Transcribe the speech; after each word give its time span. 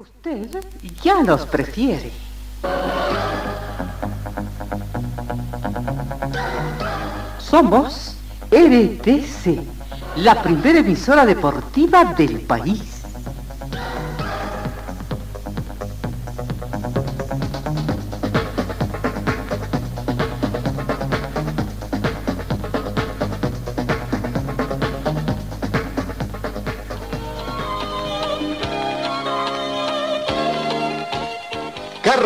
Usted 0.00 0.64
ya 1.02 1.22
los 1.22 1.44
prefiere. 1.44 2.10
Somos 7.38 8.16
RTC, 8.50 9.60
la 10.16 10.42
primera 10.42 10.78
emisora 10.78 11.26
deportiva 11.26 12.14
del 12.14 12.40
país. 12.40 12.99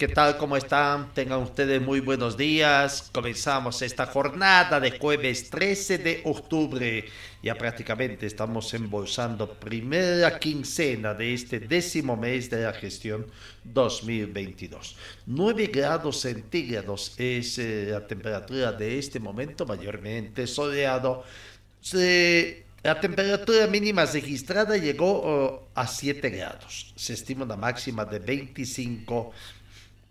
¿qué 0.00 0.08
tal? 0.08 0.38
¿Cómo 0.38 0.56
están? 0.56 1.12
Tengan 1.12 1.40
ustedes 1.42 1.78
muy 1.82 2.00
buenos 2.00 2.34
días. 2.38 3.10
Comenzamos 3.12 3.82
esta 3.82 4.06
jornada 4.06 4.80
de 4.80 4.98
jueves 4.98 5.50
13 5.50 5.98
de 5.98 6.22
octubre. 6.24 7.04
Ya 7.42 7.54
prácticamente 7.54 8.24
estamos 8.24 8.72
embolsando 8.72 9.52
primera 9.60 10.38
quincena 10.38 11.12
de 11.12 11.34
este 11.34 11.60
décimo 11.60 12.16
mes 12.16 12.48
de 12.48 12.62
la 12.62 12.72
gestión 12.72 13.26
2022. 13.64 14.96
9 15.26 15.66
grados 15.66 16.22
centígrados 16.22 17.12
es 17.18 17.58
eh, 17.58 17.88
la 17.90 18.06
temperatura 18.06 18.72
de 18.72 18.98
este 18.98 19.20
momento, 19.20 19.66
mayormente 19.66 20.46
soleado. 20.46 21.24
Se- 21.78 22.64
la 22.82 22.98
temperatura 22.98 23.66
mínima 23.66 24.06
registrada 24.06 24.78
llegó 24.78 25.20
oh, 25.22 25.68
a 25.74 25.86
7 25.86 26.30
grados. 26.30 26.94
Se 26.96 27.12
estima 27.12 27.44
una 27.44 27.56
máxima 27.56 28.06
de 28.06 28.18
25 28.18 29.32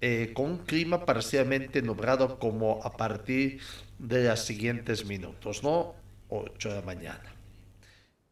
eh, 0.01 0.31
con 0.33 0.45
un 0.45 0.57
clima 0.59 1.05
parcialmente 1.05 1.81
nublado 1.81 2.39
como 2.39 2.81
a 2.83 2.95
partir 2.95 3.59
de 3.97 4.23
los 4.23 4.39
siguientes 4.39 5.05
minutos, 5.05 5.63
¿no? 5.63 5.95
8 6.29 6.69
de 6.69 6.75
la 6.75 6.81
mañana. 6.81 7.35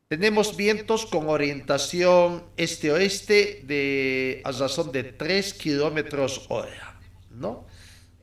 Tenemos 0.08 0.56
vientos 0.56 1.06
con 1.06 1.28
orientación 1.28 2.44
este-oeste 2.56 3.64
de 3.66 4.42
a 4.46 4.52
razón 4.52 4.94
de 4.94 5.04
3 5.04 5.54
kilómetros 5.56 6.46
hora, 6.48 6.98
¿no? 7.32 7.66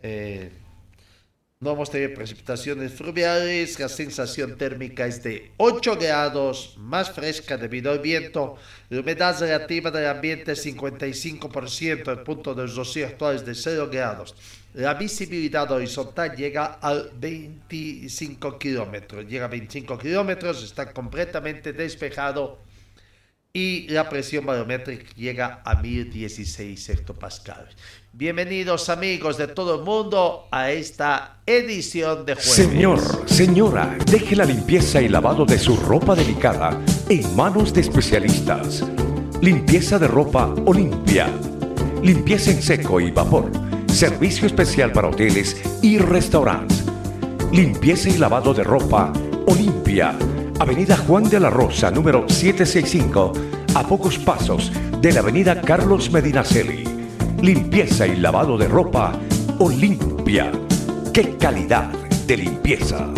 Eh, 0.03 0.51
no 1.65 1.71
vamos 1.71 1.89
a 1.89 1.93
precipitaciones 1.93 2.93
fluviales, 2.93 3.81
la 3.81 3.89
sensación 3.89 4.59
térmica 4.59 5.07
es 5.07 5.23
de 5.23 5.53
8 5.57 5.97
grados, 5.97 6.75
más 6.77 7.11
fresca 7.11 7.57
debido 7.57 7.91
al 7.91 8.01
viento, 8.01 8.59
la 8.91 9.01
humedad 9.01 9.41
relativa 9.41 9.91
del 9.91 10.07
ambiente 10.07 10.53
es 10.53 10.67
55%, 10.67 12.13
el 12.13 12.19
punto 12.19 12.55
de 12.55 12.67
rocío 12.67 13.07
es 13.33 13.47
de 13.47 13.55
0 13.55 13.89
grados. 13.91 14.35
La 14.75 14.93
visibilidad 14.93 15.73
horizontal 15.73 16.37
llega 16.37 16.67
al 16.83 17.11
25 17.15 18.59
kilómetros, 18.59 19.27
llega 19.27 19.47
a 19.47 19.49
25 19.49 19.97
kilómetros, 19.97 20.63
está 20.63 20.93
completamente 20.93 21.73
despejado 21.73 22.59
y 23.57 23.87
la 23.87 24.09
presión 24.09 24.45
barométrica 24.45 25.15
llega 25.15 25.63
a 25.65 25.81
1016 25.81 26.89
hectopascales. 26.89 27.77
Bienvenidos 28.13 28.89
amigos 28.89 29.39
de 29.39 29.47
todo 29.47 29.77
el 29.77 29.85
mundo 29.85 30.49
a 30.51 30.73
esta 30.73 31.39
edición 31.47 32.27
de 32.27 32.35
jueves. 32.35 32.53
Señor, 32.53 33.01
señora, 33.29 33.97
deje 34.11 34.35
la 34.35 34.45
limpieza 34.45 35.01
y 35.01 35.09
lavado 35.09 35.45
de 35.47 35.57
su 35.57 35.77
ropa 35.77 36.17
delicada 36.17 36.77
en 37.09 37.37
manos 37.37 37.73
de 37.73 37.83
especialistas. 37.83 38.85
Limpieza 39.41 40.01
de 40.01 40.09
ropa 40.09 40.53
Olimpia. 40.67 41.29
Limpieza 42.03 42.51
en 42.51 42.61
seco 42.61 43.01
y 43.01 43.13
vapor. 43.13 43.53
Servicio 43.87 44.49
especial 44.49 44.91
para 44.91 45.11
hoteles 45.11 45.63
y 45.81 45.99
restaurantes. 45.99 46.85
Limpieza 47.53 48.09
y 48.09 48.19
lavado 48.19 48.53
de 48.53 48.65
ropa 48.65 49.13
Olimpia. 49.47 50.19
Avenida 50.61 50.97
Juan 50.97 51.29
de 51.29 51.41
la 51.41 51.51
Rosa, 51.51 51.91
número 51.91 52.29
765, 52.29 53.33
a 53.75 53.87
pocos 53.87 54.19
pasos 54.19 54.71
de 55.01 55.13
la 55.13 55.19
Avenida 55.19 55.61
Carlos 55.61 56.11
Medinaceli. 56.13 56.85
Limpieza 57.43 58.07
y 58.07 58.17
lavado 58.17 58.57
de 58.57 58.69
ropa 58.69 59.19
Olimpia. 59.59 60.53
¡Qué 61.13 61.37
calidad 61.37 61.91
de 62.27 62.37
limpieza! 62.37 63.13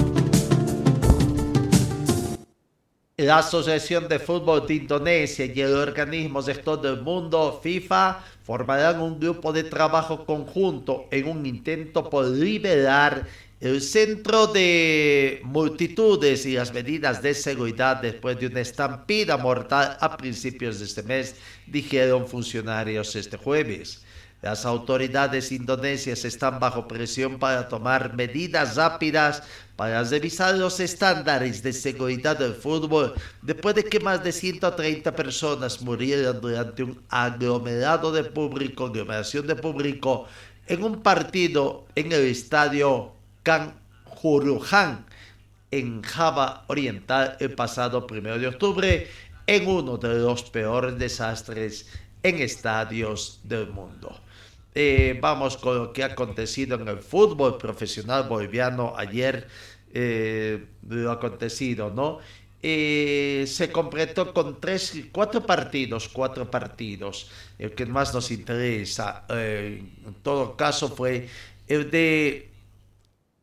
La 3.18 3.38
Asociación 3.38 4.08
de 4.08 4.18
Fútbol 4.18 4.66
de 4.66 4.74
Indonesia 4.74 5.44
y 5.46 5.60
el 5.60 5.74
organismo 5.74 6.42
gestor 6.42 6.80
del 6.80 7.02
mundo, 7.02 7.60
FIFA, 7.62 8.18
formarán 8.42 9.00
un 9.00 9.18
grupo 9.18 9.52
de 9.52 9.64
trabajo 9.64 10.24
conjunto 10.24 11.06
en 11.10 11.28
un 11.28 11.46
intento 11.46 12.08
por 12.08 12.26
liberar 12.26 13.26
el 13.60 13.80
centro 13.80 14.46
de 14.48 15.40
multitudes 15.44 16.44
y 16.44 16.54
las 16.54 16.74
medidas 16.74 17.22
de 17.22 17.32
seguridad 17.32 17.96
después 17.96 18.38
de 18.38 18.48
una 18.48 18.60
estampida 18.60 19.38
mortal 19.38 19.96
a 20.00 20.16
principios 20.16 20.78
de 20.78 20.84
este 20.84 21.02
mes, 21.02 21.36
dijeron 21.66 22.26
funcionarios 22.26 23.16
este 23.16 23.38
jueves. 23.38 24.02
Las 24.42 24.66
autoridades 24.66 25.50
indonesias 25.50 26.26
están 26.26 26.60
bajo 26.60 26.86
presión 26.86 27.38
para 27.38 27.66
tomar 27.66 28.14
medidas 28.14 28.76
rápidas 28.76 29.42
para 29.76 30.04
revisar 30.04 30.54
los 30.54 30.78
estándares 30.78 31.62
de 31.62 31.72
seguridad 31.72 32.38
del 32.38 32.54
fútbol 32.54 33.14
después 33.40 33.74
de 33.74 33.84
que 33.84 33.98
más 33.98 34.22
de 34.22 34.32
130 34.32 35.16
personas 35.16 35.80
murieran 35.80 36.40
durante 36.40 36.82
un 36.82 37.02
aglomerado 37.08 38.12
de 38.12 38.24
público, 38.24 38.86
aglomeración 38.86 39.46
de 39.46 39.56
público 39.56 40.26
en 40.66 40.82
un 40.84 41.02
partido 41.02 41.86
en 41.94 42.12
el 42.12 42.26
estadio 42.26 43.15
Kanjuruhan 43.46 45.06
en 45.70 46.02
Java 46.02 46.64
Oriental 46.66 47.36
el 47.38 47.54
pasado 47.54 48.04
1 48.10 48.38
de 48.38 48.48
octubre 48.48 49.06
en 49.46 49.68
uno 49.68 49.98
de 49.98 50.18
los 50.18 50.42
peores 50.50 50.98
desastres 50.98 51.88
en 52.24 52.40
estadios 52.40 53.38
del 53.44 53.68
mundo. 53.68 54.18
Eh, 54.74 55.16
vamos 55.22 55.56
con 55.56 55.78
lo 55.78 55.92
que 55.92 56.02
ha 56.02 56.06
acontecido 56.06 56.74
en 56.74 56.88
el 56.88 56.98
fútbol 56.98 57.56
profesional 57.56 58.24
boliviano 58.28 58.94
ayer, 58.96 59.46
eh, 59.94 60.66
lo 60.88 61.12
acontecido, 61.12 61.90
¿no? 61.90 62.18
Eh, 62.60 63.44
se 63.46 63.70
completó 63.70 64.34
con 64.34 64.60
tres, 64.60 64.92
cuatro 65.12 65.46
partidos, 65.46 66.08
cuatro 66.08 66.50
partidos. 66.50 67.30
El 67.60 67.76
que 67.76 67.86
más 67.86 68.12
nos 68.12 68.32
interesa, 68.32 69.24
eh, 69.28 69.84
en 70.04 70.14
todo 70.14 70.56
caso, 70.56 70.88
fue 70.88 71.28
el 71.68 71.88
de 71.92 72.55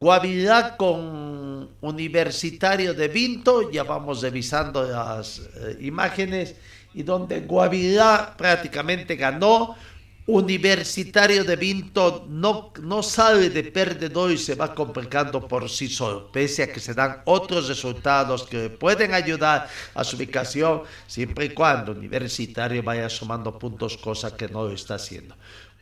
Guavirá 0.03 0.75
con 0.75 1.69
Universitario 1.79 2.93
de 2.93 3.07
Vinto, 3.07 3.71
ya 3.71 3.83
vamos 3.85 4.21
revisando 4.21 4.83
las 4.83 5.39
eh, 5.39 5.77
imágenes, 5.79 6.55
y 6.93 7.03
donde 7.03 7.39
Guavirá 7.39 8.35
prácticamente 8.35 9.15
ganó. 9.15 9.77
Universitario 10.25 11.45
de 11.45 11.55
Vinto 11.55 12.25
no, 12.29 12.73
no 12.81 13.01
sale 13.01 13.49
de 13.49 13.63
perdedor 13.63 14.31
y 14.31 14.37
se 14.37 14.55
va 14.55 14.75
complicando 14.75 15.47
por 15.47 15.69
sí 15.69 15.87
solo, 15.87 16.31
pese 16.31 16.63
a 16.63 16.71
que 16.71 16.81
se 16.81 16.93
dan 16.93 17.21
otros 17.23 17.69
resultados 17.69 18.43
que 18.43 18.69
pueden 18.69 19.13
ayudar 19.13 19.69
a 19.93 20.03
su 20.03 20.17
ubicación, 20.17 20.83
siempre 21.07 21.45
y 21.45 21.49
cuando 21.49 21.93
Universitario 21.93 22.83
vaya 22.83 23.09
sumando 23.09 23.57
puntos, 23.57 23.97
cosa 23.97 24.35
que 24.35 24.49
no 24.49 24.63
lo 24.65 24.73
está 24.73 24.95
haciendo. 24.95 25.35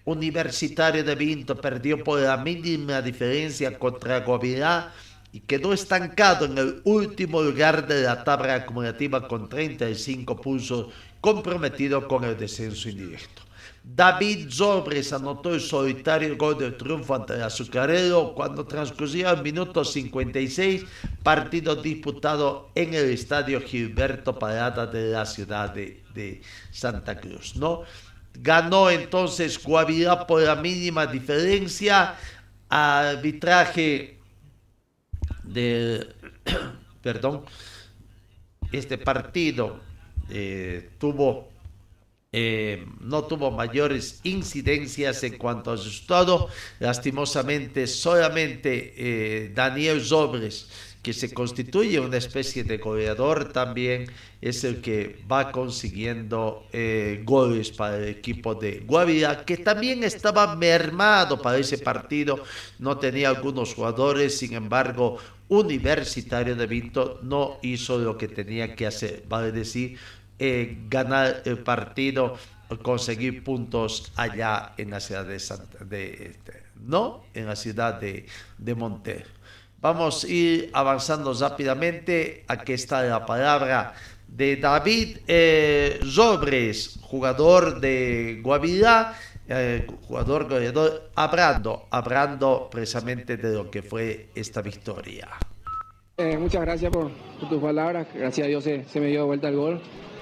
Universitario 0.05 1.03
de 1.03 1.15
Vinto 1.15 1.55
perdió 1.55 2.03
por 2.03 2.19
la 2.19 2.37
mínima 2.37 3.01
diferencia 3.01 3.77
contra 3.77 4.21
Guavirá 4.21 4.91
y 5.31 5.39
quedó 5.41 5.73
estancado 5.73 6.45
en 6.45 6.57
el 6.57 6.81
último 6.83 7.41
lugar 7.41 7.87
de 7.87 8.03
la 8.03 8.23
tabla 8.23 8.55
acumulativa 8.55 9.27
con 9.27 9.47
35 9.47 10.35
puntos, 10.41 10.87
comprometido 11.21 12.07
con 12.07 12.23
el 12.23 12.37
descenso 12.37 12.89
indirecto. 12.89 13.43
David 13.83 14.49
Zobres 14.51 15.11
anotó 15.11 15.55
el 15.55 15.61
solitario 15.61 16.37
gol 16.37 16.57
de 16.57 16.71
triunfo 16.71 17.15
ante 17.15 17.33
el 17.33 17.43
azucarero 17.43 18.33
cuando 18.35 18.65
transcurría 18.65 19.31
el 19.31 19.41
minuto 19.41 19.83
56, 19.83 20.85
partido 21.23 21.75
disputado 21.75 22.69
en 22.75 22.93
el 22.93 23.09
estadio 23.09 23.59
Gilberto 23.59 24.37
Parada 24.37 24.85
de 24.85 25.11
la 25.11 25.25
ciudad 25.25 25.73
de, 25.73 26.03
de 26.13 26.41
Santa 26.71 27.19
Cruz, 27.19 27.55
¿no? 27.55 27.81
Ganó 28.33 28.89
entonces 28.89 29.61
Guavirá 29.61 30.25
por 30.25 30.41
la 30.41 30.55
mínima 30.55 31.05
diferencia 31.05 32.15
arbitraje 32.69 34.17
de, 35.43 36.07
perdón, 37.01 37.45
este 38.71 38.97
partido 38.97 39.79
eh, 40.29 40.91
tuvo 40.97 41.51
eh, 42.33 42.85
no 43.01 43.25
tuvo 43.25 43.51
mayores 43.51 44.21
incidencias 44.23 45.21
en 45.23 45.37
cuanto 45.37 45.71
a 45.71 45.75
resultado. 45.75 46.47
Lastimosamente, 46.79 47.87
solamente 47.87 48.93
eh, 48.95 49.51
Daniel 49.53 50.01
Sobres, 50.01 50.69
que 51.01 51.13
se 51.13 51.33
constituye 51.33 51.99
una 51.99 52.17
especie 52.17 52.63
de 52.63 52.77
goleador 52.77 53.51
también, 53.51 54.07
es 54.39 54.63
el 54.63 54.81
que 54.81 55.19
va 55.31 55.51
consiguiendo 55.51 56.67
eh, 56.71 57.21
goles 57.23 57.71
para 57.71 57.97
el 57.97 58.09
equipo 58.09 58.53
de 58.53 58.83
Guavira, 58.85 59.43
que 59.43 59.57
también 59.57 60.03
estaba 60.03 60.55
mermado 60.55 61.41
para 61.41 61.57
ese 61.57 61.79
partido, 61.79 62.43
no 62.77 62.97
tenía 62.97 63.29
algunos 63.29 63.73
jugadores, 63.73 64.37
sin 64.37 64.53
embargo, 64.53 65.17
Universitario 65.49 66.55
de 66.55 66.67
Vinto 66.67 67.19
no 67.23 67.57
hizo 67.61 67.97
lo 67.97 68.17
que 68.17 68.27
tenía 68.27 68.75
que 68.75 68.85
hacer, 68.85 69.23
vale 69.27 69.51
decir, 69.51 69.97
eh, 70.37 70.77
ganar 70.87 71.41
el 71.45 71.59
partido, 71.59 72.37
conseguir 72.83 73.43
puntos 73.43 74.11
allá 74.15 74.73
en 74.77 74.91
la 74.91 74.99
ciudad 74.99 75.25
de 75.25 75.39
Santa, 75.39 75.83
de, 75.83 76.31
este, 76.31 76.63
no, 76.79 77.23
en 77.33 77.47
la 77.47 77.55
ciudad 77.55 77.99
de, 77.99 78.25
de 78.57 78.75
Montero. 78.75 79.40
Vamos 79.81 80.23
a 80.23 80.27
ir 80.27 80.69
avanzando 80.73 81.33
rápidamente. 81.33 82.45
Aquí 82.47 82.73
está 82.73 83.01
la 83.03 83.25
palabra 83.25 83.93
de 84.27 84.55
David 84.57 85.17
eh, 85.27 85.99
jugador 87.01 87.81
de 87.81 88.39
Guavirá, 88.43 89.13
eh, 89.49 89.87
jugador 90.07 90.47
goleador, 90.47 91.09
hablando, 91.15 91.87
hablando 91.89 92.69
precisamente 92.71 93.37
de 93.37 93.53
lo 93.53 93.69
que 93.69 93.81
fue 93.81 94.29
esta 94.35 94.61
victoria. 94.61 95.27
Eh, 96.17 96.37
muchas 96.37 96.61
gracias 96.61 96.91
por, 96.91 97.11
tus 97.49 97.61
palabras. 97.61 98.07
Gracias 98.13 98.45
a 98.45 98.47
Dios 98.47 98.63
se, 98.63 98.85
se 98.85 98.99
me 98.99 99.07
dio 99.07 99.25
vuelta 99.25 99.49
el 99.49 99.55
gol 99.55 99.81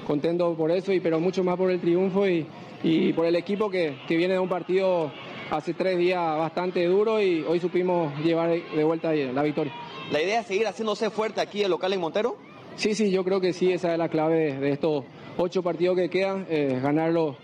contento 0.10 0.56
por 0.56 0.72
eso, 0.72 0.92
y, 0.92 1.00
pero 1.00 1.20
mucho 1.20 1.44
más 1.44 1.56
por 1.56 1.70
el 1.70 1.80
triunfo 1.80 2.28
y, 2.28 2.48
y 2.82 3.14
por 3.14 3.28
el 3.28 3.36
equipo 3.36 3.70
que, 3.70 3.96
que, 4.08 4.18
viene 4.18 4.34
de 4.34 4.40
un 4.40 4.50
partido 4.50 5.12
hace 5.52 5.74
tres 5.74 5.98
días 5.98 6.38
bastante 6.38 6.86
duro 6.86 7.22
y 7.22 7.44
hoy 7.44 7.60
supimos 7.60 8.18
llevar 8.20 8.50
de 8.50 8.84
vuelta 8.84 9.14
la 9.14 9.44
victoria. 9.44 9.74
¿La 10.12 10.22
idea 10.22 10.42
es 10.42 10.48
seguir 10.48 10.68
haciéndose 10.68 11.10
fuerte 11.10 11.42
aquí 11.42 11.62
el 11.64 11.72
local 11.72 11.94
en 11.94 12.00
Montero? 12.00 12.38
Sí, 12.76 12.96
sí, 12.96 13.12
yo 13.12 13.24
creo 13.24 13.42
que 13.42 13.54
sí, 13.54 13.72
esa 13.72 13.92
es 13.92 13.98
la 13.98 14.10
clave 14.10 14.54
de, 14.60 14.72
estos 14.72 15.04
ocho 15.38 15.62
partidos 15.62 15.98
que 15.98 16.10
quedan, 16.10 16.46
eh, 16.50 16.80
ganar 16.82 17.12
los, 17.12 17.36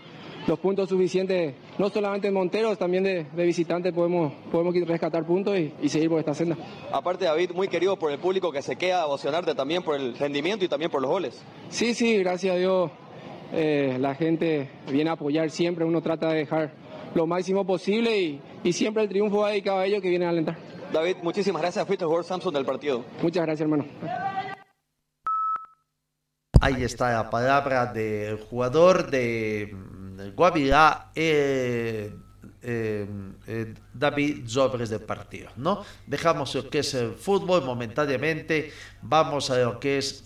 los 0.46 0.58
puntos 0.58 0.88
suficientes, 0.88 1.54
no 1.78 1.90
solamente 1.90 2.28
en 2.28 2.34
Monteros, 2.34 2.78
también 2.78 3.04
de, 3.04 3.24
de 3.24 3.44
visitantes 3.44 3.92
podemos, 3.92 4.32
podemos 4.50 4.74
rescatar 4.86 5.26
puntos 5.26 5.58
y, 5.58 5.72
y, 5.82 5.88
seguir 5.88 6.08
por 6.08 6.18
esta 6.18 6.32
senda. 6.32 6.56
Aparte, 6.90 7.26
David, 7.26 7.50
muy 7.52 7.68
querido 7.68 7.98
por 7.98 8.12
el 8.12 8.18
público 8.18 8.50
que 8.50 8.62
se 8.62 8.76
queda 8.76 9.04
emocionarte 9.04 9.54
también 9.54 9.82
por 9.82 9.96
el 9.96 10.16
rendimiento 10.16 10.64
y 10.64 10.68
también 10.68 10.90
por 10.90 11.02
los 11.02 11.10
goles. 11.10 11.42
Sí, 11.68 11.92
sí, 11.92 12.16
gracias 12.18 12.54
a 12.54 12.58
Dios. 12.58 12.90
Eh, 13.52 13.96
la 14.00 14.14
gente 14.14 14.70
viene 14.90 15.10
a 15.10 15.14
apoyar 15.14 15.50
siempre, 15.50 15.84
uno 15.84 16.00
trata 16.00 16.30
de 16.30 16.38
dejar 16.38 16.72
lo 17.16 17.26
máximo 17.26 17.66
posible 17.66 18.20
y, 18.20 18.40
y 18.62 18.72
siempre 18.72 19.02
el 19.02 19.08
triunfo 19.08 19.38
va 19.38 19.50
dedicado 19.50 19.78
a 19.78 19.86
ellos 19.86 20.02
que 20.02 20.10
vienen 20.10 20.28
a 20.28 20.30
alentar. 20.30 20.58
David, 20.92 21.16
muchísimas 21.22 21.62
gracias. 21.62 21.86
Fuiste 21.86 22.04
el 22.04 22.08
jugador 22.08 22.26
Samsung 22.26 22.54
del 22.54 22.64
partido. 22.64 23.04
Muchas 23.22 23.42
gracias, 23.44 23.62
hermano. 23.62 23.86
Ahí 26.60 26.82
está 26.84 27.12
la 27.12 27.30
palabra 27.30 27.86
del 27.86 28.38
jugador 28.38 29.10
de 29.10 29.74
Guavirá, 30.34 31.10
eh, 31.14 32.12
eh, 32.62 33.06
eh, 33.46 33.74
David 33.92 34.46
Sobres 34.46 34.90
del 34.90 35.00
partido, 35.00 35.50
¿no? 35.56 35.84
Dejamos 36.06 36.54
lo 36.54 36.68
que 36.68 36.80
es 36.80 36.94
el 36.94 37.14
fútbol 37.14 37.64
momentáneamente, 37.64 38.72
vamos 39.02 39.50
a 39.50 39.58
lo 39.58 39.78
que 39.78 39.98
es 39.98 40.24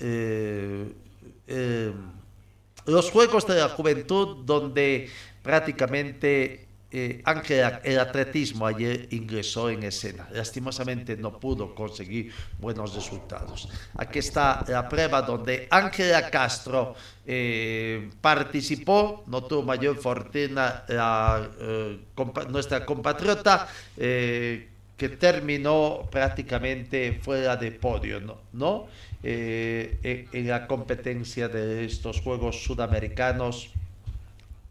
los 2.87 3.11
Juegos 3.11 3.47
de 3.47 3.57
la 3.57 3.69
Juventud, 3.69 4.45
donde 4.45 5.11
prácticamente 5.43 6.70
eh, 6.93 7.23
Ángela, 7.25 7.81
el 7.85 8.01
atletismo 8.01 8.67
ayer 8.67 9.07
ingresó 9.11 9.71
en 9.71 9.85
escena. 9.85 10.29
Lastimosamente 10.33 11.17
no 11.17 11.39
pudo 11.39 11.75
conseguir 11.75 12.33
buenos 12.59 12.95
resultados. 12.95 13.69
Aquí 13.97 14.19
está 14.19 14.65
la 14.67 14.89
prueba 14.89 15.23
donde 15.23 15.69
Ángela 15.71 16.29
Castro 16.31 16.97
eh, 17.27 18.11
participó, 18.21 19.23
no 19.29 19.45
tuvo 19.45 19.63
mayor 19.63 19.97
fortuna 19.99 20.85
eh, 20.89 21.99
nuestra 22.49 22.85
compatriota. 22.85 23.69
Eh, 23.97 24.67
que 24.97 25.09
terminó 25.09 26.07
prácticamente 26.11 27.19
fuera 27.23 27.57
de 27.57 27.73
podio, 27.73 28.21
¿no? 28.53 28.87
en, 29.23 30.47
la 30.47 30.67
competencia 30.67 31.49
de 31.49 31.87
estos 31.87 32.21
Juegos 32.21 32.63
Sudamericanos 32.65 33.71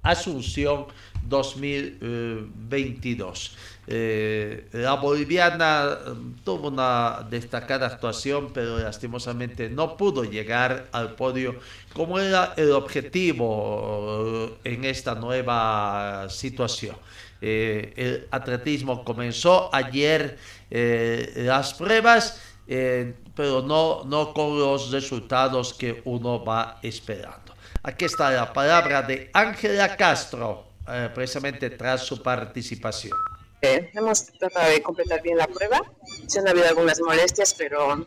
Asunción 0.02 0.86
2022. 1.24 3.58
Eh, 3.88 4.68
la 4.72 4.94
boliviana 4.96 5.98
mm, 6.06 6.36
tuvo 6.44 6.70
una 6.70 7.28
destacada 7.30 7.88
actuación, 7.88 8.52
pero 8.54 8.80
lastimosamente 8.80 9.70
no 9.70 9.98
pudo 9.98 10.24
llegar 10.24 10.88
al 10.92 11.16
podio 11.16 11.60
como 11.94 12.20
era 12.20 12.54
el 12.56 12.72
objetivo 12.72 14.58
eh, 14.64 14.76
en 14.76 14.86
esta 14.86 15.16
nueva 15.16 16.28
situación. 16.30 16.96
Eh, 17.42 17.94
el 17.96 18.28
atletismo 18.32 19.04
comenzó 19.04 19.74
ayer 19.74 20.38
eh, 20.70 21.34
las 21.38 21.74
pruebas, 21.74 22.42
eh, 22.68 23.16
pero 23.34 23.62
no, 23.62 24.04
no 24.04 24.34
con 24.34 24.60
los 24.60 24.92
resultados 24.92 25.74
que 25.74 26.02
uno 26.06 26.44
va 26.44 26.80
esperando. 26.84 27.49
Aquí 27.84 28.06
está 28.06 28.32
la 28.32 28.52
palabra 28.52 29.02
de 29.02 29.30
Ángela 29.34 29.96
Castro, 29.96 30.74
eh, 30.88 31.10
precisamente 31.14 31.70
tras 31.70 32.02
su 32.02 32.22
participación. 32.22 33.18
Eh, 33.62 33.92
hemos 33.94 34.26
tratado 34.26 34.70
de 34.72 34.82
completar 34.82 35.22
bien 35.22 35.38
la 35.38 35.48
prueba. 35.48 35.82
Se 36.28 36.40
han 36.40 36.48
habido 36.48 36.68
algunas 36.68 37.00
molestias, 37.02 37.54
pero 37.58 38.06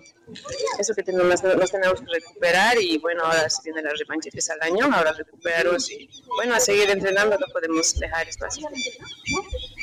eso 0.79 0.95
que 0.95 1.03
tenemos, 1.03 1.43
nos 1.43 1.71
tenemos 1.71 2.01
que 2.01 2.07
recuperar 2.07 2.81
y 2.81 2.99
bueno, 2.99 3.25
ahora 3.25 3.51
se 3.51 3.63
viene 3.65 3.83
la 3.83 3.93
revancha 3.99 4.31
que 4.31 4.39
es 4.39 4.51
al 4.51 4.63
año, 4.63 4.89
ahora 4.91 5.13
recuperarnos 5.13 5.91
y 5.91 6.09
bueno, 6.37 6.55
a 6.55 6.61
seguir 6.61 6.89
entrenando, 6.89 7.37
no 7.39 7.47
podemos 7.53 7.99
dejar 7.99 8.29
esto 8.29 8.47
así. 8.47 8.63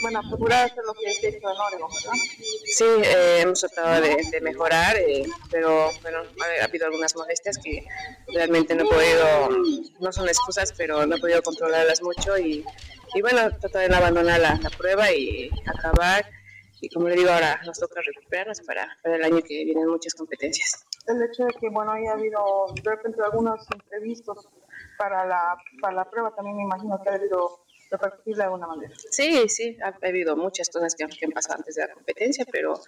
Bueno, 0.02 0.22
procurar 0.30 0.66
hacer 0.66 0.84
lo 0.86 0.94
que 0.94 1.06
es 1.10 1.24
hecho 1.24 1.52
en 1.52 1.58
Oregon, 1.58 1.90
¿verdad? 1.94 2.18
Sí, 2.66 2.86
eh, 3.04 3.42
hemos 3.42 3.60
tratado 3.60 4.02
de, 4.02 4.18
de 4.32 4.42
mejorar, 4.42 4.96
eh, 4.98 5.24
pero 5.52 5.90
bueno, 6.02 6.20
ha, 6.20 6.62
ha, 6.62 6.66
habido 6.66 6.86
algunas 6.86 7.16
molestias 7.16 7.58
que 7.58 7.86
realmente 8.34 8.76
no 8.76 8.86
he 8.86 8.88
podido, 8.88 9.50
no 10.00 10.12
son 10.12 10.28
excusas, 10.28 10.74
pero 10.78 11.06
no 11.06 11.16
he 11.16 11.20
podido 11.20 11.42
controlarlas 11.42 12.02
mucho 12.02 12.38
y, 12.38 12.64
y 13.14 13.22
bueno, 13.22 13.50
tratar 13.60 13.82
de 13.84 13.90
no 13.90 13.98
abandonar 13.98 14.40
la, 14.40 14.56
la 14.56 14.70
prueba 14.70 15.12
y 15.12 15.50
acabar 15.66 16.26
y 16.82 16.90
como 16.90 17.10
le 17.10 17.16
digo 17.16 17.30
ahora 17.30 17.60
nos 17.66 17.80
toca 17.80 18.02
recuperarnos 18.02 18.62
para, 18.62 18.98
para, 19.04 19.16
el 19.18 19.24
año 19.24 19.42
que 19.42 19.66
vienen 19.66 19.88
muchas 19.88 20.14
competencias. 20.14 20.86
El 21.08 21.22
hecho 21.24 21.46
de 21.46 21.54
que 21.60 21.70
bueno 21.70 21.92
haya 21.92 22.14
habido 22.14 22.40
de 22.82 22.90
repente 22.90 23.22
algunos 23.24 23.68
imprevistos 23.74 24.48
para 24.98 25.26
la, 25.26 25.58
para 25.82 25.96
la 25.96 26.10
prueba 26.10 26.34
también 26.36 26.58
me 26.58 26.64
imagino 26.64 27.02
que 27.04 27.10
ha 27.10 27.18
repercutir 27.90 28.36
de 28.36 28.44
alguna 28.44 28.68
manera. 28.68 28.94
Sí, 29.12 29.48
sí, 29.50 29.78
ha, 29.84 29.88
ha 29.88 30.08
habido 30.08 30.36
muchas 30.36 30.70
cosas 30.70 30.96
que, 30.96 31.06
que, 31.08 31.26
han 31.26 31.32
pasado 31.32 31.56
antes 31.56 31.76
de 31.76 31.88
la 31.88 31.94
competencia, 31.94 32.46
pero 32.52 32.80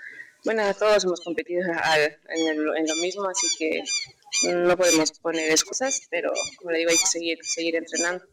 bueno, 0.46 0.64
todos 0.74 1.04
hemos 1.04 1.22
competido 1.22 1.64
en, 1.64 2.48
el, 2.48 2.78
en 2.78 2.88
lo 2.88 2.96
mismo, 3.02 3.28
así 3.28 3.48
que 3.58 3.84
no 4.54 4.78
podemos 4.78 5.12
poner 5.20 5.52
excusas, 5.52 6.08
pero 6.10 6.32
como 6.58 6.72
le 6.72 6.80
digo 6.80 6.92
hay 6.92 6.98
que 6.98 7.06
seguir, 7.06 7.38
seguir 7.42 7.76
entrenando 7.76 8.26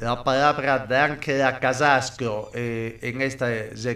la 0.00 0.24
palabra 0.24 0.78
de 0.86 0.96
Ángela 0.96 1.60
Casasco 1.60 2.50
eh, 2.54 2.98
en 3.02 3.20
esta 3.20 3.48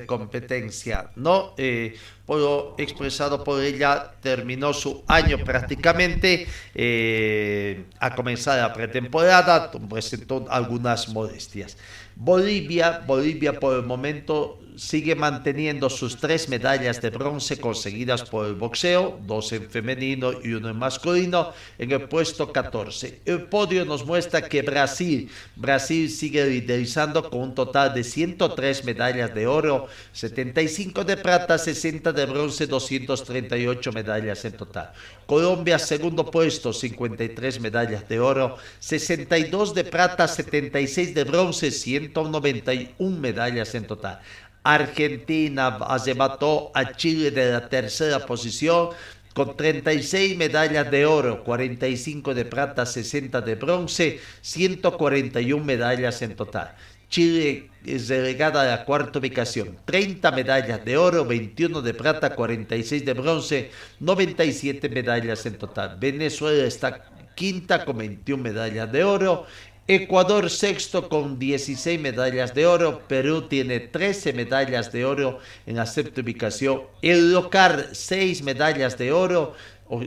competencia, 0.07 1.11
¿no? 1.17 1.55
Eh, 1.57 1.97
por 2.27 2.39
lo 2.39 2.75
expresado 2.79 3.45
por 3.45 3.63
ella, 3.63 4.13
terminó 4.23 4.73
su 4.73 5.05
año 5.07 5.39
prácticamente, 5.45 6.47
eh, 6.75 7.85
a 7.99 8.15
comenzar 8.15 8.59
la 8.59 8.73
pretemporada, 8.73 9.71
presentó 9.89 10.47
algunas 10.49 11.09
molestias. 11.11 11.77
Bolivia, 12.17 13.03
Bolivia 13.07 13.59
por 13.59 13.77
el 13.77 13.83
momento 13.83 14.59
sigue 14.77 15.15
manteniendo 15.15 15.89
sus 15.89 16.17
tres 16.17 16.49
medallas 16.49 17.01
de 17.01 17.11
bronce 17.11 17.59
conseguidas 17.59 18.23
por 18.23 18.47
el 18.47 18.55
boxeo, 18.55 19.21
dos 19.27 19.53
en 19.53 19.71
femenino 19.71 20.33
y 20.43 20.53
uno 20.53 20.69
en 20.69 20.77
masculino, 20.77 21.53
en 21.79 21.93
el 21.93 22.03
puesto 22.09 22.53
14. 22.53 23.21
El 23.25 23.43
podio 23.43 23.85
nos 23.85 24.05
muestra 24.05 24.49
que 24.49 24.63
Brasil, 24.63 25.31
Brasil 25.55 26.11
sigue 26.11 26.47
liderizando 26.47 27.31
con 27.31 27.41
un 27.41 27.55
total 27.55 27.95
de 27.95 28.03
103 28.03 28.85
medallas 28.85 29.35
de 29.35 29.47
oro, 29.47 29.89
75 30.13 31.05
de 31.05 31.17
plata, 31.17 31.59
60 31.59 32.13
de 32.13 32.27
bronce, 32.27 32.67
238 32.67 33.93
medallas 33.93 34.45
en 34.45 34.53
total. 34.53 34.93
Colombia, 35.27 35.79
segundo 35.79 36.31
puesto, 36.31 36.73
53 36.73 37.61
medallas 37.61 38.09
de 38.09 38.21
oro, 38.21 38.59
62 38.81 39.75
de 39.75 39.85
plata, 39.85 40.27
76 40.27 41.15
de 41.15 41.25
bronce, 41.25 41.71
191 41.71 43.19
medallas 43.19 43.75
en 43.75 43.87
total. 43.87 44.21
Argentina 44.65 45.67
arrebató 45.67 46.73
a 46.75 46.97
Chile 46.97 47.31
de 47.31 47.53
la 47.53 47.69
tercera 47.69 48.27
posición 48.27 48.89
con 49.35 49.57
36 49.57 50.37
medallas 50.39 50.91
de 50.91 51.05
oro, 51.07 51.45
45 51.45 52.35
de 52.35 52.45
plata, 52.47 52.87
60 52.87 53.41
de 53.43 53.57
bronce, 53.57 54.21
141 54.41 55.63
medallas 55.63 56.23
en 56.23 56.35
total. 56.35 56.75
Chile 57.11 57.69
es 57.85 58.09
delegada 58.09 58.63
a 58.63 58.65
la 58.65 58.85
cuarta 58.85 59.19
ubicación, 59.19 59.77
30 59.85 60.31
medallas 60.33 60.85
de 60.85 60.97
oro, 60.97 61.25
21 61.25 61.83
de 61.83 61.95
plata, 61.95 62.35
46 62.35 63.05
de 63.05 63.13
bronce, 63.13 63.71
97 64.01 64.89
medallas 64.89 65.45
en 65.47 65.59
total. 65.59 65.99
Venezuela 66.01 66.65
está 66.65 67.05
quinta 67.35 67.85
con 67.85 67.99
21 67.99 68.43
medallas 68.43 68.91
de 68.91 69.05
oro. 69.05 69.47
Ecuador 69.87 70.49
sexto 70.49 71.11
con 71.11 71.39
16 71.39 72.01
medallas 72.01 72.55
de 72.55 72.67
oro. 72.67 73.03
Perú 73.07 73.43
tiene 73.49 73.81
13 73.81 74.33
medallas 74.33 74.91
de 74.93 75.05
oro 75.05 75.41
en 75.67 75.77
la 75.77 75.85
séptima 75.85 76.25
ubicación. 76.25 76.85
El 77.03 77.35
local 77.35 77.91
6 77.93 78.43
medallas 78.45 78.97
de 78.97 79.13
oro. 79.13 79.55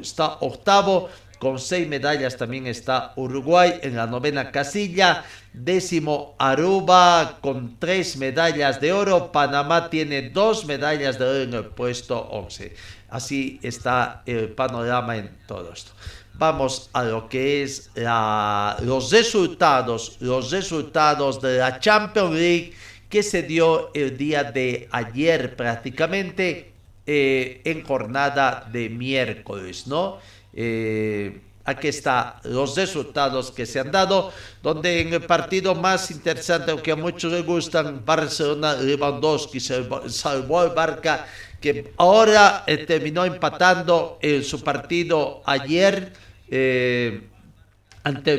Está 0.02 0.38
octavo. 0.40 1.10
Con 1.38 1.60
6 1.60 1.88
medallas 1.88 2.38
también 2.38 2.66
está 2.66 3.14
Uruguay 3.18 3.76
en 3.84 3.96
la 3.96 4.08
novena 4.08 4.52
casilla. 4.52 5.24
Décimo 5.54 6.36
Aruba 6.40 7.38
con 7.42 7.78
3 7.78 8.18
medallas 8.18 8.82
de 8.82 8.92
oro. 8.92 9.32
Panamá 9.32 9.92
tiene 9.92 10.32
2 10.32 10.66
medallas 10.66 11.20
de 11.20 11.26
oro 11.26 11.42
en 11.44 11.54
el 11.54 11.66
puesto 11.66 12.20
11. 12.20 12.74
Así 13.10 13.60
está 13.62 14.24
el 14.26 14.50
panorama 14.50 15.18
en 15.18 15.38
todo 15.46 15.72
esto 15.72 15.92
vamos 16.38 16.90
a 16.94 17.04
lo 17.04 17.28
que 17.28 17.64
es 17.64 17.90
la, 17.96 18.78
los 18.82 19.12
resultados, 19.12 20.18
los 20.20 20.52
resultados 20.52 21.42
de 21.42 21.58
la 21.58 21.80
Champions 21.80 22.34
League 22.34 22.74
que 23.10 23.24
se 23.24 23.44
dio 23.44 23.92
el 23.94 24.18
día 24.18 24.44
de 24.44 24.88
ayer 24.92 25.56
prácticamente 25.56 26.74
eh, 27.06 27.62
en 27.64 27.84
jornada 27.84 28.68
de 28.72 28.90
miércoles, 28.90 29.88
¿no? 29.88 30.18
Eh, 30.54 31.40
aquí 31.64 31.88
está 31.88 32.40
los 32.44 32.76
resultados 32.76 33.52
que 33.52 33.66
se 33.66 33.80
han 33.80 33.92
dado, 33.92 34.32
donde 34.62 35.02
en 35.02 35.14
el 35.14 35.22
partido 35.22 35.76
más 35.76 36.12
interesante, 36.12 36.72
aunque 36.72 36.92
a 36.92 36.96
muchos 36.96 37.32
les 37.32 37.46
gustan, 37.46 38.04
Barcelona, 38.06 38.76
Lewandowski 38.76 39.60
salvó 39.60 40.60
al 40.60 40.72
Barca, 40.72 41.28
que 41.62 41.94
ahora 41.98 42.64
eh, 42.68 42.78
terminó 42.86 43.26
empatando 43.26 44.20
en 44.22 44.44
su 44.44 44.62
partido 44.62 45.42
ayer 45.46 46.14
eh, 46.50 47.22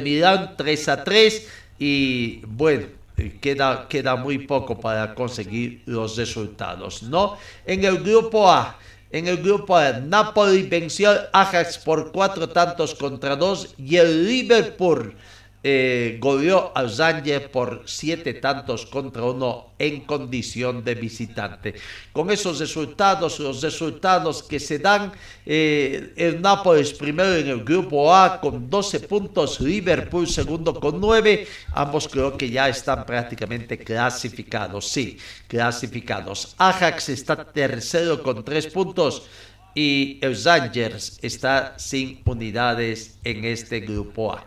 Milán 0.02 0.54
3 0.56 0.88
a 0.88 1.04
3 1.04 1.48
y 1.78 2.40
bueno, 2.46 2.86
queda, 3.40 3.86
queda 3.88 4.16
muy 4.16 4.38
poco 4.38 4.78
para 4.78 5.14
conseguir 5.14 5.82
los 5.86 6.16
resultados, 6.16 7.02
¿no? 7.02 7.36
En 7.66 7.84
el 7.84 7.98
grupo 8.02 8.50
A, 8.50 8.78
en 9.10 9.26
el 9.26 9.38
grupo 9.38 9.76
A, 9.76 9.92
Napoli 9.92 10.62
venció 10.62 11.10
al 11.10 11.30
Ajax 11.32 11.78
por 11.78 12.12
cuatro 12.12 12.48
tantos 12.48 12.94
contra 12.94 13.36
dos 13.36 13.74
y 13.78 13.96
el 13.96 14.26
Liverpool 14.26 15.14
eh, 15.62 16.18
goleó 16.20 16.70
al 16.74 16.88
por 17.50 17.82
siete 17.84 18.34
tantos 18.34 18.86
contra 18.86 19.24
uno 19.24 19.72
en 19.78 20.02
condición 20.02 20.84
de 20.84 20.94
visitante. 20.94 21.74
Con 22.12 22.30
esos 22.30 22.60
resultados, 22.60 23.40
los 23.40 23.60
resultados 23.60 24.44
que 24.44 24.60
se 24.60 24.78
dan, 24.78 25.12
eh, 25.44 26.12
el 26.16 26.40
Nápoles 26.40 26.92
primero 26.92 27.34
en 27.34 27.48
el 27.48 27.64
grupo 27.64 28.14
A 28.14 28.40
con 28.40 28.70
12 28.70 29.00
puntos, 29.00 29.60
Liverpool 29.60 30.28
segundo 30.28 30.78
con 30.78 31.00
9, 31.00 31.46
ambos 31.72 32.06
creo 32.06 32.36
que 32.36 32.50
ya 32.50 32.68
están 32.68 33.04
prácticamente 33.04 33.78
clasificados, 33.78 34.86
sí, 34.88 35.18
clasificados. 35.48 36.54
Ajax 36.58 37.08
está 37.08 37.44
tercero 37.44 38.22
con 38.22 38.44
3 38.44 38.68
puntos 38.68 39.24
y 39.74 40.18
el 40.22 40.36
Zangers 40.36 41.18
está 41.22 41.78
sin 41.78 42.22
unidades 42.24 43.18
en 43.24 43.44
este 43.44 43.80
grupo 43.80 44.32
A. 44.32 44.44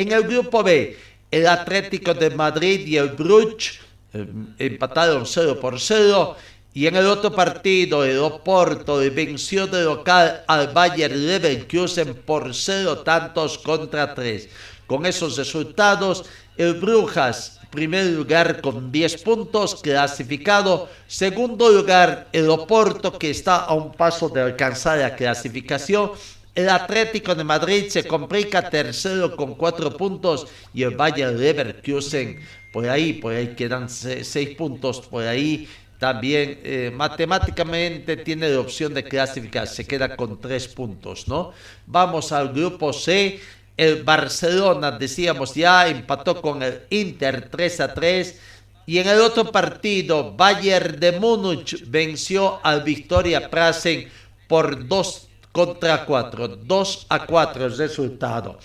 En 0.00 0.12
el 0.12 0.22
grupo 0.22 0.62
B, 0.62 0.96
el 1.30 1.46
Atlético 1.46 2.14
de 2.14 2.30
Madrid 2.30 2.86
y 2.86 2.96
el 2.96 3.10
Bruch 3.10 3.80
eh, 4.14 4.26
empataron 4.58 5.26
0 5.26 5.60
por 5.60 5.78
0. 5.78 6.36
Y 6.72 6.86
en 6.86 6.96
el 6.96 7.06
otro 7.06 7.30
partido, 7.30 8.02
el 8.02 8.18
Oporto 8.20 8.96
venció 8.96 9.66
de 9.66 9.84
local 9.84 10.42
al 10.46 10.68
Bayern 10.68 11.26
Leverkusen 11.26 12.14
por 12.14 12.54
0 12.54 13.00
tantos 13.00 13.58
contra 13.58 14.14
3. 14.14 14.48
Con 14.86 15.04
esos 15.04 15.36
resultados, 15.36 16.24
el 16.56 16.80
Brujas, 16.80 17.60
primer 17.70 18.06
lugar 18.06 18.62
con 18.62 18.90
10 18.90 19.22
puntos, 19.22 19.82
clasificado. 19.82 20.88
Segundo 21.08 21.68
lugar, 21.68 22.26
el 22.32 22.48
Oporto, 22.48 23.18
que 23.18 23.28
está 23.28 23.56
a 23.56 23.74
un 23.74 23.92
paso 23.92 24.30
de 24.30 24.40
alcanzar 24.40 24.96
la 24.96 25.14
clasificación. 25.14 26.12
El 26.54 26.68
Atlético 26.68 27.34
de 27.34 27.44
Madrid 27.44 27.86
se 27.88 28.04
complica 28.04 28.68
tercero 28.68 29.36
con 29.36 29.54
cuatro 29.54 29.96
puntos 29.96 30.48
y 30.74 30.82
el 30.82 30.96
Bayern 30.96 31.38
Leverkusen 31.38 32.40
por 32.72 32.88
ahí, 32.88 33.14
por 33.14 33.34
ahí 33.34 33.54
quedan 33.54 33.88
seis 33.88 34.56
puntos, 34.56 35.00
por 35.00 35.24
ahí 35.24 35.68
también 35.98 36.60
eh, 36.64 36.90
matemáticamente 36.92 38.16
tiene 38.16 38.48
la 38.48 38.60
opción 38.60 38.92
de 38.94 39.04
clasificar, 39.04 39.68
se 39.68 39.86
queda 39.86 40.16
con 40.16 40.40
tres 40.40 40.66
puntos, 40.66 41.28
¿no? 41.28 41.52
Vamos 41.86 42.32
al 42.32 42.52
grupo 42.52 42.92
C, 42.92 43.38
el 43.76 44.02
Barcelona, 44.02 44.90
decíamos 44.92 45.54
ya, 45.54 45.86
empató 45.86 46.40
con 46.42 46.62
el 46.62 46.82
Inter 46.90 47.48
3 47.48 47.80
a 47.80 47.94
3. 47.94 48.40
Y 48.86 48.98
en 48.98 49.08
el 49.08 49.20
otro 49.20 49.52
partido, 49.52 50.34
Bayern 50.34 50.98
de 50.98 51.12
Múnich 51.12 51.84
venció 51.86 52.58
al 52.64 52.82
Victoria 52.82 53.48
Prasen 53.48 54.08
por 54.48 54.88
2 54.88 55.29
contra 55.52 56.04
4. 56.04 56.48
2 56.48 57.06
a 57.08 57.26
4 57.26 57.66
el 57.66 57.76
resultado. 57.76 58.58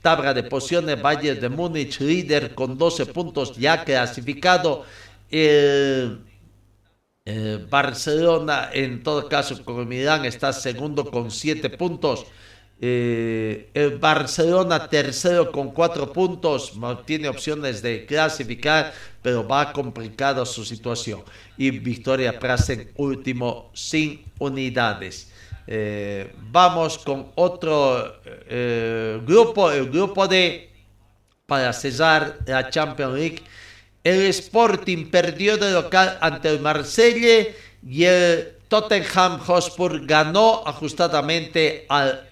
Tabla 0.00 0.34
de 0.34 0.42
posiciones, 0.42 1.00
Bayern 1.00 1.40
de 1.40 1.48
Múnich, 1.48 2.00
líder 2.00 2.54
con 2.54 2.76
12 2.76 3.06
puntos 3.06 3.56
ya 3.56 3.84
clasificado. 3.84 4.84
El, 5.30 6.20
Barcelona, 7.70 8.70
en 8.72 9.02
todo 9.02 9.28
caso, 9.28 9.64
con 9.64 9.86
Milán 9.86 10.24
está 10.24 10.52
segundo 10.52 11.08
con 11.08 11.30
7 11.30 11.70
puntos. 11.70 12.26
Eh, 12.84 13.70
el 13.74 13.98
Barcelona 13.98 14.88
tercero 14.88 15.52
con 15.52 15.70
4 15.70 16.12
puntos, 16.12 16.72
tiene 17.06 17.28
opciones 17.28 17.80
de 17.80 18.04
clasificar, 18.04 18.92
pero 19.22 19.46
va 19.46 19.72
complicada 19.72 20.44
su 20.44 20.64
situación. 20.64 21.22
Y 21.56 21.70
Victoria 21.70 22.40
Prasen 22.40 22.90
último 22.96 23.70
sin 23.72 24.24
unidades. 24.40 25.31
Eh, 25.66 26.34
vamos 26.50 26.98
con 26.98 27.32
otro 27.36 28.20
eh, 28.24 29.20
grupo, 29.24 29.70
el 29.70 29.90
grupo 29.90 30.26
de, 30.26 30.70
para 31.46 31.72
cesar 31.72 32.38
la 32.46 32.68
Champions 32.70 33.14
League. 33.14 33.42
El 34.02 34.22
Sporting 34.26 35.10
perdió 35.10 35.56
de 35.56 35.70
local 35.70 36.18
ante 36.20 36.48
el 36.48 36.60
Marsella 36.60 37.46
y 37.86 38.04
el 38.04 38.56
Tottenham 38.68 39.38
Hotspur 39.38 40.04
ganó 40.06 40.62
ajustadamente 40.66 41.86
al 41.88 42.28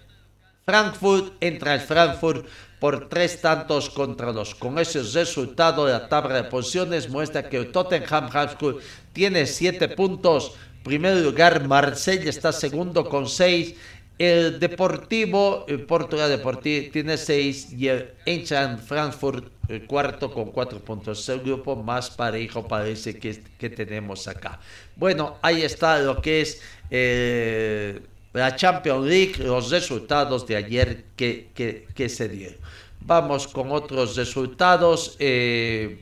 Frankfurt, 0.64 1.34
entra 1.40 1.75
el 1.75 1.80
Frankfurt 1.80 2.46
por 2.80 3.08
tres 3.08 3.40
tantos 3.40 3.90
contra 3.90 4.32
dos. 4.32 4.54
Con 4.54 4.78
ese 4.78 5.02
resultado, 5.02 5.87
la 5.87 6.08
tabla 6.08 6.37
de 6.37 6.44
posiciones 6.44 7.10
muestra 7.10 7.49
que 7.49 7.58
el 7.58 7.70
Tottenham 7.70 8.30
Hotspur 8.30 8.80
tiene 9.12 9.46
siete 9.46 9.88
puntos, 9.88 10.54
primer 10.82 11.16
lugar, 11.18 11.66
Marsella 11.66 12.30
está 12.30 12.52
segundo 12.52 13.08
con 13.08 13.28
seis. 13.28 13.75
El 14.18 14.60
Deportivo, 14.60 15.64
el 15.66 15.82
Portugal 15.82 16.28
Deportivo 16.28 16.92
tiene 16.92 17.16
seis 17.16 17.72
y 17.72 17.88
el 17.88 18.10
Eintracht 18.26 18.80
Frankfurt 18.80 19.50
el 19.70 19.87
cuarto 19.87 20.30
con 20.30 20.50
cuatro 20.50 20.80
puntos. 20.80 21.28
El 21.28 21.40
grupo 21.40 21.76
más 21.76 22.10
parejo 22.10 22.66
parece 22.66 23.18
que, 23.18 23.42
que 23.56 23.70
tenemos 23.70 24.26
acá. 24.26 24.60
Bueno, 24.96 25.37
ahí 25.42 25.62
está 25.62 26.00
lo 26.00 26.20
que 26.20 26.40
es 26.40 26.60
eh, 26.90 28.00
la 28.32 28.56
Champions 28.56 29.06
League, 29.06 29.34
los 29.38 29.70
resultados 29.70 30.46
de 30.46 30.56
ayer 30.56 31.04
que, 31.16 31.49
que, 31.54 32.08
se 32.08 32.28
dieron. 32.28 32.58
Vamos 33.00 33.46
con 33.46 33.70
otros 33.70 34.16
resultados. 34.16 35.16
Eh, 35.20 36.00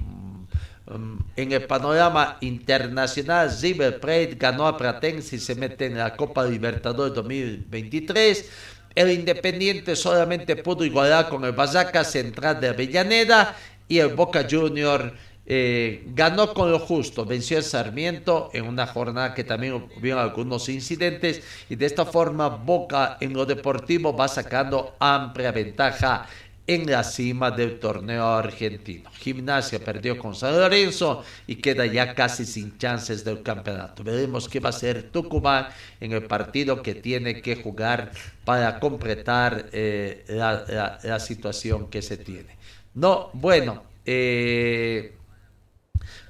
en 1.37 1.53
el 1.53 1.65
panorama 1.65 2.39
internacional, 2.41 3.51
River 3.61 4.01
Plate 4.01 4.37
ganó 4.39 4.67
a 4.67 4.77
Pratense 4.77 5.37
y 5.37 5.39
se 5.39 5.55
mete 5.55 5.87
en 5.87 5.99
la 5.99 6.17
Copa 6.17 6.45
Libertadores 6.45 7.15
2023. 7.15 8.51
El 8.95 9.11
Independiente 9.11 9.95
solamente 9.97 10.57
pudo 10.57 10.85
igualar 10.85 11.29
con 11.29 11.45
el 11.45 11.53
Basaca 11.53 12.05
Central 12.05 12.61
de 12.61 12.69
Avellaneda 12.69 13.55
y 13.87 13.99
el 13.99 14.15
Boca 14.15 14.47
Junior 14.51 15.13
eh, 15.51 16.03
ganó 16.15 16.53
con 16.53 16.71
lo 16.71 16.79
justo, 16.79 17.25
venció 17.25 17.59
a 17.59 17.63
Sarmiento 17.63 18.51
en 18.53 18.67
una 18.67 18.87
jornada 18.87 19.33
que 19.33 19.45
también 19.45 19.75
hubo 19.75 20.19
algunos 20.19 20.69
incidentes 20.69 21.43
y 21.71 21.77
de 21.77 21.87
esta 21.87 22.05
forma 22.05 22.49
Boca 22.49 23.17
en 23.21 23.33
lo 23.33 23.47
deportivo 23.47 24.15
va 24.15 24.29
sacando 24.29 24.97
amplia 24.99 25.53
ventaja 25.53 26.27
en 26.69 26.89
la 26.89 27.03
cima 27.03 27.51
del 27.51 27.81
torneo 27.81 28.27
argentino. 28.27 29.11
Gimnasia 29.15 29.79
perdió 29.79 30.19
con 30.19 30.35
San 30.35 30.53
Lorenzo 30.53 31.25
y 31.47 31.57
queda 31.57 31.87
ya 31.87 32.15
casi 32.15 32.45
sin 32.45 32.77
chances 32.77 33.25
del 33.25 33.43
campeonato. 33.43 34.05
Veremos 34.05 34.51
qué 34.51 34.61
va 34.61 34.69
a 34.69 34.71
hacer 34.71 35.11
Tucumán 35.11 35.69
en 35.99 36.13
el 36.13 36.25
partido 36.25 36.83
que 36.83 36.95
tiene 36.95 37.41
que 37.41 37.57
jugar 37.57 38.13
para 38.45 38.79
completar 38.81 39.71
eh, 39.73 40.27
la, 40.29 41.19
situación 41.19 41.89
que 41.89 42.03
se 42.03 42.19
tiene. 42.19 42.55
No, 42.93 43.31
bueno, 43.33 43.85
eh, 44.05 45.17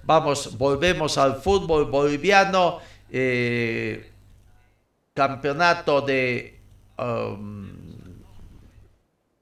vamos, 0.04 0.56
volvemos 0.56 1.18
al 1.18 1.42
fútbol 1.42 1.86
boliviano. 1.86 2.78
Eh, 3.10 4.12
campeonato 5.14 6.00
de... 6.02 6.60
Um, 6.96 7.77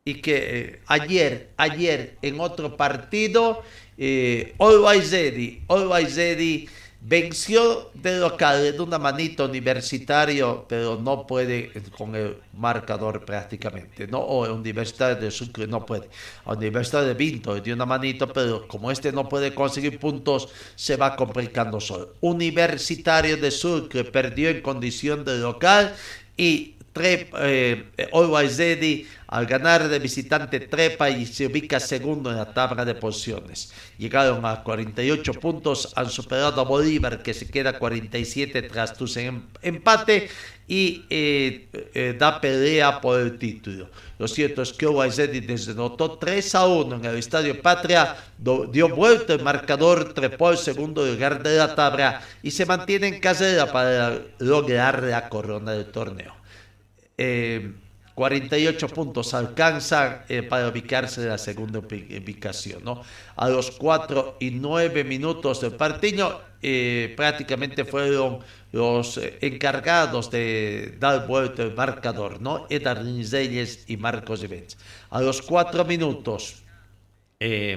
y 0.06 0.22
que 0.22 0.36
eh, 0.36 0.80
ayer, 0.86 1.50
ayer 1.56 2.16
en 2.22 2.38
otro 2.38 2.76
partido, 2.76 3.62
eh, 3.98 4.54
Always 4.58 5.10
Ready, 5.10 6.68
venció 7.00 7.90
de 7.92 8.20
local 8.20 8.72
de 8.72 8.80
una 8.80 9.00
manita 9.00 9.44
universitario, 9.44 10.64
pero 10.68 11.00
no 11.02 11.26
puede 11.26 11.72
con 11.98 12.14
el 12.14 12.36
marcador 12.52 13.25
prácticamente, 13.25 14.06
¿no? 14.06 14.20
O 14.20 14.48
Universitario 14.54 15.16
de 15.16 15.32
Sucre 15.32 15.66
no 15.66 15.84
puede. 15.84 16.08
Universitario 16.44 17.08
de 17.08 17.14
Vinto 17.14 17.56
de 17.56 17.72
una 17.72 17.84
manito, 17.84 18.32
pero 18.32 18.68
como 18.68 18.92
este 18.92 19.10
no 19.10 19.28
puede 19.28 19.52
conseguir 19.56 19.98
puntos, 19.98 20.48
se 20.76 20.94
va 20.94 21.16
complicando 21.16 21.80
solo. 21.80 22.14
Universitario 22.20 23.36
de 23.38 23.50
Sucre 23.50 24.04
perdió 24.04 24.50
en 24.50 24.62
condición 24.62 25.25
de 25.25 25.38
local 25.38 25.96
y 26.36 26.75
eh, 27.02 28.08
Always 28.12 28.58
Ready 28.58 29.06
al 29.28 29.46
ganar 29.46 29.88
de 29.88 29.98
visitante 29.98 30.60
trepa 30.60 31.10
y 31.10 31.26
se 31.26 31.46
ubica 31.46 31.80
segundo 31.80 32.30
en 32.30 32.36
la 32.36 32.52
tabla 32.52 32.84
de 32.84 32.94
posiciones. 32.94 33.72
Llegaron 33.98 34.44
a 34.44 34.62
48 34.62 35.34
puntos, 35.34 35.92
han 35.96 36.08
superado 36.10 36.60
a 36.60 36.64
Bolívar 36.64 37.22
que 37.22 37.34
se 37.34 37.48
queda 37.48 37.78
47 37.78 38.62
tras 38.62 38.94
tu 38.94 39.06
em-, 39.16 39.42
empate 39.62 40.28
y 40.68 41.04
eh, 41.10 41.68
eh, 41.94 42.16
da 42.18 42.40
pelea 42.40 43.00
por 43.00 43.20
el 43.20 43.38
título. 43.38 43.88
Lo 44.18 44.28
cierto 44.28 44.62
es 44.62 44.72
que 44.72 44.86
Oaizedi 44.86 45.40
desde 45.40 45.74
notó 45.74 46.18
3 46.18 46.54
a 46.54 46.66
1 46.66 46.96
en 46.96 47.04
el 47.04 47.16
Estadio 47.16 47.60
Patria, 47.60 48.16
dio 48.38 48.88
vuelta 48.88 49.34
el 49.34 49.42
marcador, 49.42 50.14
trepó 50.14 50.50
el 50.50 50.58
segundo 50.58 51.04
lugar 51.04 51.42
de 51.42 51.56
la 51.56 51.74
tabla 51.74 52.22
y 52.42 52.50
se 52.50 52.64
mantiene 52.64 53.08
en 53.08 53.20
carrera 53.20 53.70
para 53.70 54.20
lograr 54.38 55.02
la 55.02 55.28
corona 55.28 55.72
del 55.72 55.86
torneo. 55.86 56.45
Eh, 57.18 57.73
48 58.16 58.88
puntos 58.88 59.35
alcanza 59.35 60.25
eh, 60.26 60.42
para 60.42 60.68
ubicarse 60.68 61.20
en 61.20 61.28
la 61.28 61.37
segunda 61.37 61.80
ubicación. 61.80 62.82
A 63.37 63.49
los 63.50 63.70
4 63.73 64.38
y 64.40 64.52
9 64.52 65.04
minutos 65.04 65.61
del 65.61 65.73
partido, 65.73 66.40
eh, 66.62 67.12
prácticamente 67.14 67.85
fueron 67.85 68.38
los 68.73 69.18
eh, 69.18 69.37
encargados 69.42 70.30
de 70.30 70.96
dar 70.99 71.26
vuelta 71.26 71.62
el 71.62 71.75
marcador, 71.75 72.40
¿no? 72.40 72.66
Edar 72.70 73.04
Reyes 73.04 73.85
y 73.87 73.99
Marcos 73.99 74.42
Evans. 74.42 74.78
A 75.11 75.20
los 75.20 75.42
4 75.42 75.85
minutos, 75.85 76.62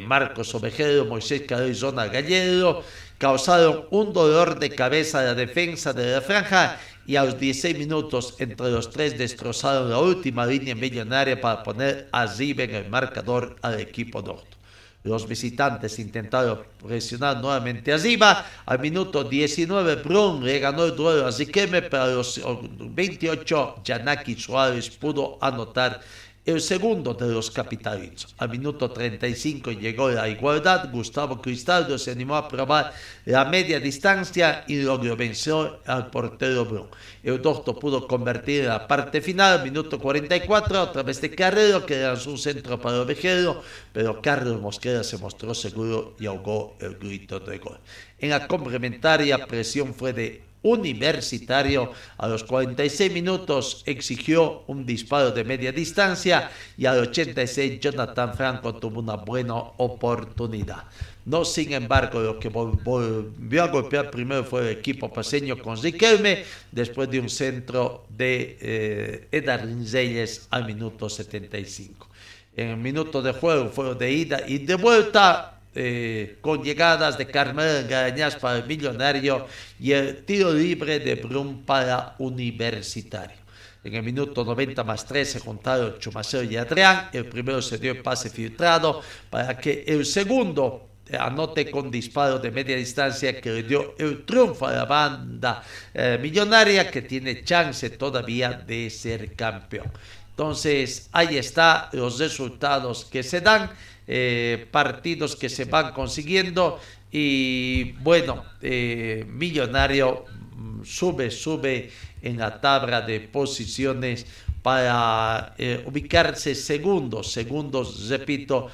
Marcos 0.02 0.56
Ovejero, 0.56 1.04
Moisés 1.04 1.44
Zona 1.74 2.08
Gallero 2.08 2.82
causaron 3.18 3.88
un 3.92 4.14
dolor 4.14 4.58
de 4.58 4.70
cabeza 4.70 5.20
a 5.20 5.24
la 5.24 5.36
defensa 5.36 5.92
de 5.92 6.14
la 6.14 6.22
franja 6.22 6.80
y 7.10 7.16
a 7.16 7.24
los 7.24 7.40
16 7.40 7.76
minutos 7.76 8.36
entre 8.38 8.70
los 8.70 8.92
tres 8.92 9.18
destrozaron 9.18 9.90
la 9.90 9.98
última 9.98 10.46
línea 10.46 10.76
millonaria 10.76 11.42
para 11.42 11.64
poner 11.64 12.08
arriba 12.12 12.66
en 12.66 12.76
el 12.76 12.88
marcador 12.88 13.56
al 13.64 13.80
equipo 13.80 14.22
norte. 14.22 14.56
Los 15.02 15.28
visitantes 15.28 15.98
intentaron 15.98 16.60
presionar 16.78 17.42
nuevamente 17.42 17.92
arriba. 17.92 18.46
Al 18.64 18.78
minuto 18.78 19.24
19, 19.24 19.96
Brun 20.04 20.46
le 20.46 20.60
ganó 20.60 20.86
el 20.86 20.96
duelo 20.96 21.26
a 21.26 21.32
Ziqueme, 21.32 21.82
pero 21.82 22.04
a 22.04 22.08
los 22.10 22.40
28, 22.78 23.82
Yanaki 23.84 24.36
Suárez 24.36 24.92
pudo 24.92 25.40
anotar 25.42 26.02
el 26.50 26.62
segundo 26.62 27.14
de 27.14 27.28
los 27.28 27.52
capitalinos. 27.52 28.34
Al 28.38 28.50
minuto 28.50 28.90
35 28.90 29.72
llegó 29.72 30.10
la 30.10 30.28
igualdad. 30.28 30.90
Gustavo 30.92 31.42
Cristaldo 31.42 31.98
se 31.98 32.12
animó 32.12 32.36
a 32.36 32.48
probar 32.48 32.92
la 33.26 33.46
media 33.46 33.80
distancia 33.80 34.64
y 34.68 34.82
logró 34.82 35.16
vencer 35.16 35.80
al 35.86 36.10
portero 36.10 36.66
Bro. 36.66 36.90
El 37.24 37.40
pudo 37.40 38.08
convertir 38.08 38.62
en 38.62 38.70
la 38.70 38.88
parte 38.88 39.22
final. 39.22 39.64
Minuto 39.64 40.00
44, 40.00 40.82
otra 40.82 41.04
vez 41.04 41.22
de 41.22 41.30
Carrero, 41.36 41.86
que 41.86 42.02
lanzó 42.02 42.32
un 42.32 42.38
centro 42.38 42.80
para 42.80 43.02
Ovejero, 43.02 43.62
pero 43.94 44.20
Carlos 44.22 44.60
Mosquera 44.60 45.04
se 45.04 45.18
mostró 45.18 45.54
seguro 45.54 46.16
y 46.20 46.26
ahogó 46.26 46.76
el 46.80 46.96
grito 46.96 47.40
de 47.40 47.60
gol. 47.60 47.78
En 48.18 48.32
la 48.32 48.48
complementaria, 48.48 49.46
presión 49.46 49.94
fue 49.94 50.14
de 50.14 50.49
Universitario 50.62 51.92
a 52.18 52.28
los 52.28 52.44
46 52.44 53.14
minutos 53.14 53.84
exigió 53.86 54.64
un 54.68 54.86
disparo 54.86 55.32
de 55.32 55.44
media 55.44 55.72
distancia 55.72 56.52
y 56.78 56.86
al 56.86 57.00
86 57.00 57.80
Jonathan 57.80 58.34
Franco 58.36 58.76
tuvo 58.76 59.00
una 59.00 59.16
buena 59.16 59.56
oportunidad. 59.56 60.84
No, 61.26 61.46
sin 61.46 61.74
embargo, 61.74 62.20
lo 62.20 62.40
que 62.40 62.50
volvió 62.50 63.64
a 63.64 63.68
golpear 63.68 64.10
primero 64.10 64.44
fue 64.44 64.62
el 64.62 64.78
equipo 64.78 65.14
paseño 65.14 65.58
con 65.60 65.82
Riquelme 65.82 66.44
después 66.72 67.10
de 67.10 67.20
un 67.20 67.30
centro 67.30 68.06
de 68.10 68.58
eh, 68.60 69.28
Edar 69.32 69.66
Reyes 69.66 70.48
al 70.50 70.66
minuto 70.66 71.08
75. 71.08 72.08
En 72.56 72.70
el 72.70 72.78
minuto 72.78 73.22
de 73.22 73.32
juego 73.32 73.70
fue 73.70 73.96
de 73.96 74.12
ida 74.12 74.42
y 74.48 74.58
de 74.58 74.76
vuelta 74.76 75.59
eh, 75.76 76.38
con 76.42 76.64
llegadas 76.64 77.18
de 77.18 77.28
Carmel 77.28 77.88
Garañas 77.88 78.36
para 78.36 78.58
el 78.58 78.66
Millonario 78.66 79.48
y 79.80 79.92
el 79.92 80.26
tiro 80.26 80.52
libre 80.52 81.00
de 81.00 81.16
Brum 81.16 81.64
para 81.66 82.16
Universitario. 82.20 83.38
En 83.84 83.96
el 83.96 84.04
minuto 84.04 84.44
90 84.44 84.84
más 84.84 85.06
3 85.06 85.30
se 85.32 85.40
juntaron 85.40 85.98
Chumaceo 86.00 86.44
y 86.44 86.58
Adrián. 86.58 87.10
El 87.14 87.26
primero 87.28 87.62
se 87.62 87.78
dio 87.78 87.92
el 87.94 88.02
pase 88.02 88.30
filtrado 88.30 89.02
para 89.30 89.58
que 89.58 89.86
el 89.88 90.06
segundo 90.06 90.90
anote 91.18 91.72
con 91.72 91.90
disparo 91.90 92.40
de 92.40 92.52
media 92.52 92.76
distancia 92.76 93.40
que 93.40 93.50
le 93.50 93.64
dio 93.64 93.96
el 93.98 94.26
triunfo 94.26 94.68
a 94.68 94.74
la 94.74 94.86
banda 94.86 95.64
eh, 95.94 96.20
millonaria 96.22 96.92
que 96.92 97.02
tiene 97.02 97.44
chance 97.44 97.90
todavía 97.92 98.52
de 98.52 98.90
ser 98.90 99.34
campeón. 99.34 99.92
Entonces, 100.32 101.10
ahí 101.12 101.38
está 101.38 101.90
los 101.94 102.20
resultados 102.20 103.06
que 103.06 103.24
se 103.24 103.42
dan. 103.42 103.70
Eh, 104.12 104.66
partidos 104.72 105.36
que 105.36 105.50
se 105.50 105.66
van 105.66 105.94
consiguiendo 105.94 106.80
y 107.12 107.92
bueno, 108.02 108.44
eh, 108.60 109.24
Millonario 109.30 110.26
mm, 110.56 110.84
sube, 110.84 111.30
sube 111.30 111.92
en 112.24 112.40
la 112.40 112.60
tabla 112.60 113.02
de 113.02 113.20
posiciones 113.20 114.26
para 114.64 115.54
eh, 115.60 115.84
ubicarse 115.86 116.56
segundos, 116.56 117.32
segundos, 117.32 118.10
repito, 118.10 118.70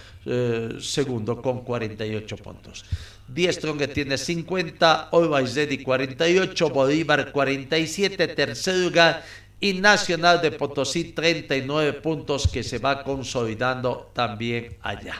segundo 0.80 1.42
con 1.42 1.66
48 1.66 2.38
puntos. 2.38 2.86
Diestron 3.28 3.78
que 3.78 3.90
tiene 3.90 4.18
50, 4.18 5.10
Always 5.12 5.54
Ready 5.54 5.80
48, 5.80 6.70
Bolívar 6.70 7.34
47, 7.34 8.30
tercer 8.30 8.76
lugar 8.76 9.22
y 9.60 9.74
Nacional 9.74 10.42
de 10.42 10.52
Potosí 10.52 11.14
39 11.14 11.94
puntos 11.94 12.48
que 12.48 12.64
se 12.64 12.80
va 12.80 13.04
consolidando 13.04 14.12
también 14.14 14.78
allá. 14.82 15.16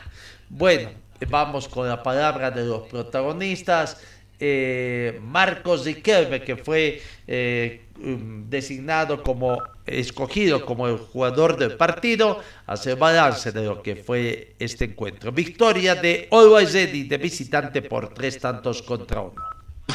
Bueno, 0.50 0.90
vamos 1.30 1.68
con 1.68 1.88
la 1.88 2.02
palabra 2.04 2.52
de 2.52 2.66
los 2.66 2.88
protagonistas. 2.88 4.02
Eh, 4.40 5.20
Marcos 5.24 5.86
Riquelme, 5.86 6.42
que 6.42 6.58
fue 6.58 7.02
eh, 7.26 7.86
um, 8.00 8.50
designado 8.50 9.24
como 9.24 9.58
escogido 9.86 10.66
como 10.66 10.88
el 10.88 10.98
jugador 10.98 11.58
del 11.58 11.78
partido, 11.78 12.42
hace 12.66 12.96
balance 12.96 13.52
de 13.52 13.64
lo 13.64 13.82
que 13.82 13.96
fue 13.96 14.56
este 14.60 14.86
encuentro. 14.86 15.32
Victoria 15.32 15.96
de 15.96 16.28
Always 16.32 16.74
Ready 16.74 17.04
de 17.04 17.18
visitante 17.18 17.82
por 17.82 18.14
tres 18.14 18.40
tantos 18.40 18.82
contra 18.82 19.22
uno. 19.22 19.42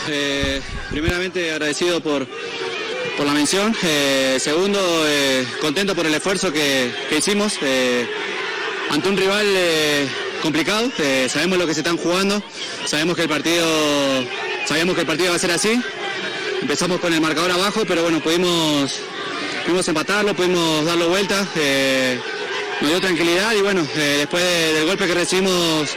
Eh, 0.08 0.60
primeramente 0.90 1.50
agradecido 1.50 2.00
por, 2.00 2.26
por 3.16 3.26
la 3.26 3.32
mención. 3.32 3.74
Eh, 3.82 4.38
segundo, 4.40 4.78
eh, 5.06 5.46
contento 5.60 5.94
por 5.94 6.06
el 6.06 6.14
esfuerzo 6.14 6.52
que, 6.52 6.90
hicimos 7.16 7.58
eh, 7.62 8.06
ante 8.90 9.08
un 9.08 9.16
rival 9.16 9.46
complicado, 10.42 10.90
sabemos 11.28 11.58
lo 11.58 11.66
que 11.66 11.74
se 11.74 11.80
están 11.80 11.96
jugando, 11.96 12.42
sabemos 12.86 13.14
que 13.14 13.22
el 13.22 13.28
partido, 13.28 13.66
sabíamos 14.66 14.94
que 14.94 15.02
el 15.02 15.06
partido 15.06 15.30
va 15.30 15.36
a 15.36 15.38
ser 15.38 15.50
así. 15.50 15.80
Empezamos 16.62 17.00
con 17.00 17.12
el 17.12 17.20
marcador 17.20 17.50
abajo, 17.50 17.84
pero 17.86 18.02
bueno, 18.02 18.20
pudimos, 18.20 19.00
pudimos 19.64 19.86
empatarlo, 19.88 20.34
pudimos 20.34 20.84
darlo 20.84 21.08
vuelta, 21.08 21.46
nos 22.80 22.90
dio 22.90 23.00
tranquilidad 23.00 23.54
y 23.54 23.62
bueno, 23.62 23.86
después 23.94 24.42
del 24.74 24.86
golpe 24.86 25.06
que 25.06 25.14
recibimos 25.14 25.90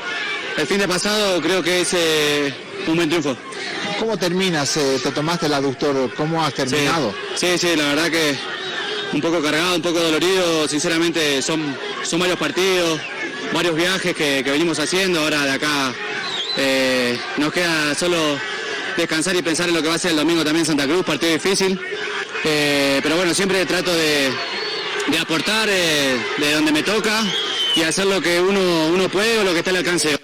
el 0.58 0.68
fin 0.68 0.78
de 0.78 0.88
pasado, 0.88 1.42
creo 1.42 1.64
que 1.64 1.82
es 1.82 1.96
un 2.88 2.96
buen 2.96 3.10
triunfo. 3.10 3.36
¿Cómo 4.04 4.18
terminas? 4.18 4.74
¿Te 5.02 5.12
tomaste 5.12 5.46
el 5.46 5.54
aductor? 5.54 6.14
¿Cómo 6.18 6.44
has 6.44 6.54
terminado? 6.54 7.16
Sí, 7.36 7.58
sí, 7.58 7.74
la 7.78 7.88
verdad 7.88 8.12
que 8.12 8.38
un 9.14 9.22
poco 9.22 9.42
cargado, 9.42 9.78
un 9.78 9.82
poco 9.82 9.98
dolorido. 9.98 10.68
Sinceramente 10.68 11.42
son, 11.42 11.74
son 12.04 12.20
varios 12.20 12.38
partidos, 12.38 13.00
varios 13.54 13.74
viajes 13.74 14.14
que, 14.14 14.44
venimos 14.44 14.78
haciendo. 14.80 15.22
Ahora 15.22 15.46
de 15.46 15.52
acá 15.52 15.94
eh, 16.58 17.18
nos 17.38 17.54
queda 17.54 17.96
solo 17.96 18.18
descansar 18.98 19.38
y 19.38 19.42
pensar 19.42 19.70
en 19.70 19.76
lo 19.76 19.82
que 19.82 19.88
va 19.88 19.96
a 19.96 20.00
ser 20.00 20.12
el 20.12 20.18
domingo 20.18 20.44
también 20.44 20.64
en 20.64 20.66
Santa 20.66 20.84
Cruz, 20.84 21.06
partido 21.06 21.32
difícil. 21.32 21.80
Eh, 22.44 23.00
pero 23.02 23.16
bueno, 23.16 23.34
siempre 23.34 23.66
trato 23.66 23.96
de, 23.96 24.34
aportar 25.18 25.70
eh, 25.72 26.18
de 26.40 26.52
donde 26.52 26.74
me 26.74 26.84
toca 26.84 27.24
y 27.74 27.84
hacer 27.84 28.08
lo 28.08 28.20
que 28.20 28.42
uno, 28.42 28.88
uno 28.88 29.08
puede 29.08 29.40
o 29.40 29.46
lo 29.46 29.54
que 29.54 29.60
está 29.60 29.70
al 29.70 29.78
alcance. 29.78 30.23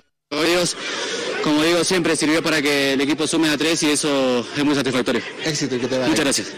Como 1.43 1.63
digo, 1.63 1.83
siempre 1.83 2.15
sirvió 2.15 2.43
para 2.43 2.61
que 2.61 2.93
el 2.93 3.01
equipo 3.01 3.25
sume 3.25 3.49
a 3.49 3.57
tres 3.57 3.81
y 3.83 3.91
eso 3.91 4.45
es 4.55 4.65
muy 4.65 4.75
satisfactorio. 4.75 5.21
Éxito 5.45 5.75
y 5.75 5.79
que 5.79 5.87
te 5.87 5.97
vaya. 5.97 6.09
Muchas 6.09 6.25
gracias. 6.25 6.55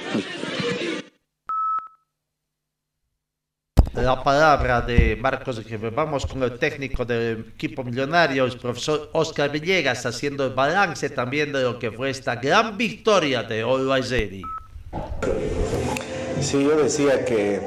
la 4.01 4.23
palabra 4.23 4.81
de 4.81 5.15
Marcos 5.15 5.61
Vamos 5.93 6.25
con 6.25 6.41
el 6.43 6.57
técnico 6.57 7.05
del 7.05 7.51
equipo 7.55 7.83
millonario, 7.83 8.45
el 8.45 8.57
profesor 8.57 9.09
Oscar 9.13 9.51
Villegas, 9.51 10.05
haciendo 10.05 10.45
el 10.45 10.53
balance 10.53 11.09
también 11.09 11.51
de 11.51 11.61
lo 11.61 11.77
que 11.77 11.91
fue 11.91 12.09
esta 12.09 12.35
gran 12.35 12.77
victoria 12.77 13.43
de 13.43 13.61
Always 13.61 14.09
Sí, 16.41 16.63
yo 16.63 16.75
decía 16.75 17.23
que 17.23 17.61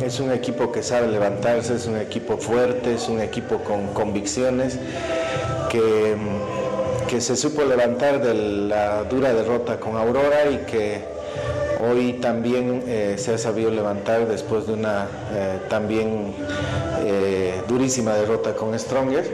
es 0.04 0.20
un 0.20 0.30
equipo 0.30 0.70
que 0.70 0.82
sabe 0.82 1.08
levantarse, 1.08 1.74
es 1.74 1.86
un 1.86 1.98
equipo 1.98 2.38
fuerte, 2.38 2.94
es 2.94 3.08
un 3.08 3.20
equipo 3.20 3.58
con 3.64 3.92
convicciones, 3.92 4.78
que, 5.70 7.20
se 7.20 7.36
supo 7.36 7.62
levantar 7.62 8.22
de 8.22 8.34
la 8.34 9.04
dura 9.04 9.32
derrota 9.32 9.78
con 9.78 9.96
Aurora 9.96 10.50
y 10.50 10.58
que 10.58 11.20
Hoy 11.82 12.14
también 12.14 12.82
eh, 12.86 13.14
se 13.16 13.32
ha 13.32 13.38
sabido 13.38 13.70
levantar 13.70 14.28
después 14.28 14.66
de 14.66 14.74
una 14.74 15.08
eh, 15.32 15.60
también 15.70 16.34
eh, 17.06 17.62
durísima 17.66 18.14
derrota 18.14 18.54
con 18.54 18.78
Stronger. 18.78 19.24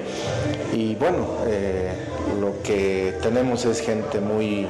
Y 0.73 0.95
bueno, 0.95 1.27
lo 2.41 2.63
que 2.63 3.15
tenemos 3.21 3.65
es 3.65 3.81
gente 3.81 4.21
muy, 4.21 4.69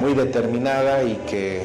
muy 0.00 0.14
determinada 0.14 1.04
y 1.04 1.14
que 1.28 1.62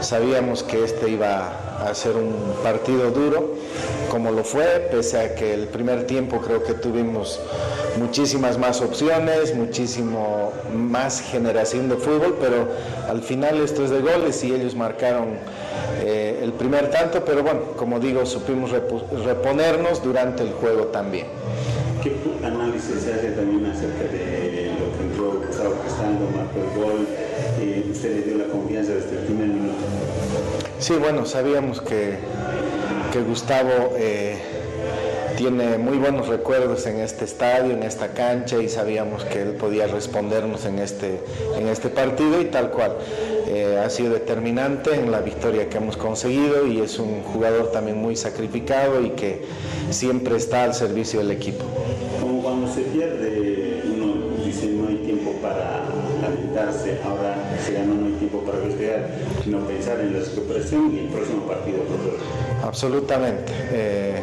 sabíamos 0.00 0.62
que 0.62 0.84
este 0.84 1.08
iba 1.08 1.46
a 1.46 1.65
ser 1.94 2.16
un 2.16 2.54
partido 2.62 3.10
duro, 3.10 3.54
como 4.10 4.30
lo 4.30 4.44
fue, 4.44 4.88
pese 4.90 5.18
a 5.18 5.34
que 5.34 5.54
el 5.54 5.68
primer 5.68 6.06
tiempo 6.06 6.40
creo 6.40 6.62
que 6.62 6.74
tuvimos 6.74 7.40
muchísimas 7.98 8.58
más 8.58 8.80
opciones, 8.80 9.54
muchísimo 9.54 10.52
más 10.74 11.20
generación 11.20 11.88
de 11.88 11.96
fútbol, 11.96 12.36
pero 12.40 12.68
al 13.08 13.22
final 13.22 13.60
esto 13.60 13.84
es 13.84 13.90
de 13.90 14.00
goles 14.00 14.42
y 14.44 14.52
ellos 14.52 14.74
marcaron 14.74 15.38
eh, 16.00 16.40
el 16.42 16.52
primer 16.52 16.90
tanto, 16.90 17.24
pero 17.24 17.42
bueno, 17.42 17.60
como 17.76 17.98
digo, 17.98 18.26
supimos 18.26 18.70
reponernos 19.24 20.02
durante 20.02 20.42
el 20.42 20.52
juego 20.52 20.86
también. 20.86 21.26
¿Qué 22.02 22.14
análisis 22.44 23.02
se 23.02 23.14
hace 23.14 23.30
también 23.32 23.66
acerca 23.66 24.04
de 24.04 24.72
lo 24.78 24.96
que 24.96 25.02
entró, 25.02 25.40
que 25.40 25.50
estaba 25.50 25.70
prestando, 25.70 26.26
marcó 26.36 26.58
el 26.60 26.80
gol? 26.80 27.06
Eh, 27.60 27.88
¿Usted 27.90 28.16
le 28.16 28.22
dio 28.22 28.38
la 28.38 28.44
confianza 28.44 28.65
Sí, 30.86 30.94
bueno, 30.94 31.26
sabíamos 31.26 31.80
que, 31.80 32.14
que 33.12 33.20
Gustavo... 33.20 33.96
Eh, 33.98 34.38
tiene 35.36 35.76
muy 35.76 35.98
buenos 35.98 36.28
recuerdos 36.28 36.86
en 36.86 37.00
este 37.00 37.26
estadio, 37.26 37.72
en 37.72 37.82
esta 37.82 38.14
cancha 38.14 38.56
y 38.56 38.70
sabíamos 38.70 39.22
que 39.24 39.42
él 39.42 39.50
podía 39.50 39.86
respondernos 39.86 40.64
en 40.64 40.78
este, 40.78 41.20
en 41.58 41.68
este 41.68 41.90
partido 41.90 42.40
y 42.40 42.46
tal 42.46 42.70
cual. 42.70 42.92
Eh, 43.48 43.78
ha 43.84 43.90
sido 43.90 44.14
determinante 44.14 44.94
en 44.94 45.10
la 45.10 45.20
victoria 45.20 45.68
que 45.68 45.76
hemos 45.76 45.96
conseguido 45.96 46.66
y 46.66 46.80
es 46.80 46.98
un 46.98 47.22
jugador 47.22 47.70
también 47.70 47.98
muy 47.98 48.16
sacrificado 48.16 49.02
y 49.02 49.10
que 49.10 49.42
siempre 49.90 50.36
está 50.36 50.62
al 50.62 50.72
servicio 50.72 51.18
del 51.18 51.32
equipo. 51.32 51.64
Como 52.20 52.42
cuando 52.42 52.72
se 52.72 52.82
pierde, 52.82 53.82
uno 53.92 54.42
dice 54.42 54.68
no 54.68 54.88
hay 54.88 54.96
tiempo 54.96 55.32
para 55.42 55.82
lamentarse, 56.22 56.98
ahora 57.04 57.36
se 57.64 57.74
ganó 57.74 57.94
no 57.94 58.06
hay 58.06 58.12
tiempo 58.12 58.40
para 58.40 58.58
festejar, 58.58 59.08
sino 59.46 59.60
pensar 59.60 60.00
en 60.00 60.12
la 60.12 60.24
recuperación 60.24 60.92
y 60.92 60.98
el 60.98 61.06
próximo 61.06 61.46
partido. 61.46 61.78
Absolutamente. 62.64 63.52
Eh, 63.70 64.20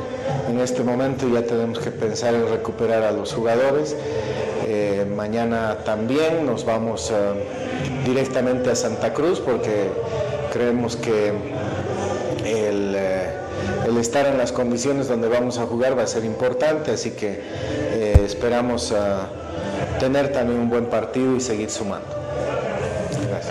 en 0.50 0.60
este 0.60 0.84
momento 0.84 1.30
ya 1.30 1.44
tenemos 1.44 1.80
que 1.80 1.92
pensar 1.92 2.34
en 2.34 2.50
recuperar 2.50 3.04
a 3.04 3.12
los 3.12 3.34
jugadores. 3.34 3.96
Eh, 4.68 5.06
mañana 5.16 5.78
también 5.86 6.46
nos 6.46 6.66
vamos 6.66 7.10
eh, 7.12 7.16
directamente 8.06 8.70
a 8.70 8.76
Santa 8.76 9.14
Cruz 9.14 9.40
porque 9.40 9.88
creemos 10.52 10.98
que 10.98 11.32
el, 12.46 12.98
el, 13.88 13.98
estar 13.98 14.26
en 14.26 14.38
las 14.38 14.52
condiciones 14.52 15.08
donde 15.08 15.30
vamos 15.30 15.58
a 15.58 15.66
jugar 15.66 15.98
va 15.98 16.04
a 16.04 16.08
ser 16.08 16.26
importante, 16.26 16.92
así 16.92 17.12
que 17.12 17.40
esperamos 18.26 18.94
tener 20.00 20.34
también 20.34 20.60
un 20.60 20.70
buen 20.70 20.88
partido 20.88 21.36
y 21.36 21.40
seguir 21.40 21.70
sumando 21.70 22.23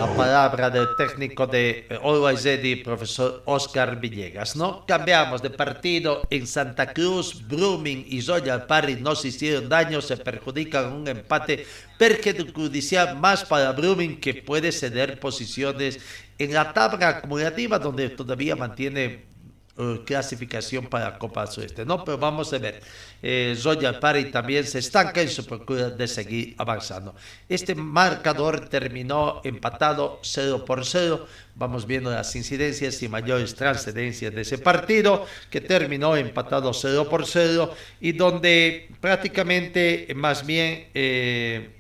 la 0.07 0.17
palabra 0.17 0.69
del 0.69 0.97
técnico 0.97 1.47
de 1.47 1.87
Always 2.03 2.43
Ready, 2.43 2.77
profesor 2.83 3.41
Oscar 3.45 4.01
Villegas. 4.01 4.57
¿no? 4.57 4.85
Cambiamos 4.85 5.41
de 5.41 5.51
partido 5.51 6.23
en 6.29 6.49
Santa 6.49 6.93
Cruz, 6.93 7.47
Brumming 7.47 8.07
y 8.09 8.21
Zoya 8.21 8.67
Parry 8.67 8.97
no 8.97 9.15
se 9.15 9.29
hicieron 9.29 9.69
daño, 9.69 10.01
se 10.01 10.17
perjudican 10.17 10.93
un 10.93 11.07
empate 11.07 11.65
perjudicial 11.97 13.17
más 13.17 13.45
para 13.45 13.71
Brumming 13.71 14.19
que 14.19 14.35
puede 14.35 14.73
ceder 14.73 15.21
posiciones 15.21 16.01
en 16.37 16.53
la 16.53 16.73
tabla 16.73 17.09
acumulativa 17.09 17.79
donde 17.79 18.09
todavía 18.09 18.57
mantiene 18.57 19.32
eh, 19.79 20.03
clasificación 20.05 20.87
para 20.87 21.19
Copa 21.19 21.47
Sudeste, 21.47 21.87
¿no? 21.87 22.05
Pero 22.05 22.19
vamos 22.19 22.53
a 22.53 22.59
ver, 22.59 22.83
eh, 23.23 23.55
Zoya 23.57 23.99
Pari 23.99 24.31
también 24.31 24.67
se 24.67 24.81
estanca 24.81 25.23
en 25.23 25.31
su 25.31 25.47
procura 25.47 25.89
de 25.89 26.07
seguir 26.07 26.55
avanzando. 26.59 27.15
Este 27.49 27.75
marcador 27.75 28.69
terminó 28.69 29.41
empatado 29.45 30.21
0 30.23 30.67
por 30.67 30.85
0. 30.85 31.27
Vamos 31.55 31.87
viendo 31.87 32.11
las 32.11 32.37
incidencias 32.37 33.03
y 33.03 33.09
mayores 33.09 33.55
trascendencias 33.55 34.35
de 34.35 34.43
ese 34.43 34.59
partido 34.59 35.27
que 35.49 35.63
terminó 35.63 36.19
empatado 36.19 36.75
0 36.75 37.09
por 37.09 37.27
0 37.27 37.75
y 37.99 38.13
donde 38.13 38.91
prácticamente 39.01 40.07
más 40.15 40.45
bien 40.45 40.89
eh, 40.93 41.71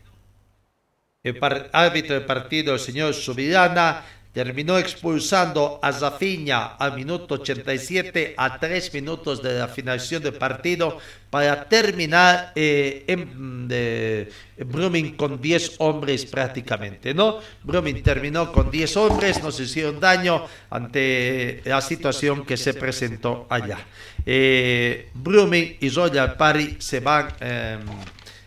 el 1.23 1.39
árbitro 1.73 2.15
del 2.15 2.25
partido, 2.25 2.73
el 2.73 2.81
señor 2.81 3.13
Subirana, 3.13 4.03
terminó 4.33 4.79
expulsando 4.79 5.79
a 5.83 5.93
Zafiña 5.93 6.77
al 6.77 6.95
minuto 6.97 7.35
87 7.35 8.35
a 8.37 8.59
3 8.59 8.95
minutos 8.95 9.43
de 9.43 9.59
la 9.59 9.69
finalización 9.69 10.23
del 10.23 10.33
partido 10.33 10.99
para 11.29 11.69
terminar 11.69 12.53
eh, 12.55 13.05
en 13.07 13.69
de, 13.69 14.33
Brumming 14.57 15.17
con 15.17 15.41
10 15.41 15.77
hombres 15.79 16.25
prácticamente, 16.25 17.13
¿no? 17.13 17.41
Brumming 17.63 18.03
terminó 18.03 18.53
con 18.53 18.71
10 18.71 18.97
hombres, 18.97 19.43
nos 19.43 19.61
hicieron 19.61 20.01
daño 20.01 20.47
ante 20.71 21.61
la 21.65 21.81
situación 21.83 22.47
que 22.47 22.57
se 22.57 22.73
presentó 22.75 23.47
allá. 23.51 23.79
Eh, 24.25 25.11
Brumming 25.15 25.77
y 25.81 25.91
Zoya 25.91 26.37
Pari 26.37 26.77
se 26.79 27.01
van... 27.01 27.29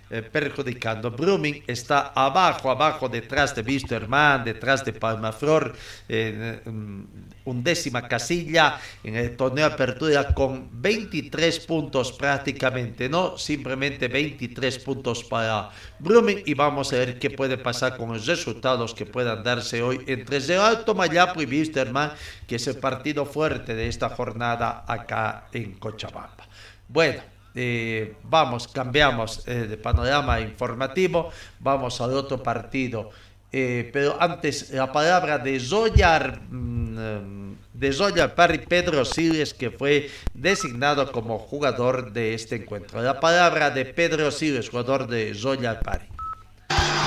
Eh, 0.07 0.21
perjudicando. 0.21 1.09
Brumming 1.09 1.63
está 1.65 2.11
abajo, 2.13 2.69
abajo, 2.69 3.09
detrás 3.09 3.55
de 3.55 3.63
Wisterman, 3.63 4.43
detrás 4.43 4.85
de 4.85 4.93
Palmaflor, 4.93 5.75
en 6.07 6.61
um, 6.67 7.07
undécima 7.45 8.07
casilla 8.07 8.79
en 9.03 9.15
el 9.15 9.35
torneo 9.35 9.65
apertura 9.65 10.31
con 10.31 10.69
23 10.79 11.59
puntos 11.61 12.11
prácticamente, 12.11 13.09
¿no? 13.09 13.35
Simplemente 13.39 14.07
23 14.07 14.77
puntos 14.77 15.23
para 15.23 15.71
Brumming 15.97 16.43
y 16.45 16.53
vamos 16.53 16.93
a 16.93 16.97
ver 16.97 17.17
qué 17.17 17.31
puede 17.31 17.57
pasar 17.57 17.97
con 17.97 18.13
los 18.13 18.27
resultados 18.27 18.93
que 18.93 19.07
puedan 19.07 19.41
darse 19.41 19.81
hoy 19.81 20.03
entre 20.05 20.37
el 20.37 20.51
Alto 20.59 20.93
Mayapo 20.93 21.41
y 21.41 21.45
Wisterman, 21.45 22.11
que 22.45 22.57
es 22.57 22.67
el 22.67 22.77
partido 22.77 23.25
fuerte 23.25 23.73
de 23.73 23.87
esta 23.87 24.09
jornada 24.09 24.85
acá 24.87 25.47
en 25.51 25.73
Cochabamba. 25.79 26.47
Bueno, 26.87 27.34
eh, 27.55 28.15
vamos, 28.23 28.67
cambiamos 28.67 29.47
eh, 29.47 29.67
de 29.67 29.77
panorama 29.77 30.39
informativo, 30.41 31.31
vamos 31.59 32.01
al 32.01 32.13
otro 32.13 32.43
partido. 32.43 33.09
Eh, 33.57 33.89
pero 33.93 34.21
antes, 34.21 34.71
la 34.71 34.91
palabra 34.91 35.37
de 35.37 35.59
Zoyar, 35.61 36.41
mm, 36.49 37.55
de 37.73 37.93
Zoyar 37.93 38.35
Parry 38.35 38.59
Pedro 38.59 39.05
Siles, 39.05 39.53
que 39.53 39.71
fue 39.71 40.11
designado 40.33 41.09
como 41.09 41.39
jugador 41.39 42.11
de 42.11 42.33
este 42.33 42.57
encuentro. 42.57 43.01
La 43.01 43.19
palabra 43.21 43.69
de 43.69 43.85
Pedro 43.85 44.29
Siles, 44.29 44.69
jugador 44.69 45.07
de 45.07 45.33
Zoyar 45.33 45.79
Parry. 45.79 46.07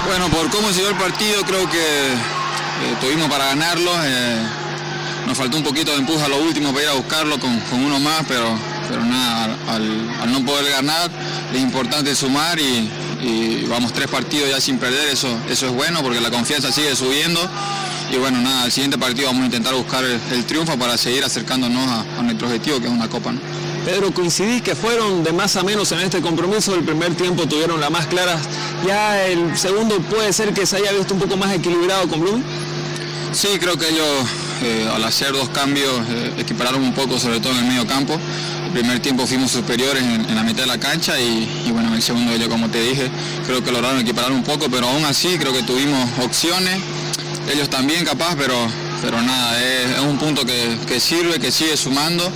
Bueno, 0.06 0.28
por 0.30 0.50
cómo 0.50 0.70
se 0.70 0.80
dio 0.80 0.88
el 0.88 0.96
partido, 0.96 1.42
creo 1.42 1.68
que 1.68 2.12
eh, 2.14 2.96
tuvimos 2.98 3.28
para 3.28 3.48
ganarlo. 3.48 3.90
Eh, 4.04 4.38
nos 5.26 5.36
faltó 5.36 5.58
un 5.58 5.64
poquito 5.64 5.90
de 5.90 5.98
empuje 5.98 6.24
a 6.24 6.28
lo 6.28 6.38
último 6.38 6.72
para 6.72 6.84
ir 6.84 6.88
a 6.88 6.94
buscarlo 6.94 7.38
con, 7.38 7.60
con 7.68 7.84
uno 7.84 8.00
más, 8.00 8.24
pero, 8.26 8.56
pero 8.88 9.04
nada, 9.04 9.56
al, 9.68 10.10
al 10.22 10.32
no 10.32 10.44
poder 10.44 10.70
ganar 10.70 11.10
es 11.54 11.60
importante 11.60 12.14
sumar 12.14 12.58
y, 12.58 12.88
y 13.22 13.66
vamos 13.68 13.92
tres 13.92 14.08
partidos 14.08 14.48
ya 14.48 14.60
sin 14.60 14.78
perder, 14.78 15.08
eso, 15.08 15.28
eso 15.48 15.66
es 15.66 15.72
bueno 15.72 16.02
porque 16.02 16.20
la 16.20 16.30
confianza 16.30 16.72
sigue 16.72 16.94
subiendo 16.96 17.40
y 18.10 18.16
bueno, 18.16 18.40
nada, 18.40 18.64
el 18.64 18.72
siguiente 18.72 18.96
partido 18.96 19.26
vamos 19.26 19.42
a 19.42 19.46
intentar 19.46 19.74
buscar 19.74 20.02
el, 20.04 20.18
el 20.32 20.44
triunfo 20.44 20.78
para 20.78 20.96
seguir 20.96 21.24
acercándonos 21.24 21.86
a, 21.86 22.04
a, 22.18 22.22
nuestro 22.22 22.46
objetivo 22.46 22.80
que 22.80 22.86
es 22.86 22.92
una 22.92 23.08
copa. 23.08 23.32
¿no? 23.32 23.40
Pedro, 23.84 24.12
coincidís 24.12 24.62
que 24.62 24.74
fueron 24.74 25.24
de 25.24 25.32
más 25.32 25.56
a 25.56 25.62
menos 25.62 25.92
en 25.92 26.00
este 26.00 26.20
compromiso, 26.20 26.74
el 26.74 26.84
primer 26.84 27.14
tiempo 27.14 27.46
tuvieron 27.46 27.80
la 27.80 27.90
más 27.90 28.06
clara, 28.06 28.38
ya 28.86 29.26
el 29.26 29.56
segundo 29.56 29.98
puede 30.00 30.32
ser 30.32 30.52
que 30.54 30.66
se 30.66 30.76
haya 30.76 30.92
visto 30.92 31.14
un 31.14 31.20
poco 31.20 31.36
más 31.36 31.52
equilibrado 31.54 32.08
con 32.08 32.20
Bloom. 32.20 32.42
Sí, 33.32 33.48
creo 33.60 33.76
que 33.76 33.88
ellos 33.88 34.06
eh, 34.62 34.88
al 34.92 35.04
hacer 35.04 35.32
dos 35.32 35.48
cambios 35.50 35.92
eh, 36.08 36.32
equipararon 36.38 36.82
un 36.82 36.92
poco, 36.92 37.18
sobre 37.18 37.40
todo 37.40 37.52
en 37.52 37.58
el 37.58 37.64
medio 37.66 37.86
campo. 37.86 38.18
El 38.68 38.74
primer 38.74 39.00
tiempo 39.00 39.26
fuimos 39.26 39.50
superiores 39.50 40.02
en, 40.02 40.28
en 40.28 40.34
la 40.34 40.42
mitad 40.42 40.60
de 40.60 40.66
la 40.66 40.78
cancha 40.78 41.18
y, 41.18 41.64
y, 41.66 41.70
bueno, 41.70 41.88
en 41.88 41.94
el 41.94 42.02
segundo 42.02 42.32
ellos, 42.32 42.48
como 42.48 42.68
te 42.68 42.82
dije, 42.82 43.10
creo 43.46 43.64
que 43.64 43.72
lograron 43.72 43.98
equiparar 43.98 44.30
un 44.30 44.44
poco, 44.44 44.68
pero 44.70 44.86
aún 44.86 45.06
así 45.06 45.38
creo 45.38 45.54
que 45.54 45.62
tuvimos 45.62 46.06
opciones, 46.22 46.78
ellos 47.50 47.70
también 47.70 48.04
capaz, 48.04 48.36
pero, 48.36 48.54
pero 49.00 49.22
nada, 49.22 49.58
es, 49.58 49.92
es 49.92 50.00
un 50.00 50.18
punto 50.18 50.44
que, 50.44 50.76
que, 50.86 51.00
sirve, 51.00 51.40
que 51.40 51.50
sigue 51.50 51.78
sumando 51.78 52.30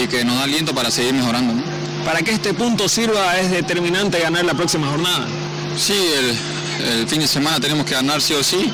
y 0.00 0.06
que 0.06 0.24
nos 0.24 0.36
da 0.36 0.44
aliento 0.44 0.72
para 0.72 0.88
seguir 0.92 1.14
mejorando. 1.14 1.52
¿no? 1.52 1.62
Para 2.04 2.22
que 2.22 2.30
este 2.30 2.54
punto 2.54 2.88
sirva 2.88 3.40
es 3.40 3.50
determinante 3.50 4.20
ganar 4.20 4.44
la 4.44 4.54
próxima 4.54 4.86
jornada. 4.86 5.26
Sí, 5.76 5.94
el, 6.16 7.00
el 7.00 7.08
fin 7.08 7.18
de 7.18 7.26
semana 7.26 7.58
tenemos 7.58 7.84
que 7.86 7.94
ganar 7.94 8.22
sí 8.22 8.34
o 8.34 8.44
sí 8.44 8.70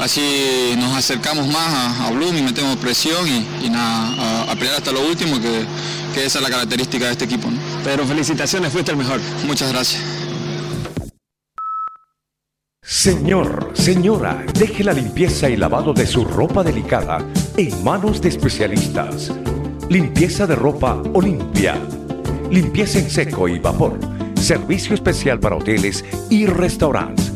así 0.00 0.74
nos 0.78 0.96
acercamos 0.96 1.46
más 1.46 1.68
a, 1.68 2.06
a 2.06 2.10
Bloom 2.10 2.36
y 2.36 2.42
metemos 2.42 2.76
presión 2.76 3.26
y, 3.28 3.66
y 3.66 3.70
nada, 3.70 4.44
a, 4.48 4.52
a, 4.52 4.56
pelear 4.56 4.76
hasta 4.76 4.92
lo 4.92 5.06
último, 5.06 5.40
que, 5.40 5.64
que, 6.12 6.24
esa 6.24 6.38
es 6.38 6.42
la 6.42 6.50
característica 6.50 7.06
de 7.06 7.12
este 7.12 7.24
equipo. 7.24 7.50
¿no? 7.50 7.58
Pero 7.84 8.06
felicitaciones, 8.06 8.72
fuiste 8.72 8.90
el 8.90 8.96
mejor. 8.96 9.20
Muchas 9.46 9.72
gracias. 9.72 10.02
Señor, 12.84 13.70
señora, 13.74 14.44
deje 14.54 14.84
la 14.84 14.92
limpieza 14.92 15.48
y 15.48 15.56
lavado 15.56 15.92
de 15.92 16.06
su 16.06 16.24
ropa 16.24 16.62
delicada 16.62 17.18
en 17.56 17.82
manos 17.82 18.20
de 18.20 18.28
especialistas. 18.28 19.32
Limpieza 19.88 20.46
de 20.46 20.54
ropa 20.54 21.02
Olimpia. 21.12 21.80
Limpieza 22.50 22.98
en 22.98 23.10
seco 23.10 23.48
y 23.48 23.58
vapor. 23.58 23.98
Servicio 24.40 24.94
especial 24.94 25.40
para 25.40 25.56
hoteles 25.56 26.04
y 26.28 26.46
restaurantes. 26.46 27.32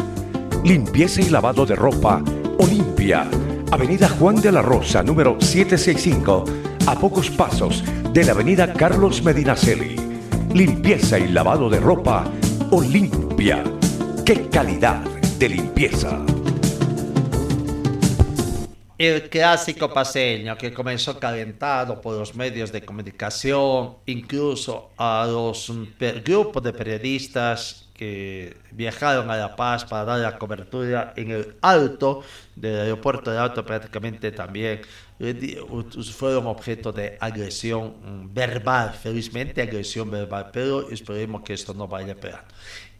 Limpieza 0.65 1.21
y 1.21 1.31
lavado 1.31 1.65
de 1.65 1.77
ropa 1.77 2.23
Olimpia, 2.59 3.29
Avenida 3.71 4.09
Juan 4.09 4.41
de 4.41 4.51
la 4.51 4.63
Rosa, 4.63 5.03
número 5.03 5.37
765, 5.41 6.45
a 6.87 6.95
pocos 6.99 7.31
pasos 7.31 7.85
de 8.17 8.25
la 8.25 8.33
Avenida 8.33 8.73
Carlos 8.73 9.23
Medinaceli. 9.23 9.95
Limpieza 10.55 11.19
y 11.19 11.29
lavado 11.29 11.69
de 11.69 11.79
ropa 11.79 12.25
Olimpia. 12.71 13.63
¡Qué 14.25 14.49
calidad 14.49 15.03
de 15.39 15.51
limpieza! 15.51 16.25
El 18.97 19.29
clásico 19.29 19.93
paseño 19.93 20.57
que 20.57 20.73
comenzó 20.73 21.21
calentado 21.21 22.01
por 22.01 22.17
los 22.19 22.35
medios 22.35 22.73
de 22.73 22.87
comunicación, 22.87 23.97
incluso 24.07 24.93
a 24.97 25.29
los 25.31 25.71
grupos 26.25 26.63
de 26.63 26.73
periodistas 26.73 27.86
que 27.97 28.57
viajaron 28.73 29.31
a 29.31 29.37
La 29.37 29.57
Paz 29.57 29.85
para 29.85 30.05
dar 30.05 30.19
la 30.21 30.39
cobertura 30.39 31.15
en 31.17 31.31
el 31.31 31.57
alto 31.63 32.23
del 32.55 32.81
aeropuerto 32.81 33.31
de 33.31 33.39
Alto 33.39 33.65
prácticamente 33.65 34.33
también 34.33 34.83
fueron 36.13 36.47
objeto 36.47 36.93
de 36.93 37.17
agresión 37.21 37.95
mm, 38.03 38.35
verbal, 38.35 38.93
felizmente 38.93 39.63
agresión 39.63 40.11
verbal, 40.11 40.51
pero 40.53 40.91
esperemos 40.91 41.43
que 41.43 41.55
esto 41.55 41.73
no 41.73 41.89
vaya 41.89 42.15
peor. 42.15 42.41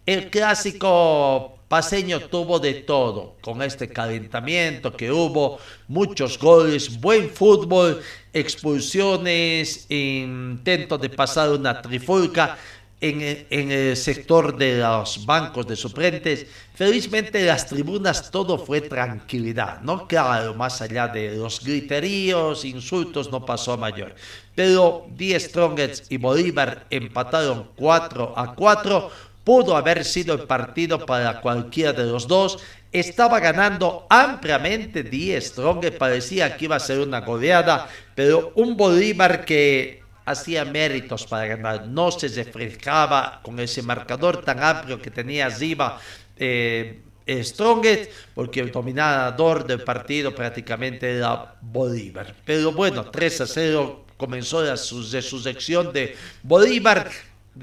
El 0.07 0.31
clásico 0.31 1.59
paseño 1.69 2.21
tuvo 2.21 2.61
de 2.61 2.75
todo, 2.75 3.37
con 3.41 3.61
este 3.61 3.89
calentamiento 3.89 4.97
que 4.97 5.11
hubo, 5.11 5.59
muchos 5.89 6.39
goles, 6.39 7.01
buen 7.01 7.29
fútbol, 7.29 8.01
expulsiones, 8.33 9.91
intento 9.91 10.97
de 10.97 11.11
pasar 11.11 11.51
una 11.51 11.83
trifulca, 11.83 12.57
en, 13.01 13.47
en, 13.51 13.71
el 13.71 13.97
sector 13.97 14.57
de 14.57 14.79
los 14.79 15.27
bancos 15.27 15.67
de 15.67 15.77
suplentes. 15.77 16.47
Felizmente 16.75 17.45
las 17.45 17.67
tribunas 17.67 18.31
todo 18.31 18.59
fue 18.59 18.81
tranquilidad, 18.81 19.81
¿no? 19.83 20.07
Claro, 20.07 20.55
más 20.55 20.81
allá 20.81 21.09
de 21.09 21.37
los 21.37 21.63
griteríos, 21.63 22.65
insultos, 22.65 23.31
no 23.31 23.45
pasó 23.45 23.77
mayor. 23.77 24.15
Pero 24.55 25.07
Die 25.11 25.39
Strongets 25.39 26.05
y 26.09 26.17
Bolívar 26.17 26.87
empataron 26.91 27.71
4 27.77 28.35
a 28.37 28.55
4. 28.55 29.11
Pudo 29.45 29.77
haber 29.77 30.05
sido 30.05 30.35
el 30.35 30.43
partido 30.43 31.07
para 31.07 31.41
cualquiera 31.41 31.93
de 31.93 32.05
los 32.05 32.27
dos. 32.27 32.59
Estaba 32.91 33.39
ganando 33.41 34.07
ampliamente 34.09 35.03
Die 35.03 35.39
Strongets, 35.41 35.97
parecía 35.97 36.57
que 36.57 36.65
iba 36.65 36.77
a 36.77 36.81
ser 36.81 37.01
una 37.01 37.21
goleada, 37.21 37.89
pero 38.15 38.53
un 38.57 38.77
Bolívar 38.77 39.45
que 39.45 40.06
hacía 40.27 40.65
méritos 40.65 41.27
para 41.27 41.47
ganar, 41.47 41.87
no 41.87 42.11
se 42.11 42.29
reflejaba 42.29 43.41
con 43.43 43.59
ese 43.61 43.83
marcador 43.83 44.45
tan 44.45 44.63
amplio 44.63 45.01
que 45.01 45.11
tenía 45.11 45.51
Ziva. 45.51 45.99
Eh, 46.37 47.01
Strongest, 47.29 48.11
porque 48.35 48.61
el 48.61 48.71
dominador 48.71 49.67
del 49.67 49.83
partido 49.83 50.33
prácticamente 50.33 51.17
era 51.17 51.57
Bolívar. 51.61 52.33
Pero 52.45 52.71
bueno, 52.71 53.11
3 53.11 53.41
a 53.41 53.47
0 53.49 54.07
comenzó 54.17 54.63
de 54.63 54.77
su, 54.77 55.03
de 55.11 55.93
de 55.93 56.17
Bolívar 56.43 57.11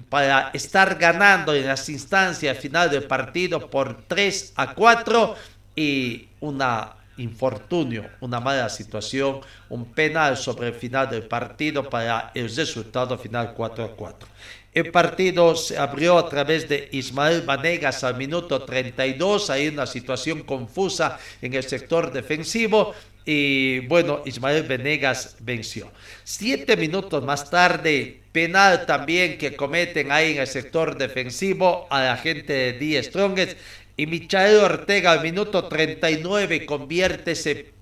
para 0.10 0.49
estar 0.54 0.95
ganando 0.95 1.54
en 1.54 1.65
las 1.65 1.88
instancias 1.88 2.58
final 2.58 2.89
del 2.89 3.04
partido 3.04 3.69
por 3.69 4.04
3 4.08 4.54
a 4.58 4.73
4 4.73 5.36
y 5.76 6.28
una 6.41 6.95
infortunio, 7.17 8.10
una 8.21 8.39
mala 8.39 8.69
situación, 8.69 9.41
un 9.69 9.93
penal 9.93 10.38
sobre 10.38 10.67
el 10.67 10.73
final 10.73 11.10
del 11.10 11.23
partido 11.23 11.89
para 11.89 12.32
el 12.34 12.54
resultado 12.54 13.17
final 13.17 13.54
4 13.54 13.84
a 13.84 13.95
4. 13.95 14.28
El 14.73 14.91
partido 14.91 15.56
se 15.56 15.78
abrió 15.78 16.17
a 16.17 16.28
través 16.28 16.67
de 16.67 16.89
Ismael 16.91 17.43
Vanegas 17.43 18.04
al 18.04 18.17
minuto 18.17 18.63
32, 18.63 19.52
hay 19.52 19.67
una 19.67 19.86
situación 19.86 20.41
confusa 20.41 21.19
en 21.43 21.54
el 21.54 21.63
sector 21.63 22.12
defensivo 22.12 22.93
y 23.26 23.80
bueno, 23.88 24.21
Ismael 24.26 24.63
Venegas 24.63 25.38
venció. 25.39 25.91
Siete 26.23 26.76
minutos 26.76 27.23
más 27.23 27.49
tarde, 27.49 28.21
penal 28.32 28.86
también 28.86 29.38
que 29.38 29.56
cometen 29.56 30.12
ahí 30.12 30.34
en 30.34 30.41
el 30.41 30.47
sector 30.47 30.97
defensivo 30.97 31.88
a 31.89 32.04
la 32.04 32.17
gente 32.17 32.52
de 32.52 32.73
Die 32.73 33.02
Strongest 33.02 33.58
y 33.96 34.08
Michael 34.08 34.58
Ortega 34.58 35.12
al 35.12 35.22
minuto 35.22 35.68
39 35.68 36.66
convierte 36.66 37.32
ese 37.32 37.74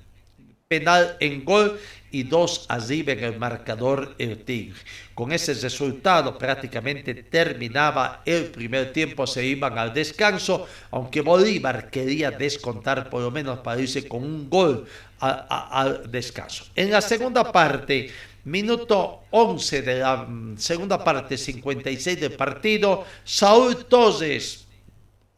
penal 0.67 1.17
en 1.19 1.43
gol 1.43 1.79
y 2.11 2.23
dos 2.23 2.65
arriba 2.67 3.13
en 3.13 3.23
el 3.23 3.39
marcador 3.39 4.15
el 4.17 4.43
Tigre. 4.43 4.79
Con 5.13 5.31
ese 5.31 5.53
resultado 5.53 6.37
prácticamente 6.37 7.13
terminaba 7.13 8.21
el 8.25 8.45
primer 8.45 8.91
tiempo, 8.91 9.25
se 9.25 9.45
iban 9.45 9.77
al 9.77 9.93
descanso, 9.93 10.67
aunque 10.91 11.21
Bolívar 11.21 11.89
quería 11.89 12.31
descontar 12.31 13.09
por 13.09 13.21
lo 13.21 13.31
menos 13.31 13.59
para 13.59 13.81
irse 13.81 14.07
con 14.07 14.23
un 14.23 14.49
gol 14.49 14.85
al 15.19 16.11
descanso. 16.11 16.65
En 16.75 16.91
la 16.91 17.01
segunda 17.01 17.51
parte, 17.51 18.09
minuto 18.43 19.23
11 19.31 19.81
de 19.81 19.99
la 19.99 20.17
mm, 20.17 20.57
segunda 20.57 21.03
parte, 21.03 21.37
56 21.37 22.19
del 22.19 22.33
partido, 22.33 23.05
Saúl 23.23 23.85
Toses 23.85 24.67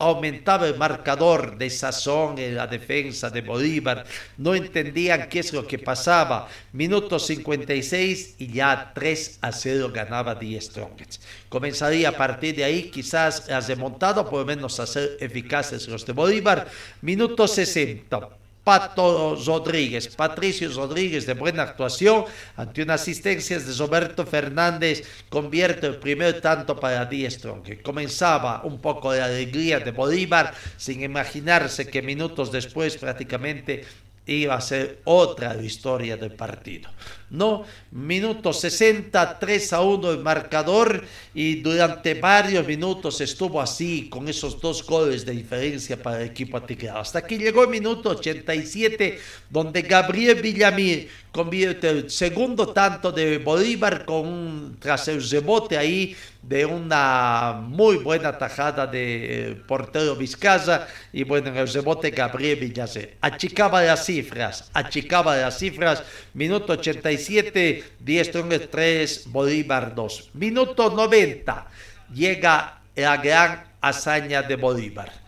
aumentaba 0.04 0.68
el 0.68 0.78
marcador 0.78 1.58
de 1.58 1.70
sazón 1.70 2.38
en 2.38 2.56
la 2.56 2.68
defensa 2.68 3.30
de 3.30 3.42
Bolívar. 3.42 4.06
No 4.38 4.54
entendían 4.54 5.30
qué 5.30 5.40
es 5.40 5.54
lo 5.54 5.66
que 5.66 5.80
pasaba. 5.80 6.48
Minuto 6.74 7.20
56 7.20 8.36
y 8.40 8.54
ya 8.54 8.92
3 8.94 9.40
a 9.42 9.52
0 9.52 9.92
ganaba 9.94 10.36
Die 10.36 10.60
Strongets. 10.60 11.22
Comenzaría 11.50 12.10
a 12.10 12.18
partir 12.18 12.56
de 12.56 12.64
ahí 12.64 12.90
quizás 12.90 13.48
las 13.48 13.68
remontadas, 13.68 14.26
por 14.26 14.40
lo 14.40 14.46
menos 14.46 14.80
a 14.80 14.88
ser 14.88 15.18
eficaces 15.20 15.88
los 15.88 16.06
de 16.06 16.14
Bolívar. 16.14 16.68
Minuto 17.02 17.48
60. 17.48 18.43
Pato 18.64 19.36
Rodríguez. 19.46 20.08
Patricio 20.16 20.72
Rodríguez 20.72 21.26
de 21.26 21.34
buena 21.34 21.64
actuación 21.64 22.26
ante 22.56 22.82
una 22.82 22.94
asistencia 22.94 23.60
de 23.60 23.74
Roberto 23.74 24.26
Fernández 24.26 25.04
convierte 25.30 25.88
el 25.88 25.98
primer 25.98 26.40
tanto 26.40 26.80
para 26.80 27.06
Diestro, 27.06 27.62
que 27.62 27.82
comenzaba 27.82 28.62
un 28.64 28.80
poco 28.80 29.12
de 29.12 29.22
alegría 29.22 29.80
de 29.80 29.92
Bolívar 29.92 30.54
sin 30.78 31.04
imaginarse 31.04 31.88
que 31.88 32.02
minutos 32.02 32.52
después 32.52 32.98
prácticamente 32.98 33.84
iba 34.26 34.56
a 34.56 34.62
ser 34.62 35.02
otra 35.04 35.56
historia 35.62 36.16
del 36.16 36.32
partido. 36.32 36.90
No, 37.34 37.66
minuto 37.90 38.54
60, 38.54 39.40
3 39.40 39.74
a 39.74 39.82
1 39.82 40.12
el 40.12 40.20
marcador 40.20 41.04
y 41.34 41.62
durante 41.62 42.14
varios 42.14 42.68
minutos 42.68 43.22
estuvo 43.22 43.60
así 43.60 44.08
con 44.08 44.30
esos 44.30 44.62
dos 44.62 44.86
goles 44.86 45.26
de 45.26 45.32
diferencia 45.32 45.98
para 45.98 46.22
el 46.22 46.30
equipo 46.30 46.58
atigrado. 46.58 47.00
Hasta 47.00 47.26
que 47.26 47.40
llegó 47.40 47.64
el 47.64 47.70
minuto 47.70 48.12
87 48.12 49.18
donde 49.50 49.82
Gabriel 49.82 50.44
Villamil 50.44 51.10
convierte 51.32 51.90
el 51.90 52.12
segundo 52.12 52.68
tanto 52.68 53.12
de 53.12 53.40
Bolívar 53.40 54.06
con 54.06 54.78
tras 54.80 55.08
el 55.08 55.28
rebote 55.28 55.76
ahí 55.76 56.16
de 56.44 56.66
una 56.66 57.58
muy 57.62 57.98
buena 57.98 58.38
tajada 58.38 58.86
de 58.86 59.52
eh, 59.52 59.56
portero 59.56 60.16
Vizcaya 60.16 60.88
y 61.14 61.24
bueno 61.24 61.48
en 61.48 61.58
el 61.58 61.68
rebote 61.72 62.12
Gabriel 62.12 62.60
Villamil 62.60 63.12
achicaba 63.22 63.82
las 63.82 64.06
cifras 64.06 64.70
achicaba 64.74 65.38
las 65.38 65.58
cifras 65.58 66.04
minuto 66.34 66.74
87 66.74 67.84
10 67.98 68.28
Strongest 68.28 68.70
3 68.70 69.24
Bolívar 69.28 69.96
2 69.96 70.32
minuto 70.34 70.90
90 70.90 71.68
llega 72.14 72.82
la 72.96 73.18
gran 73.18 73.64
hazaña 73.80 74.44
de 74.44 74.58
Bolívar 74.58 75.24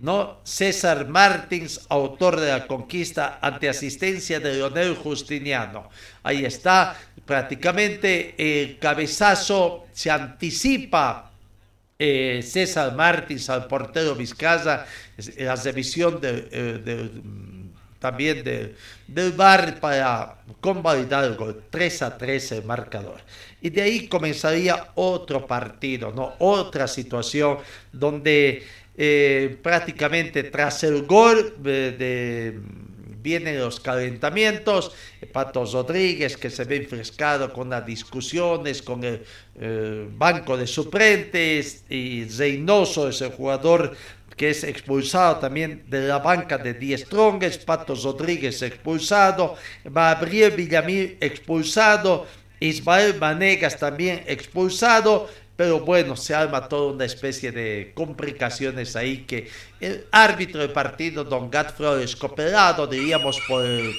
¿no? 0.00 0.40
César 0.44 1.08
Martins, 1.08 1.80
autor 1.88 2.38
de 2.38 2.48
la 2.48 2.66
conquista 2.66 3.38
ante 3.40 3.68
asistencia 3.68 4.40
de 4.40 4.54
Leonel 4.54 4.94
Justiniano. 4.94 5.88
Ahí 6.22 6.44
está, 6.44 6.96
prácticamente 7.26 8.34
el 8.38 8.78
cabezazo 8.78 9.86
se 9.92 10.10
anticipa. 10.10 11.24
eh, 11.98 12.42
César 12.42 12.94
Martins 12.94 13.48
al 13.50 13.66
portero 13.66 14.14
Vizcaya, 14.14 14.86
la 15.38 15.56
revisión 15.56 16.20
de, 16.20 16.48
eh, 16.52 16.80
de, 16.84 17.10
también 17.98 18.44
de, 18.44 18.74
del 19.06 19.32
VAR 19.32 19.80
para 19.80 20.36
convalidar 20.60 21.24
el 21.24 21.36
gol 21.36 21.64
3 21.70 22.02
a 22.02 22.18
3 22.18 22.52
el 22.52 22.64
marcador. 22.64 23.20
Y 23.60 23.70
de 23.70 23.82
ahí 23.82 24.08
comenzaría 24.08 24.90
otro 24.94 25.46
partido, 25.46 26.12
¿no? 26.12 26.34
otra 26.38 26.86
situación 26.88 27.58
donde 27.92 28.62
eh, 28.96 29.58
prácticamente 29.62 30.44
tras 30.44 30.84
el 30.84 31.04
gol 31.06 31.54
de, 31.58 32.60
vienen 33.26 33.58
los 33.58 33.80
calentamientos, 33.80 34.92
Pato 35.32 35.64
Rodríguez 35.64 36.36
que 36.36 36.48
se 36.48 36.62
ve 36.62 36.76
enfrescado 36.76 37.52
con 37.52 37.70
las 37.70 37.84
discusiones 37.84 38.82
con 38.82 39.02
el 39.02 39.24
eh, 39.56 40.06
banco 40.12 40.56
de 40.56 40.68
suplentes 40.68 41.82
y 41.88 42.24
Reynoso 42.26 43.08
es 43.08 43.20
el 43.22 43.32
jugador 43.32 43.96
que 44.36 44.50
es 44.50 44.62
expulsado 44.62 45.38
también 45.38 45.82
de 45.88 46.06
la 46.06 46.20
banca 46.20 46.56
de 46.56 46.74
10 46.74 47.00
Strongest, 47.00 47.64
Pato 47.64 47.96
Rodríguez 47.96 48.62
expulsado, 48.62 49.56
Gabriel 49.82 50.52
Villamil 50.52 51.16
expulsado, 51.20 52.28
Ismael 52.60 53.14
Vanegas 53.14 53.76
también 53.76 54.22
expulsado, 54.28 55.28
pero 55.56 55.80
bueno, 55.80 56.16
se 56.16 56.34
arma 56.34 56.68
toda 56.68 56.92
una 56.92 57.04
especie 57.04 57.50
de 57.50 57.92
complicaciones 57.94 58.94
ahí 58.94 59.24
que 59.24 59.48
el 59.80 60.06
árbitro 60.12 60.60
del 60.60 60.70
partido, 60.70 61.24
Don 61.24 61.50
Gat 61.50 61.74
Flores, 61.76 62.14
cooperado, 62.14 62.86
diríamos, 62.86 63.40
por 63.48 63.64
el, 63.64 63.94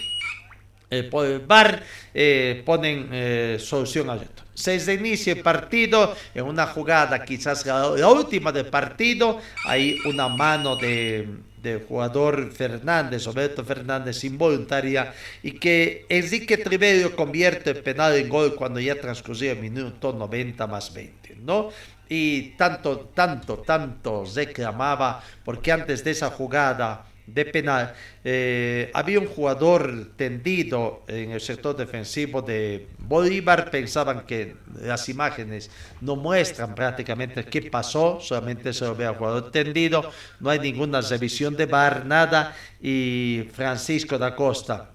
eh, 0.90 1.04
por 1.04 1.26
el 1.26 1.40
VAR, 1.40 1.84
eh, 2.14 2.62
ponen 2.66 3.10
eh, 3.12 3.58
solución 3.60 4.10
al 4.10 4.20
reto. 4.20 4.44
Se 4.54 4.76
inicia 4.94 5.34
el 5.34 5.42
partido 5.42 6.16
en 6.34 6.46
una 6.46 6.66
jugada, 6.68 7.24
quizás 7.24 7.66
la, 7.66 7.90
la 7.90 8.10
última 8.10 8.52
del 8.52 8.66
partido, 8.68 9.40
hay 9.66 10.00
una 10.06 10.28
mano 10.30 10.76
de, 10.76 11.28
del 11.62 11.84
jugador 11.84 12.52
Fernández, 12.52 13.26
Roberto 13.26 13.64
Fernández, 13.64 14.24
involuntaria, 14.24 15.14
y 15.44 15.54
que 15.54 16.06
Enrique 16.10 16.58
Triverio 16.58 17.16
convierte 17.16 17.72
el 17.72 17.78
penal 17.78 18.16
en 18.16 18.30
gol 18.30 18.56
cuando 18.56 18.80
ya 18.80 19.00
transcurría 19.00 19.52
el 19.54 19.60
minuto 19.60 20.14
90 20.14 20.68
más 20.68 20.94
20, 20.94 21.17
¿no? 21.44 21.70
Y 22.10 22.52
tanto, 22.52 23.12
tanto, 23.14 23.58
tanto 23.58 24.24
reclamaba, 24.34 25.22
porque 25.44 25.72
antes 25.72 26.04
de 26.04 26.12
esa 26.12 26.30
jugada 26.30 27.06
de 27.28 27.44
penal, 27.44 27.94
eh, 28.24 28.90
había 28.94 29.20
un 29.20 29.28
jugador 29.28 30.12
tendido 30.16 31.04
en 31.08 31.32
el 31.32 31.42
sector 31.42 31.76
defensivo 31.76 32.42
de 32.42 32.88
Bolívar, 33.00 33.70
pensaban 33.70 34.26
que 34.26 34.56
las 34.80 35.10
imágenes 35.10 35.70
no 36.00 36.16
muestran 36.16 36.74
prácticamente 36.74 37.44
qué 37.44 37.64
pasó, 37.64 38.20
solamente 38.22 38.72
se 38.72 38.86
lo 38.86 38.96
ve 38.96 39.06
al 39.06 39.16
jugador 39.16 39.52
tendido, 39.52 40.10
no 40.40 40.50
hay 40.50 40.60
ninguna 40.60 41.02
revisión 41.02 41.58
de 41.58 41.66
bar, 41.66 42.06
nada, 42.06 42.56
y 42.82 43.50
Francisco 43.54 44.18
da 44.18 44.34
Costa 44.34 44.92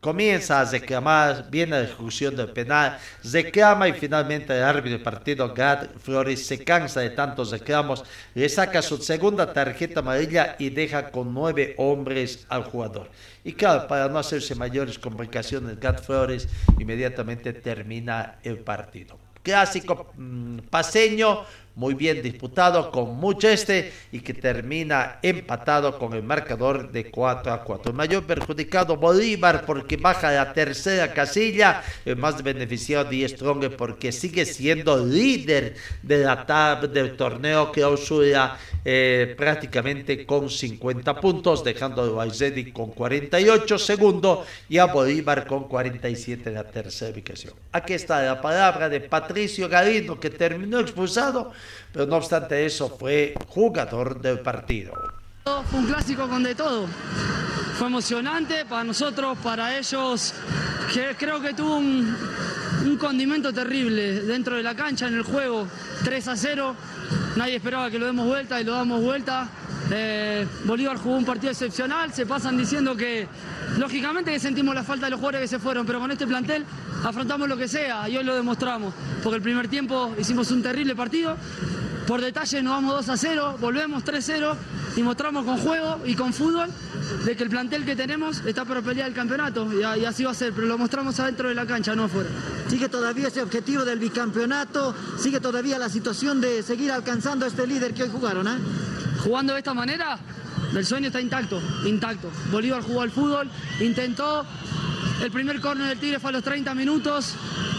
comienza 0.00 0.60
a 0.60 0.64
reclamar, 0.64 1.50
viene 1.50 1.72
la 1.72 1.82
ejecución 1.82 2.34
del 2.34 2.48
penal, 2.50 2.98
reclama 3.22 3.88
y 3.88 3.92
finalmente 3.92 4.56
el 4.56 4.62
árbitro 4.62 4.92
del 4.92 5.02
partido, 5.02 5.52
Gad 5.52 5.88
Flores, 6.02 6.46
se 6.46 6.64
cansa 6.64 7.00
de 7.00 7.10
tantos 7.10 7.50
reclamos, 7.50 8.04
le 8.34 8.48
saca 8.48 8.80
su 8.80 8.96
segunda 8.98 9.52
tarjeta 9.52 10.00
amarilla 10.00 10.56
y 10.58 10.70
deja 10.70 11.10
con 11.10 11.34
nueve 11.34 11.74
hombres 11.76 12.46
al 12.48 12.64
jugador. 12.64 13.10
Y 13.44 13.52
claro, 13.52 13.86
para 13.86 14.08
no 14.08 14.18
hacerse 14.18 14.54
mayores 14.54 14.98
complicaciones, 14.98 15.78
Gad 15.78 15.98
Flores 15.98 16.48
inmediatamente 16.78 17.52
termina 17.52 18.38
el 18.42 18.58
partido. 18.58 19.18
Clásico 19.42 20.12
mmm, 20.16 20.58
paseño, 20.70 21.44
muy 21.74 21.94
bien 21.94 22.22
disputado, 22.22 22.90
con 22.90 23.16
mucho 23.16 23.48
este 23.48 23.92
y 24.12 24.20
que 24.20 24.34
termina 24.34 25.18
empatado 25.22 25.98
con 25.98 26.12
el 26.14 26.22
marcador 26.22 26.90
de 26.90 27.10
4 27.10 27.52
a 27.52 27.64
4. 27.64 27.90
El 27.90 27.96
mayor 27.96 28.26
perjudicado 28.26 28.96
Bolívar 28.96 29.64
porque 29.64 29.96
baja 29.96 30.28
a 30.28 30.32
la 30.32 30.52
tercera 30.52 31.12
casilla, 31.12 31.82
el 32.04 32.16
más 32.16 32.42
beneficiado 32.42 33.08
Die 33.08 33.28
Strong 33.28 33.76
porque 33.76 34.12
sigue 34.12 34.44
siendo 34.44 35.04
líder 35.04 35.74
de 36.02 36.18
la 36.18 36.44
tab 36.44 36.90
del 36.90 37.16
torneo 37.16 37.72
clausura 37.72 38.58
eh, 38.84 39.34
prácticamente 39.36 40.26
con 40.26 40.50
50 40.50 41.20
puntos, 41.20 41.62
dejando 41.62 42.02
a 42.02 42.10
Baizedi 42.10 42.72
con 42.72 42.90
48 42.90 43.78
segundo 43.78 44.44
y 44.68 44.78
a 44.78 44.86
Bolívar 44.86 45.46
con 45.46 45.64
47 45.64 46.48
en 46.48 46.54
la 46.54 46.64
tercera 46.64 47.12
ubicación. 47.12 47.54
Aquí 47.72 47.92
está 47.94 48.22
la 48.22 48.40
palabra 48.40 48.88
de 48.88 49.00
Patricio 49.00 49.68
Galindo 49.68 50.18
que 50.18 50.30
terminó 50.30 50.80
expulsado 50.80 51.52
pero 51.92 52.06
no 52.06 52.16
obstante 52.16 52.64
eso 52.64 52.88
fue 52.88 53.34
jugador 53.48 54.20
del 54.20 54.40
partido. 54.40 54.92
Fue 55.44 55.80
un 55.80 55.86
clásico 55.86 56.28
con 56.28 56.42
de 56.42 56.54
todo. 56.54 56.86
Fue 57.78 57.86
emocionante 57.86 58.64
para 58.66 58.84
nosotros, 58.84 59.38
para 59.42 59.76
ellos, 59.76 60.34
creo 61.18 61.40
que 61.40 61.54
tuvo 61.54 61.76
un, 61.76 62.14
un 62.84 62.96
condimento 62.96 63.52
terrible 63.52 64.20
dentro 64.22 64.56
de 64.56 64.62
la 64.62 64.74
cancha, 64.74 65.08
en 65.08 65.14
el 65.14 65.22
juego, 65.22 65.66
3 66.04 66.28
a 66.28 66.36
0. 66.36 66.76
Nadie 67.36 67.56
esperaba 67.56 67.90
que 67.90 67.98
lo 67.98 68.06
demos 68.06 68.26
vuelta 68.26 68.60
y 68.60 68.64
lo 68.64 68.72
damos 68.72 69.02
vuelta. 69.02 69.48
Eh, 69.92 70.46
Bolívar 70.64 70.96
jugó 70.98 71.16
un 71.16 71.24
partido 71.24 71.50
excepcional, 71.50 72.12
se 72.12 72.24
pasan 72.26 72.56
diciendo 72.56 72.96
que 72.96 73.26
lógicamente 73.78 74.30
que 74.30 74.38
sentimos 74.38 74.74
la 74.74 74.84
falta 74.84 75.06
de 75.06 75.10
los 75.10 75.18
jugadores 75.18 75.42
que 75.42 75.56
se 75.56 75.58
fueron, 75.58 75.84
pero 75.84 75.98
con 75.98 76.10
este 76.10 76.26
plantel 76.26 76.64
afrontamos 77.04 77.48
lo 77.48 77.56
que 77.56 77.66
sea 77.66 78.08
y 78.08 78.16
hoy 78.16 78.24
lo 78.24 78.34
demostramos, 78.34 78.94
porque 79.22 79.36
el 79.36 79.42
primer 79.42 79.68
tiempo 79.68 80.14
hicimos 80.18 80.50
un 80.52 80.62
terrible 80.62 80.94
partido, 80.94 81.36
por 82.06 82.20
detalle 82.20 82.62
nos 82.62 82.74
vamos 82.74 83.06
2 83.06 83.08
a 83.08 83.16
0, 83.16 83.56
volvemos 83.60 84.04
3 84.04 84.18
a 84.18 84.32
0 84.34 84.56
y 84.96 85.02
mostramos 85.02 85.44
con 85.44 85.58
juego 85.58 86.00
y 86.04 86.14
con 86.14 86.32
fútbol 86.32 86.68
de 87.24 87.36
que 87.36 87.42
el 87.42 87.50
plantel 87.50 87.84
que 87.84 87.96
tenemos 87.96 88.44
está 88.46 88.64
para 88.64 88.82
pelear 88.82 89.08
el 89.08 89.14
campeonato 89.14 89.68
y, 89.72 89.82
así 90.04 90.24
va 90.24 90.30
a 90.30 90.34
ser, 90.34 90.52
pero 90.52 90.66
lo 90.66 90.78
mostramos 90.78 91.18
adentro 91.18 91.48
de 91.48 91.54
la 91.54 91.66
cancha, 91.66 91.94
no 91.94 92.04
afuera. 92.04 92.28
Sigue 92.68 92.88
todavía 92.88 93.28
ese 93.28 93.42
objetivo 93.42 93.84
del 93.84 93.98
bicampeonato, 93.98 94.94
sigue 95.18 95.40
todavía 95.40 95.78
la 95.78 95.88
situación 95.88 96.40
de 96.40 96.62
seguir 96.62 96.92
alcanzando 96.92 97.46
este 97.46 97.66
líder 97.66 97.94
que 97.94 98.04
hoy 98.04 98.10
jugaron, 98.10 98.46
¿eh? 98.46 98.58
Jugando 99.22 99.52
de 99.52 99.58
esta 99.58 99.74
manera, 99.74 100.18
el 100.74 100.86
sueño 100.86 101.08
está 101.08 101.20
intacto, 101.20 101.60
intacto. 101.84 102.30
Bolívar 102.50 102.82
jugó 102.82 103.02
al 103.02 103.10
fútbol, 103.10 103.48
intentó, 103.80 104.44
el 105.22 105.30
primer 105.30 105.60
córner 105.60 105.88
del 105.88 105.98
Tigre 105.98 106.18
fue 106.18 106.30
a 106.30 106.32
los 106.34 106.42
30 106.42 106.74
minutos, 106.74 107.34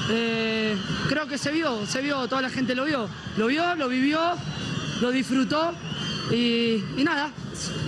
eh, 0.09 0.75
creo 1.09 1.27
que 1.27 1.37
se 1.37 1.51
vio, 1.51 1.85
se 1.85 2.01
vio, 2.01 2.27
toda 2.27 2.41
la 2.41 2.49
gente 2.49 2.75
lo 2.75 2.85
vio, 2.85 3.07
lo 3.37 3.47
vio, 3.47 3.75
lo 3.75 3.87
vivió, 3.87 4.19
lo 5.01 5.11
disfrutó 5.11 5.73
y, 6.31 6.83
y 6.97 7.03
nada, 7.03 7.31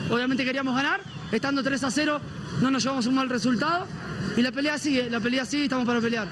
obviamente 0.10 0.44
queríamos 0.44 0.76
ganar, 0.76 1.02
estando 1.32 1.62
3 1.64 1.84
a 1.84 1.92
0 1.92 2.22
no 2.62 2.72
nos 2.72 2.84
llevamos 2.84 3.06
un 3.08 3.16
mal 3.16 3.30
resultado 3.30 3.88
y 4.38 4.42
la 4.42 4.52
pelea 4.52 4.78
sigue, 4.78 5.10
la 5.10 5.20
pelea 5.20 5.46
sigue, 5.46 5.64
estamos 5.64 5.86
para 5.86 6.00
pelear. 6.02 6.28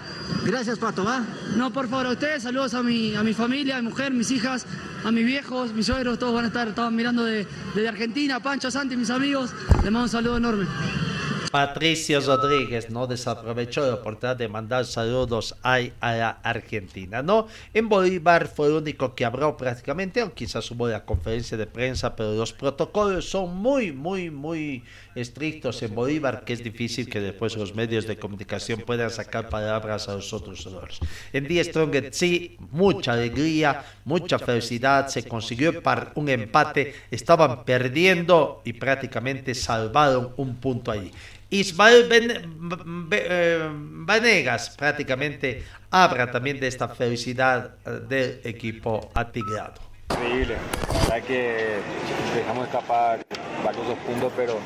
Gracias 0.46 0.80
Pato, 0.80 1.04
¿va? 1.04 1.24
No, 1.56 1.72
por 1.72 1.88
favor, 1.88 2.08
a 2.08 2.12
ustedes, 2.12 2.44
saludos 2.44 2.74
a 2.74 2.82
mi, 2.82 3.16
a 3.16 3.24
mi 3.24 3.34
familia, 3.34 3.78
a 3.78 3.82
mi 3.82 3.90
mujer, 3.90 4.12
mis 4.12 4.32
hijas, 4.32 4.66
a 5.04 5.12
mis 5.12 5.26
viejos, 5.26 5.74
mis 5.74 5.86
suegros, 5.86 6.20
todos 6.20 6.34
van 6.34 6.46
a 6.46 6.48
estar, 6.48 6.68
estaban 6.68 6.96
mirando 6.96 7.24
desde 7.24 7.50
de, 7.76 7.88
Argentina, 7.88 8.40
Pancho, 8.40 8.70
Santi, 8.70 8.96
mis 8.96 9.10
amigos, 9.10 9.52
les 9.84 9.92
mando 9.92 10.04
un 10.04 10.10
saludo 10.10 10.38
enorme. 10.38 10.66
Patricio 11.52 12.22
Rodríguez 12.22 12.90
no 12.90 13.08
desaprovechó 13.08 13.86
la 13.86 13.96
oportunidad 13.96 14.38
de 14.38 14.48
mandar 14.48 14.86
saludos 14.86 15.56
a, 15.64 15.80
a 16.00 16.14
la 16.14 16.30
Argentina, 16.44 17.22
¿no? 17.22 17.48
En 17.74 17.90
Bolívar 17.90 18.48
fue 18.48 18.68
el 18.68 18.74
único 18.74 19.14
que 19.16 19.26
habló 19.26 19.58
prácticamente, 19.58 20.22
aunque 20.22 20.46
quizás 20.46 20.72
hubo 20.72 20.88
la 20.88 21.06
conferencia 21.06 21.58
de 21.58 21.68
prensa, 21.68 22.16
pero 22.16 22.34
los 22.34 22.54
protocolos 22.54 23.30
son 23.30 23.58
muy, 23.58 23.92
muy, 23.92 24.30
muy 24.30 24.84
estrictos 25.14 25.84
en 25.84 25.94
Bolívar, 25.94 26.44
que 26.46 26.54
es 26.54 26.64
difícil 26.64 27.10
que 27.10 27.20
después 27.20 27.56
los 27.58 27.76
medios 27.76 28.08
de 28.08 28.18
comunicación 28.18 28.82
puedan 28.82 29.10
sacar 29.10 29.50
palabras 29.50 30.08
a 30.08 30.16
los 30.16 30.32
otros 30.34 30.64
jugadores. 30.64 31.00
En 31.34 31.48
Die 31.48 31.64
Strongest 31.64 32.14
sí, 32.14 32.58
mucha 32.72 33.14
alegría, 33.14 33.84
mucha 34.06 34.40
felicidad, 34.40 35.08
se 35.08 35.24
consiguió 35.24 35.74
un 36.16 36.30
empate, 36.30 36.96
estaban 37.12 37.66
perdiendo 37.66 38.62
y 38.64 38.74
prácticamente 38.74 39.54
salvaron 39.54 40.34
un 40.38 40.56
punto 40.56 40.92
ahí. 40.92 41.12
Ismael 41.52 42.08
eh, 43.12 43.70
Vanegas 43.72 44.70
prácticamente 44.70 45.64
habla 45.92 46.32
también 46.32 46.60
de 46.62 46.68
esta 46.68 46.88
felicidad 46.88 47.76
eh, 47.86 47.90
del 48.08 48.42
equipo 48.46 49.12
atigrado. 49.14 49.82
Increíble, 50.12 50.56
la 50.88 51.00
verdad 51.00 51.28
que 51.28 51.80
dejamos 52.36 52.68
escapar 52.68 53.20
varios 53.66 53.86
dos 53.86 53.98
puntos, 54.00 54.32
pero 54.36 54.60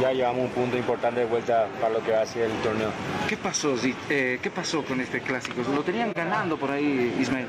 ya 0.00 0.12
llevamos 0.12 0.44
un 0.44 0.50
punto 0.50 0.76
importante 0.76 1.20
de 1.20 1.26
vuelta 1.26 1.66
para 1.80 1.94
lo 1.94 2.04
que 2.04 2.12
va 2.12 2.22
a 2.22 2.26
ser 2.26 2.44
el 2.44 2.56
torneo. 2.62 2.90
¿Qué 3.28 3.36
pasó, 3.36 3.74
eh, 4.08 4.38
¿Qué 4.40 4.50
pasó 4.50 4.84
con 4.84 5.00
este 5.00 5.20
clásico? 5.20 5.62
¿Lo 5.74 5.82
tenían 5.82 6.12
ganando 6.12 6.56
por 6.56 6.70
ahí, 6.70 7.16
Ismael? 7.20 7.46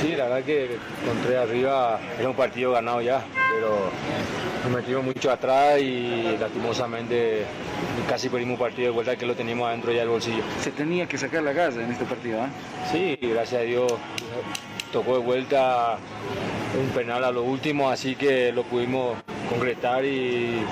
Sí, 0.00 0.14
la 0.16 0.24
verdad 0.24 0.44
que 0.44 0.78
encontré 1.02 1.38
arriba 1.38 2.00
era 2.18 2.28
un 2.28 2.36
partido 2.36 2.72
ganado 2.72 3.00
ya, 3.00 3.24
pero 3.56 3.90
nos 4.64 4.72
metimos 4.72 5.04
mucho 5.04 5.30
atrás 5.30 5.80
y 5.80 6.36
lastimosamente 6.38 7.44
casi 8.08 8.28
perdimos 8.28 8.54
un 8.54 8.58
partido 8.58 8.88
de 8.88 8.94
vuelta 8.94 9.16
que 9.16 9.24
lo 9.24 9.34
teníamos 9.34 9.68
adentro 9.68 9.92
ya 9.92 10.00
del 10.00 10.10
bolsillo. 10.10 10.42
Se 10.60 10.70
tenía 10.72 11.06
que 11.06 11.16
sacar 11.16 11.42
la 11.42 11.54
casa 11.54 11.82
en 11.82 11.90
este 11.90 12.04
partido, 12.04 12.44
¿eh? 12.44 12.48
Sí, 12.92 13.18
gracias 13.22 13.62
a 13.62 13.64
Dios 13.64 13.92
tocó 14.92 15.18
de 15.18 15.24
vuelta 15.24 15.96
un 16.80 16.88
penal 16.90 17.24
a 17.24 17.30
lo 17.30 17.42
último, 17.42 17.88
así 17.88 18.14
que 18.14 18.52
lo 18.52 18.62
pudimos 18.64 19.16
concretar 19.48 20.04
y 20.04 20.62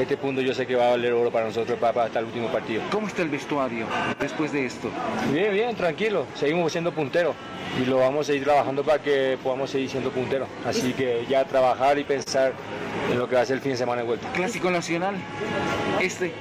este 0.00 0.16
punto 0.16 0.40
yo 0.40 0.54
sé 0.54 0.66
que 0.66 0.76
va 0.76 0.88
a 0.88 0.90
valer 0.90 1.12
oro 1.12 1.30
para 1.30 1.46
nosotros 1.46 1.78
para, 1.78 2.04
hasta 2.04 2.18
el 2.18 2.26
último 2.26 2.48
partido. 2.48 2.82
¿Cómo 2.90 3.06
está 3.06 3.22
el 3.22 3.28
vestuario 3.28 3.86
después 4.20 4.52
de 4.52 4.66
esto? 4.66 4.90
Bien, 5.32 5.52
bien, 5.52 5.74
tranquilo, 5.76 6.26
seguimos 6.34 6.72
siendo 6.72 6.92
punteros 6.92 7.34
y 7.80 7.84
lo 7.84 7.98
vamos 7.98 8.26
a 8.26 8.32
seguir 8.32 8.44
trabajando 8.44 8.82
para 8.82 9.02
que 9.02 9.38
podamos 9.42 9.70
seguir 9.70 9.90
siendo 9.90 10.10
punteros. 10.10 10.48
Así 10.66 10.92
que 10.92 11.24
ya 11.28 11.44
trabajar 11.44 11.98
y 11.98 12.04
pensar 12.04 12.52
en 13.10 13.18
lo 13.18 13.28
que 13.28 13.36
va 13.36 13.42
a 13.42 13.46
ser 13.46 13.56
el 13.56 13.62
fin 13.62 13.72
de 13.72 13.78
semana 13.78 14.02
de 14.02 14.08
vuelta. 14.08 14.30
Clásico 14.32 14.70
nacional, 14.70 15.16
este. 16.00 16.32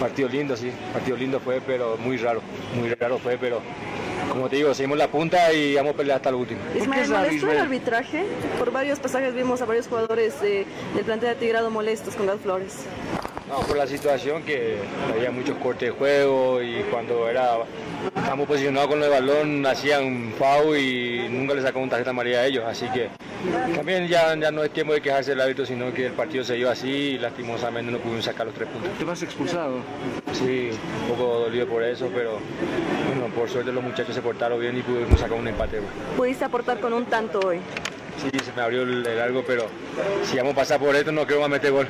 Partido 0.00 0.28
lindo, 0.28 0.54
sí, 0.56 0.70
partido 0.92 1.16
lindo 1.16 1.40
fue, 1.40 1.62
pero 1.66 1.96
muy 1.96 2.18
raro, 2.18 2.42
muy 2.78 2.92
raro 2.94 3.18
fue, 3.18 3.38
pero 3.38 3.62
como 4.30 4.48
te 4.48 4.56
digo, 4.56 4.74
seguimos 4.74 4.98
la 4.98 5.08
punta 5.08 5.52
y 5.52 5.74
vamos 5.74 5.94
a 5.94 5.96
pelear 5.96 6.16
hasta 6.16 6.28
el 6.30 6.34
último. 6.36 6.60
Ismael, 6.74 7.08
¿molestó 7.08 7.50
el 7.50 7.58
arbitraje? 7.58 8.24
Por 8.58 8.70
varios 8.72 8.98
pasajes 8.98 9.34
vimos 9.34 9.62
a 9.62 9.64
varios 9.64 9.86
jugadores 9.88 10.40
del 10.40 11.04
plantel 11.04 11.30
de 11.30 11.34
Tigrado 11.36 11.70
molestos 11.70 12.14
con 12.14 12.26
las 12.26 12.40
flores. 12.40 12.84
No, 13.48 13.60
por 13.60 13.76
la 13.76 13.86
situación 13.86 14.42
que 14.42 14.76
había 15.14 15.30
muchos 15.30 15.56
cortes 15.58 15.90
de 15.90 15.96
juego 15.96 16.60
y 16.60 16.82
cuando 16.90 17.28
era 17.28 17.58
estamos 18.16 18.48
posicionados 18.48 18.88
con 18.88 19.02
el 19.02 19.08
balón 19.08 19.64
hacían 19.64 20.32
FAU 20.36 20.74
y 20.74 21.28
nunca 21.30 21.54
le 21.54 21.62
sacó 21.62 21.78
un 21.78 21.88
tarjeta 21.88 22.10
amarilla 22.10 22.40
a 22.40 22.46
ellos, 22.46 22.64
así 22.66 22.86
que 22.88 23.08
también 23.74 24.08
ya, 24.08 24.34
ya 24.34 24.50
no 24.50 24.64
es 24.64 24.70
tiempo 24.72 24.92
de 24.92 25.00
quejarse 25.00 25.30
del 25.30 25.40
árbitro, 25.40 25.64
sino 25.64 25.94
que 25.94 26.06
el 26.06 26.12
partido 26.12 26.42
se 26.42 26.54
dio 26.54 26.68
así 26.68 26.88
y 26.88 27.18
lastimosamente 27.18 27.92
no 27.92 27.98
pudimos 27.98 28.24
sacar 28.24 28.46
los 28.46 28.54
tres 28.54 28.68
puntos. 28.68 28.90
¿Te 28.98 29.04
vas 29.04 29.22
expulsado? 29.22 29.76
Sí, 30.32 30.70
un 31.02 31.16
poco 31.16 31.38
dolido 31.40 31.68
por 31.68 31.84
eso, 31.84 32.10
pero 32.12 32.40
bueno, 33.06 33.32
por 33.32 33.48
suerte 33.48 33.70
los 33.70 33.84
muchachos 33.84 34.12
se 34.12 34.22
portaron 34.22 34.58
bien 34.60 34.76
y 34.76 34.82
pudimos 34.82 35.20
sacar 35.20 35.38
un 35.38 35.46
empate. 35.46 35.80
¿Pudiste 36.16 36.44
aportar 36.44 36.80
con 36.80 36.92
un 36.92 37.04
tanto 37.04 37.38
hoy? 37.38 37.60
Sí, 38.22 38.30
se 38.44 38.52
me 38.52 38.62
abrió 38.62 38.82
el, 38.82 39.02
largo, 39.02 39.44
pero 39.46 39.66
si 40.24 40.36
vamos 40.36 40.52
a 40.52 40.56
pasar 40.56 40.80
por 40.80 40.94
esto 40.96 41.12
no 41.12 41.26
creo 41.26 41.42
que 41.42 41.48
meter 41.48 41.72
gol. 41.72 41.88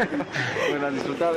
bueno, 0.70 0.90
disfrutado. 0.90 1.36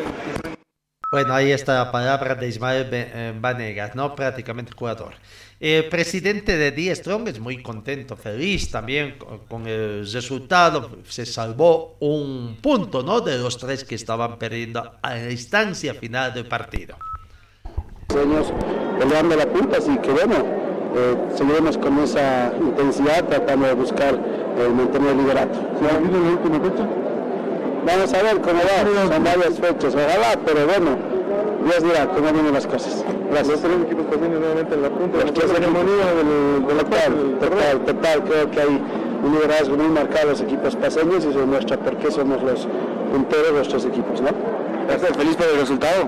Bueno, 1.14 1.36
ahí 1.36 1.52
está 1.52 1.76
la 1.76 1.92
palabra 1.92 2.34
de 2.34 2.48
Ismael 2.48 2.90
eh, 2.92 3.34
Vanegas, 3.40 3.96
¿no? 3.96 4.16
Prácticamente 4.16 4.72
jugador. 4.76 5.14
El 5.60 5.88
presidente 5.88 6.58
de 6.58 6.72
Die 6.72 6.96
Strong 6.96 7.28
es 7.28 7.40
muy 7.40 7.62
contento, 7.62 8.18
feliz 8.18 8.72
también 8.72 9.20
con, 9.48 9.68
el 9.68 10.12
resultado. 10.12 10.90
Se 11.08 11.26
salvó 11.26 11.98
un 12.00 12.58
punto, 12.60 13.04
¿no? 13.04 13.22
De 13.22 13.38
los 13.38 13.60
tres 13.60 13.84
que 13.84 13.94
estaban 13.94 14.40
perdiendo 14.40 14.92
a 15.04 15.16
la 15.16 15.30
instancia 15.30 15.94
final 15.94 16.34
del 16.34 16.48
partido. 16.48 16.98
Años 18.10 18.52
peleando 19.00 19.36
la 19.36 19.48
punta, 19.48 19.78
así 19.78 19.96
que 20.00 20.12
bueno, 20.12 20.63
eh, 20.96 21.16
seguiremos 21.36 21.78
con 21.78 22.00
esa 22.00 22.52
intensidad 22.60 23.26
tratando 23.26 23.68
de 23.68 23.74
buscar 23.74 24.14
eh, 24.14 24.70
mantener 24.76 25.12
el 25.12 25.18
liderato. 25.18 25.60
¿Se 25.80 25.86
ha 25.88 25.98
habido 25.98 26.20
la 26.20 26.30
última 26.32 26.60
fecha? 26.60 26.88
Vamos 27.86 28.14
a 28.14 28.24
ver 28.24 28.42
cómo 28.42 28.60
va, 28.60 29.14
son 29.14 29.24
varias 29.24 29.60
fechas, 29.60 29.94
ojalá, 29.94 30.40
pero 30.46 30.66
bueno, 30.66 30.96
Dios 31.66 31.84
dirá 31.84 32.08
cómo 32.08 32.32
vienen 32.32 32.54
las 32.54 32.66
cosas. 32.66 33.04
Gracias. 33.30 33.60
¿Tenemos 33.62 33.86
equipos 33.88 34.06
paseños 34.06 34.40
nuevamente 34.40 34.76
en 34.76 34.82
la 34.82 34.90
punta? 34.90 35.18
La 35.18 35.48
ceremonia 35.48 36.06
del, 36.16 36.68
del 36.68 36.78
total, 36.78 37.38
total, 37.40 37.80
total, 37.86 38.24
creo 38.24 38.52
que 38.52 38.62
hay 38.62 38.82
un 39.24 39.34
liderazgo 39.34 39.76
muy 39.76 39.88
marcado 39.88 40.30
los 40.30 40.42
equipos 40.42 40.76
paseños 40.76 41.26
y 41.26 41.30
eso 41.30 41.40
demuestra 41.40 41.78
por 41.78 41.98
qué 41.98 42.12
somos 42.12 42.42
los 42.44 42.68
punteros 43.12 43.48
de 43.48 43.54
nuestros 43.54 43.86
equipos, 43.86 44.22
¿no? 44.22 44.30
¿Estás 44.94 45.18
feliz 45.18 45.36
por 45.36 45.48
el 45.48 45.60
resultado? 45.60 46.08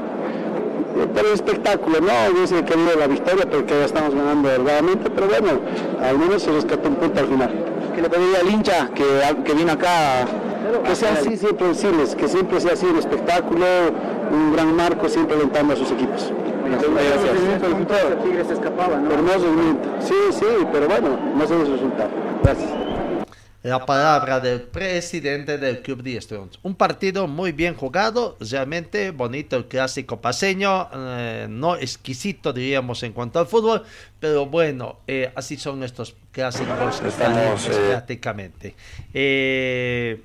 Por 0.95 1.25
el 1.25 1.33
espectáculo, 1.33 1.99
no, 1.99 2.33
hubiese 2.33 2.63
querido 2.63 2.95
la 2.97 3.07
victoria 3.07 3.45
porque 3.49 3.73
ya 3.77 3.85
estamos 3.85 4.15
ganando 4.15 4.49
holgadamente, 4.49 5.09
pero 5.09 5.27
bueno, 5.27 5.59
al 6.01 6.17
menos 6.17 6.41
se 6.41 6.51
rescató 6.51 6.87
un 6.87 6.95
punto 6.95 7.19
al 7.19 7.27
final. 7.27 7.51
¿Qué 7.93 8.01
le 8.01 8.09
pediría 8.09 8.39
al 8.39 8.49
hincha 8.49 8.89
que, 8.93 9.03
que 9.43 9.53
vino 9.53 9.73
acá? 9.73 10.25
Que 10.85 10.95
sea 10.95 11.13
así 11.13 11.37
siempre 11.37 11.67
decirles, 11.67 12.15
que 12.15 12.27
siempre 12.27 12.59
sea 12.61 12.73
así 12.73 12.85
el 12.87 12.97
espectáculo, 12.97 13.65
un 14.31 14.53
gran 14.53 14.75
marco 14.75 15.09
siempre 15.09 15.35
alentando 15.35 15.73
a 15.73 15.77
sus 15.77 15.91
equipos. 15.91 16.31
Gracias. 16.65 18.23
Tigres 18.23 18.49
escapaba, 18.49 18.97
¿no? 18.97 19.11
Hermoso 19.11 19.45
Sí, 19.99 20.13
sí, 20.31 20.45
pero 20.71 20.87
bueno, 20.87 21.09
no 21.37 21.47
sé 21.47 21.53
el 21.53 21.71
resultado. 21.71 22.09
Gracias. 22.43 22.69
La 23.65 23.83
palabra 23.83 24.39
del 24.39 24.61
presidente 24.61 25.57
del 25.57 25.81
Club 25.81 26.03
de 26.03 26.21
Strong's. 26.21 26.59
Un 26.61 26.75
partido 26.75 27.27
muy 27.27 27.51
bien 27.51 27.73
jugado, 27.73 28.37
realmente 28.39 29.09
bonito 29.09 29.55
el 29.55 29.65
clásico 29.65 30.21
paseño, 30.21 30.87
eh, 30.93 31.47
no 31.49 31.75
exquisito 31.75 32.53
diríamos 32.53 33.01
en 33.01 33.11
cuanto 33.11 33.39
al 33.39 33.47
fútbol, 33.47 33.81
pero 34.19 34.45
bueno, 34.45 34.99
eh, 35.07 35.31
así 35.33 35.57
son 35.57 35.81
estos 35.81 36.15
clásicos 36.31 37.01
Estamos, 37.01 37.67
prácticamente. 37.89 38.75
Eh, 39.11 40.21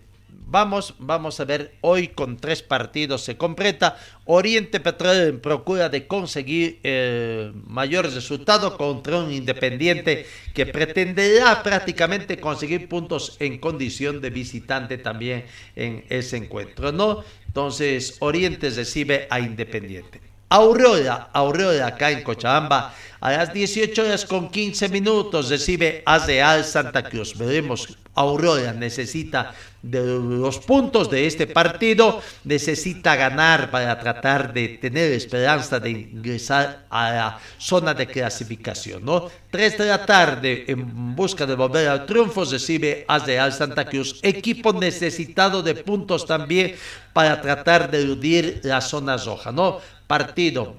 Vamos, 0.51 0.95
vamos 0.99 1.39
a 1.39 1.45
ver, 1.45 1.77
hoy 1.81 2.09
con 2.09 2.37
tres 2.37 2.61
partidos 2.61 3.23
se 3.23 3.37
completa. 3.37 3.97
Oriente 4.25 4.81
Petrolero 4.81 5.29
en 5.29 5.39
procura 5.41 5.89
de 5.89 6.09
conseguir 6.09 6.81
eh, 6.83 7.53
mayor 7.69 8.13
resultado 8.13 8.77
contra 8.77 9.19
un 9.19 9.31
Independiente 9.31 10.27
que 10.53 10.67
pretenderá 10.67 11.63
prácticamente 11.63 12.41
conseguir 12.41 12.89
puntos 12.89 13.37
en 13.39 13.59
condición 13.59 14.21
de 14.21 14.31
visitante 14.31 14.99
también 14.99 15.45
en 15.77 16.05
ese 16.09 16.39
encuentro, 16.39 16.91
¿no? 16.91 17.23
Entonces, 17.47 18.17
Oriente 18.19 18.71
recibe 18.71 19.29
a 19.31 19.39
Independiente. 19.39 20.21
Aurora, 20.49 21.31
Aurora 21.33 21.87
acá 21.87 22.11
en 22.11 22.25
Cochabamba, 22.25 22.93
a 23.21 23.31
las 23.31 23.55
18 23.55 24.03
horas 24.03 24.25
con 24.25 24.51
15 24.51 24.89
minutos 24.89 25.49
recibe 25.49 26.03
a 26.05 26.19
Real 26.19 26.65
Santa 26.65 27.05
Cruz. 27.05 27.39
Veremos, 27.39 27.97
Aurora 28.15 28.73
necesita 28.73 29.55
de 29.83 30.05
los 30.05 30.59
puntos 30.59 31.11
de 31.11 31.27
este 31.27 31.47
partido, 31.47 32.21
necesita 32.45 33.17
ganar 33.17 33.71
para 33.71 33.99
tratar 33.99 34.53
de 34.53 34.69
tener 34.69 35.13
esperanza 35.13 35.81
de 35.81 35.91
ingresar 35.91 36.87
a 36.91 37.11
la 37.13 37.39
zona 37.57 37.95
de 37.95 38.07
clasificación, 38.07 39.05
¿no? 39.05 39.31
3 39.51 39.79
de 39.79 39.87
la 39.87 40.05
tarde, 40.05 40.65
en 40.69 41.17
busca 41.17 41.47
de 41.47 41.55
volver 41.55 41.89
al 41.89 42.05
triunfo, 42.05 42.45
recibe 42.45 43.05
a 43.09 43.19
Real 43.19 43.53
Santa 43.53 43.87
Cruz, 43.87 44.19
equipo 44.23 44.73
necesitado 44.73 45.63
de 45.63 45.77
puntos 45.77 46.27
también 46.27 46.75
para 47.13 47.41
tratar 47.41 47.91
de 47.91 48.03
eludir 48.03 48.61
la 48.65 48.81
zona 48.81 49.17
roja, 49.17 49.51
¿no? 49.51 49.81
partido 50.11 50.75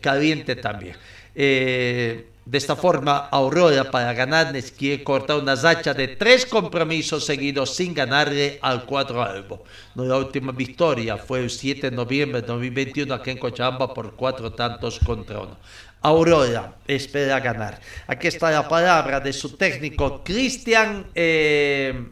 caliente 0.00 0.56
también. 0.56 0.96
Eh, 1.36 2.31
de 2.44 2.58
esta 2.58 2.74
forma, 2.74 3.28
Aurora 3.30 3.88
para 3.90 4.12
ganar 4.14 4.52
quiere 4.76 5.04
cortar 5.04 5.38
una 5.38 5.54
racha 5.54 5.94
de 5.94 6.08
tres 6.08 6.44
compromisos 6.44 7.24
seguidos 7.24 7.76
sin 7.76 7.94
ganarle 7.94 8.58
al 8.60 8.84
cuadro 8.84 9.22
albo. 9.22 9.62
La 9.94 10.16
última 10.16 10.50
victoria 10.50 11.16
fue 11.16 11.40
el 11.40 11.50
7 11.50 11.90
de 11.90 11.96
noviembre 11.96 12.40
de 12.40 12.48
2021 12.48 13.14
aquí 13.14 13.30
en 13.30 13.38
Cochabamba 13.38 13.94
por 13.94 14.16
cuatro 14.16 14.52
tantos 14.52 14.98
contra 14.98 15.38
uno. 15.38 15.56
Aurora 16.00 16.74
espera 16.88 17.38
ganar. 17.38 17.80
Aquí 18.08 18.26
está 18.26 18.50
la 18.50 18.68
palabra 18.68 19.20
de 19.20 19.32
su 19.32 19.56
técnico 19.56 20.24
Cristian 20.24 21.06
eh, 21.14 22.08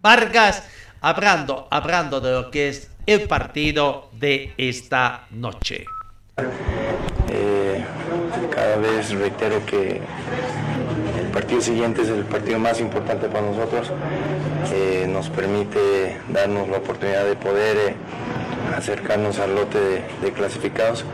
Vargas, 0.00 0.62
hablando, 1.00 1.66
hablando 1.72 2.20
de 2.20 2.30
lo 2.30 2.50
que 2.52 2.68
es 2.68 2.88
el 3.04 3.22
partido 3.22 4.10
de 4.12 4.54
esta 4.56 5.26
noche. 5.30 5.86
Cada 8.50 8.76
vez 8.76 9.12
reitero 9.12 9.64
que 9.66 10.00
el 11.20 11.26
partido 11.32 11.60
siguiente 11.60 12.02
es 12.02 12.08
el 12.08 12.24
partido 12.24 12.58
más 12.58 12.80
importante 12.80 13.28
para 13.28 13.46
nosotros. 13.46 13.90
Eh, 14.72 15.06
nos 15.08 15.30
permite 15.30 16.18
darnos 16.28 16.68
la 16.68 16.78
oportunidad 16.78 17.24
de 17.24 17.36
poder 17.36 17.76
eh, 17.76 17.94
acercarnos 18.76 19.38
al 19.38 19.54
lote 19.54 19.78
de, 19.78 20.02
de 20.22 20.32
clasificados 20.32 21.04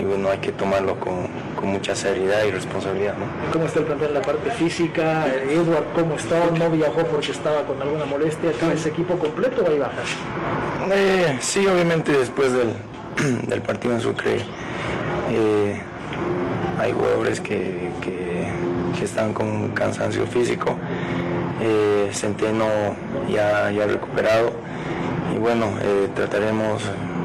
y 0.00 0.04
bueno, 0.04 0.30
hay 0.30 0.38
que 0.38 0.52
tomarlo 0.52 0.98
con, 0.98 1.28
con 1.56 1.68
mucha 1.68 1.94
seriedad 1.94 2.44
y 2.44 2.50
responsabilidad. 2.50 3.14
¿no? 3.18 3.52
¿Cómo 3.52 3.66
está 3.66 3.80
el 3.80 3.86
plantel 3.86 4.08
en 4.08 4.14
la 4.14 4.22
parte 4.22 4.50
física? 4.50 5.26
Edward, 5.26 5.84
¿cómo 5.94 6.14
está? 6.14 6.50
¿No 6.58 6.70
viajó 6.70 7.04
porque 7.06 7.32
estaba 7.32 7.62
con 7.64 7.80
alguna 7.80 8.06
molestia? 8.06 8.50
¿Es 8.72 8.86
equipo 8.86 9.16
completo 9.18 9.62
o 9.62 9.68
hay 9.68 9.78
bajas? 9.78 10.08
Eh, 10.90 11.36
sí, 11.40 11.66
obviamente 11.66 12.12
después 12.12 12.52
del, 12.52 12.72
del 13.46 13.60
partido 13.60 13.94
en 13.94 14.00
Sucre 14.00 14.38
eh, 15.30 15.80
hay 16.80 16.92
jugadores 16.92 17.40
que, 17.40 17.90
que, 18.00 18.20
están 19.04 19.32
con 19.32 19.70
cansancio 19.70 20.26
físico. 20.26 20.76
Eh, 21.62 22.10
Centeno 22.12 22.66
ya, 23.30 23.70
ya 23.70 23.86
recuperado 23.86 24.52
y 25.34 25.38
bueno, 25.38 25.72
eh, 25.80 26.08
trataremos 26.14 26.82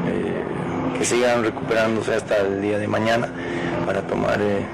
eh, 0.08 0.98
que 0.98 1.04
sigan 1.04 1.44
recuperándose 1.44 2.14
hasta 2.16 2.38
el 2.38 2.62
día 2.62 2.78
de 2.78 2.88
mañana 2.88 3.28
para 3.86 4.02
tomar 4.04 4.40
eh, 4.42 4.66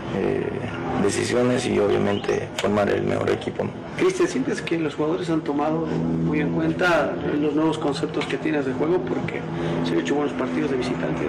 decisiones 1.04 1.66
y 1.66 1.80
obviamente 1.80 2.48
formar 2.58 2.90
el 2.90 3.04
mejor 3.04 3.30
equipo. 3.30 3.66
Cristian, 3.98 4.28
¿sientes 4.28 4.62
que 4.62 4.78
los 4.78 4.96
jugadores 4.96 5.30
han 5.30 5.42
tomado 5.42 5.86
muy 5.86 6.40
en 6.40 6.54
cuenta 6.54 7.14
los 7.40 7.54
nuevos 7.54 7.78
conceptos 7.78 8.26
que 8.26 8.38
tienes 8.38 8.66
de 8.66 8.74
juego? 8.74 8.98
Porque 9.00 9.42
se 9.86 9.94
han 9.94 10.00
hecho 10.00 10.16
buenos 10.16 10.34
partidos 10.34 10.72
de 10.72 10.78
visitante. 10.78 11.24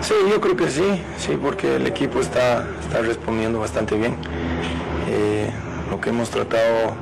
Sí, 0.00 0.14
yo 0.28 0.40
creo 0.40 0.56
que 0.56 0.70
sí, 0.70 1.02
sí, 1.18 1.38
porque 1.40 1.76
el 1.76 1.86
equipo 1.86 2.20
está, 2.20 2.66
está 2.80 3.02
respondiendo 3.02 3.60
bastante 3.60 3.96
bien. 3.96 4.16
Eh, 5.10 5.50
lo 5.90 6.00
que 6.00 6.10
hemos 6.10 6.30
tratado 6.30 6.92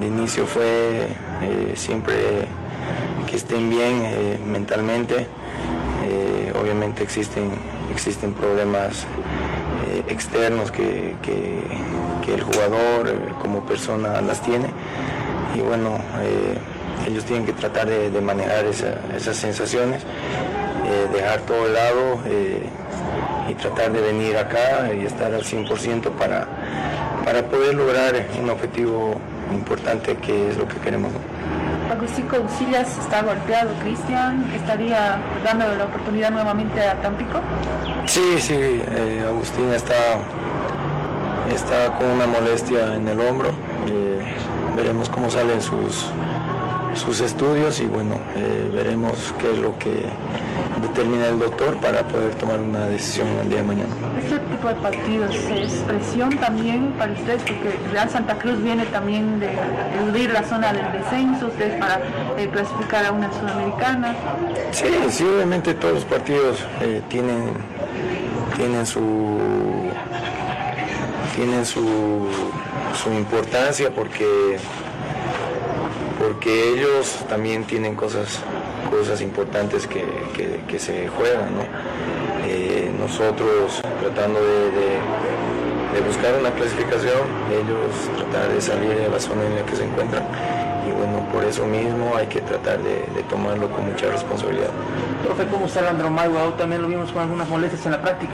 de 0.00 0.06
inicio 0.06 0.46
fue 0.46 1.08
eh, 1.42 1.72
siempre 1.74 2.14
que 3.28 3.36
estén 3.36 3.70
bien 3.70 4.02
eh, 4.04 4.38
mentalmente. 4.46 5.26
Obviamente 6.60 7.02
existen, 7.02 7.50
existen 7.90 8.34
problemas 8.34 9.06
externos 10.08 10.70
que, 10.70 11.14
que- 11.22 11.60
el 12.34 12.40
jugador 12.42 13.08
eh, 13.08 13.18
como 13.40 13.60
persona 13.66 14.20
las 14.22 14.40
tiene 14.42 14.66
y 15.54 15.60
bueno, 15.60 15.96
eh, 16.22 16.56
ellos 17.08 17.24
tienen 17.24 17.44
que 17.44 17.52
tratar 17.52 17.86
de, 17.88 18.10
manejar 18.20 18.64
esa- 18.66 18.94
esas 19.16 19.36
sensaciones, 19.36 20.02
eh, 20.02 21.06
dejar 21.12 21.40
todo 21.40 21.66
de 21.66 21.74
lado 21.74 22.18
y 23.50 23.54
tratar 23.54 23.92
de 23.92 24.00
venir 24.00 24.36
acá 24.36 24.90
y 24.94 25.04
estar 25.04 25.34
al 25.34 25.42
100% 25.44 26.10
para, 26.12 26.46
para 27.24 27.42
poder 27.42 27.74
lograr 27.74 28.14
un 28.40 28.48
objetivo 28.50 29.14
importante 29.52 30.16
que 30.16 30.50
es 30.50 30.56
lo 30.56 30.66
que 30.68 30.76
queremos. 30.76 31.10
Agustín 32.02 32.26
Cousillas 32.26 32.98
está 32.98 33.22
golpeado, 33.22 33.70
Cristian, 33.80 34.44
estaría 34.52 35.20
dando 35.44 35.72
la 35.76 35.84
oportunidad 35.84 36.32
nuevamente 36.32 36.82
a 36.82 37.00
Tampico. 37.00 37.38
Sí, 38.06 38.40
sí, 38.40 38.54
eh, 38.58 39.24
Agustín 39.24 39.72
está, 39.72 40.18
está 41.54 41.96
con 41.96 42.08
una 42.08 42.26
molestia 42.26 42.96
en 42.96 43.06
el 43.06 43.20
hombro. 43.20 43.50
eh, 43.86 44.34
veremos 44.76 45.08
cómo 45.10 45.30
salen 45.30 45.62
sus, 45.62 46.06
sus 46.94 47.20
estudios 47.20 47.78
y 47.78 47.86
bueno, 47.86 48.16
eh, 48.34 48.68
veremos 48.74 49.32
qué 49.38 49.52
es 49.52 49.58
lo 49.58 49.78
que 49.78 50.04
determina 50.82 51.28
el 51.28 51.38
doctor 51.38 51.76
para 51.78 52.02
poder 52.08 52.34
tomar 52.34 52.60
una 52.60 52.86
decisión 52.86 53.28
el 53.42 53.48
día 53.48 53.58
de 53.58 53.64
mañana. 53.64 53.94
Este 54.22 54.38
tipo 54.38 54.68
de 54.68 54.74
partidos 54.74 55.34
es 55.34 55.72
presión 55.86 56.36
también 56.38 56.92
para 56.98 57.12
ustedes, 57.12 57.42
porque 57.42 57.78
Real 57.92 58.10
Santa 58.10 58.38
Cruz 58.38 58.62
viene 58.62 58.84
también 58.86 59.40
de 59.40 59.50
eludir 60.00 60.30
la 60.30 60.42
zona 60.42 60.72
del 60.72 60.92
descenso, 60.92 61.46
ustedes 61.46 61.78
para 61.78 62.00
eh, 62.36 62.48
clasificar 62.52 63.06
a 63.06 63.12
una 63.12 63.32
sudamericana. 63.32 64.14
Sí, 64.72 64.86
sí, 65.10 65.24
obviamente 65.24 65.74
todos 65.74 65.94
los 65.94 66.04
partidos 66.04 66.58
eh, 66.80 67.02
tienen, 67.08 67.52
tienen 68.56 68.84
su 68.86 69.38
tienen 71.34 71.64
su, 71.64 72.28
su 73.02 73.10
importancia 73.12 73.90
porque 73.90 74.58
porque 76.18 76.74
ellos 76.74 77.24
también 77.28 77.64
tienen 77.64 77.96
cosas 77.96 78.40
cosas 78.90 79.20
importantes 79.20 79.86
que, 79.86 80.04
que- 80.36 80.60
que 80.68 80.78
se 80.78 81.08
juegan, 81.08 81.54
¿no? 81.56 81.62
Eh, 82.46 82.90
nosotros 82.98 83.80
tratando 84.00 84.40
de, 84.40 84.70
de- 84.70 85.00
de 85.94 86.00
buscar 86.06 86.32
una 86.40 86.50
clasificación, 86.50 87.20
ellos 87.50 87.92
tratar 88.16 88.48
de 88.52 88.60
salir 88.60 88.94
de 88.96 89.08
la 89.08 89.20
zona 89.20 89.44
en 89.44 89.56
la 89.56 89.62
que 89.66 89.76
se 89.76 89.84
encuentran 89.84 90.22
y 90.88 90.90
bueno, 90.90 91.28
por 91.32 91.44
eso 91.44 91.64
mismo 91.66 92.16
hay 92.16 92.26
que 92.26 92.40
tratar 92.40 92.78
de, 92.82 93.04
de 93.14 93.22
tomarlo 93.28 93.68
con 93.70 93.86
mucha 93.92 94.06
responsabilidad. 94.10 94.70
Profe, 95.24 95.46
¿cómo 95.46 95.66
está 95.66 95.82
Leandro 95.82 96.10
Mago? 96.10 96.54
También 96.58 96.82
lo 96.82 96.88
vimos 96.88 97.12
con 97.12 97.22
algunas 97.22 97.48
molestias 97.48 97.84
en 97.86 97.92
la 97.92 98.00
práctica. 98.02 98.32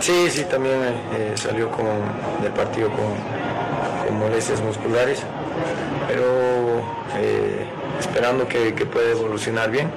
Sí, 0.00 0.30
sí, 0.30 0.44
también 0.44 0.76
eh, 1.14 1.32
salió 1.34 1.68
con, 1.70 1.86
del 2.42 2.52
partido 2.52 2.88
con, 2.90 4.06
con 4.06 4.18
molestias 4.18 4.60
musculares, 4.62 5.22
pero 6.08 6.24
eh, 7.18 7.45
esperando 8.16 8.48
que, 8.48 8.74
que 8.74 8.86
pueda 8.86 9.10
evolucionar 9.10 9.70
bien 9.70 9.90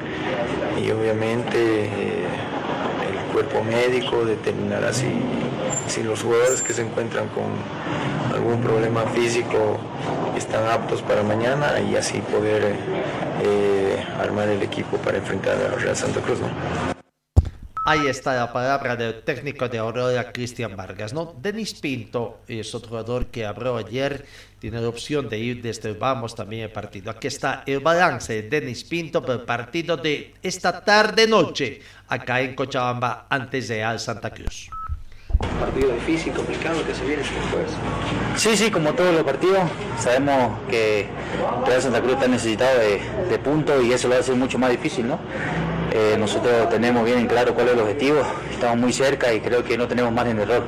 y 0.78 0.92
obviamente 0.92 1.86
eh, 1.86 2.26
el 3.10 3.32
cuerpo 3.32 3.64
médico 3.64 4.26
determinará 4.26 4.92
si, 4.92 5.08
si 5.88 6.04
los 6.04 6.22
jugadores 6.22 6.62
que 6.62 6.74
se 6.74 6.82
encuentran 6.82 7.30
con 7.30 7.46
algún 8.36 8.62
problema 8.62 9.04
físico 9.04 9.80
están 10.36 10.68
aptos 10.68 11.02
para 11.02 11.24
mañana 11.24 11.80
y 11.80 11.96
así 11.96 12.20
poder 12.20 12.76
eh, 13.42 14.06
armar 14.20 14.50
el 14.50 14.64
equipo 14.64 14.98
para 14.98 15.20
enfrentar 15.20 15.56
a 15.56 15.78
Real 15.78 15.96
Santa 15.96 16.20
Cruz. 16.20 16.42
¿no? 16.42 16.50
Ahí 17.86 18.06
está 18.06 18.36
la 18.36 18.54
palabra 18.54 18.96
del 18.96 19.24
técnico 19.24 19.68
de 19.68 19.80
Aurora, 19.80 20.32
Cristian 20.32 20.76
Vargas, 20.76 21.12
¿no? 21.12 21.34
Denis 21.42 21.74
Pinto 21.74 22.42
es 22.48 22.76
otro 22.76 22.90
jugador 22.90 23.28
que 23.28 23.46
habló 23.48 23.78
ayer, 23.78 24.26
tiene 24.60 24.82
la 24.82 24.90
opción 24.90 25.30
de 25.30 25.40
ir 25.40 25.62
desde 25.62 25.90
el 25.90 25.96
vamos 25.96 26.36
también 26.36 26.64
el 26.64 26.72
partido. 26.72 27.10
Aquí 27.10 27.28
está 27.28 27.64
el 27.66 27.80
balance 27.80 28.42
de 28.42 28.50
Denis 28.50 28.84
Pinto 28.84 29.22
por 29.22 29.36
el 29.36 29.42
partido 29.42 29.98
de 29.98 30.34
esta 30.44 30.84
tarde-noche, 30.84 31.82
acá 32.08 32.42
en 32.42 32.56
Cochabamba, 32.56 33.26
antes 33.30 33.70
de 33.70 33.84
Al 33.84 34.00
Santa 34.00 34.30
Cruz. 34.32 34.70
Partido 35.60 35.94
difícil, 35.94 36.34
complicado 36.34 36.86
que 36.86 36.94
se 36.94 37.06
viene 37.06 37.24
después. 37.24 37.72
Sí, 38.36 38.58
sí, 38.58 38.70
como 38.70 38.94
todos 38.94 39.14
los 39.14 39.24
partidos, 39.24 39.62
sabemos 39.98 40.60
que 40.70 41.08
Real 41.66 41.82
Santa 41.82 42.02
Cruz 42.02 42.14
está 42.14 42.28
necesitado 42.28 42.80
de, 42.80 43.00
de 43.30 43.40
puntos 43.40 43.82
y 43.84 43.94
eso 43.94 44.10
lo 44.10 44.16
hace 44.16 44.34
mucho 44.34 44.60
más 44.60 44.72
difícil, 44.72 45.08
¿no? 45.08 45.20
Eh, 45.92 46.16
nosotros 46.20 46.70
tenemos 46.70 47.04
bien 47.04 47.20
en 47.20 47.28
claro 47.28 47.54
cuál 47.56 47.68
es 47.68 47.74
el 47.74 47.80
objetivo, 47.80 48.22
estamos 48.52 48.78
muy 48.78 48.94
cerca 48.94 49.34
y 49.34 49.40
creo 49.40 49.64
que 49.64 49.78
no 49.78 49.88
tenemos 49.88 50.12
margen 50.12 50.38
de 50.38 50.44
error. 50.44 50.64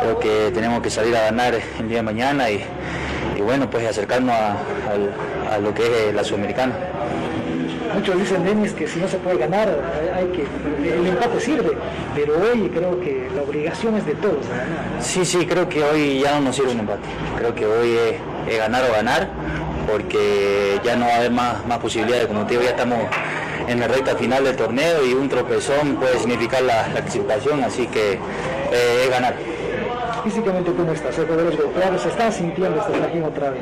Creo 0.00 0.18
que 0.18 0.50
tenemos 0.52 0.82
que 0.82 0.90
salir 0.90 1.16
a 1.16 1.24
ganar 1.24 1.54
el 1.54 1.88
día 1.88 1.98
de 1.98 2.02
mañana 2.02 2.50
y, 2.50 2.64
y 3.36 3.40
bueno, 3.40 3.68
pues 3.68 3.86
acercarnos 3.86 4.34
a, 4.34 5.58
lo 5.58 5.72
que 5.74 6.08
es 6.08 6.14
la 6.14 6.24
Sudamericana. 6.24 6.74
Muchos 7.94 8.18
dicen, 8.18 8.44
Denis, 8.44 8.72
que 8.72 8.88
si 8.88 8.98
no 8.98 9.06
se 9.06 9.18
puede 9.18 9.38
ganar, 9.38 9.68
hay 10.14 10.26
que, 10.26 10.44
el 10.92 11.06
empate 11.06 11.40
sirve, 11.40 11.76
pero 12.14 12.34
hoy 12.40 12.68
creo 12.74 12.98
que 12.98 13.28
la 13.36 13.42
obligación 13.42 13.96
es 13.96 14.04
de 14.04 14.14
todos. 14.14 14.44
Sí, 15.00 15.24
sí, 15.24 15.46
creo 15.46 15.68
que 15.68 15.84
hoy 15.84 16.20
ya 16.20 16.32
no 16.32 16.46
nos 16.46 16.56
sirve 16.56 16.72
un 16.72 16.80
empate. 16.80 17.06
Creo 17.38 17.54
que 17.54 17.66
hoy 17.66 17.92
es, 17.92 18.52
es 18.52 18.58
ganar 18.58 18.82
o 18.90 18.92
ganar, 18.92 19.28
porque 19.86 20.80
ya 20.82 20.96
no 20.96 21.06
va 21.06 21.12
a 21.12 21.16
haber 21.18 21.30
más, 21.30 21.64
más 21.66 21.78
posibilidades. 21.78 22.26
Como 22.26 22.44
te 22.46 22.54
digo, 22.54 22.64
ya 22.64 22.70
estamos 22.70 22.98
en 23.68 23.80
la 23.80 23.88
recta 23.88 24.16
final 24.16 24.44
del 24.44 24.56
torneo 24.56 25.04
y 25.04 25.14
un 25.14 25.28
tropezón 25.28 25.96
puede 25.96 26.18
significar 26.18 26.62
la, 26.62 26.88
la 26.88 27.00
clasificación, 27.00 27.64
así 27.64 27.86
que 27.86 28.14
eh, 28.14 29.02
es 29.04 29.10
ganar. 29.10 29.34
Físicamente, 30.24 30.72
¿cómo 30.72 30.90
estás? 30.90 31.14
Jugadores 31.16 31.58
golpeados, 31.58 32.00
se 32.00 32.08
están 32.08 32.32
sintiendo 32.32 32.80
este 32.80 32.98
trajín 32.98 33.24
otra 33.24 33.50
vez. 33.50 33.60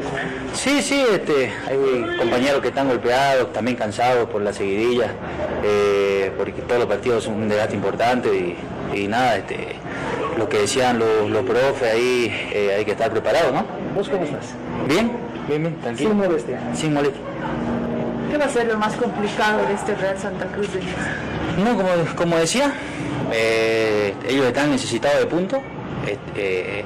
Sí, 0.54 0.80
sí, 0.80 1.04
este, 1.12 1.50
hay 1.68 2.16
compañeros 2.18 2.60
que 2.60 2.68
están 2.68 2.88
golpeados, 2.88 3.52
también 3.52 3.76
cansados 3.76 4.28
por 4.28 4.42
la 4.42 4.52
seguidilla, 4.52 5.08
eh, 5.64 6.30
porque 6.38 6.62
todos 6.62 6.78
los 6.78 6.88
partidos 6.88 7.24
son 7.24 7.34
un 7.34 7.48
desgaste 7.48 7.74
importante 7.74 8.28
y, 8.28 8.56
y 8.96 9.08
nada, 9.08 9.38
este, 9.38 9.74
lo 10.38 10.48
que 10.48 10.58
decían 10.58 11.00
los, 11.00 11.28
los 11.30 11.44
profes 11.44 11.94
ahí, 11.94 12.32
eh, 12.52 12.76
hay 12.78 12.84
que 12.84 12.92
estar 12.92 13.10
preparado, 13.10 13.50
¿no? 13.50 13.64
¿Vos 13.96 14.08
cómo 14.08 14.22
estás? 14.22 14.54
Bien, 14.86 15.10
bien, 15.48 15.62
bien, 15.62 15.80
tranquilo. 15.80 16.10
Sin 16.10 16.18
molestia. 16.18 16.60
Sin 16.74 16.94
molestia. 16.94 17.20
¿Qué 18.32 18.38
va 18.38 18.46
a 18.46 18.48
ser 18.48 18.66
lo 18.66 18.78
más 18.78 18.96
complicado 18.96 19.66
de 19.66 19.74
este 19.74 19.94
Real 19.94 20.18
Santa 20.18 20.46
Cruz 20.46 20.72
de 20.72 20.80
No, 21.62 21.76
como, 21.76 21.90
como 22.16 22.38
decía, 22.38 22.72
eh, 23.30 24.14
ellos 24.26 24.46
están 24.46 24.70
necesitados 24.70 25.18
de 25.18 25.26
puntos 25.26 25.60
este, 26.06 26.80
eh, 26.80 26.84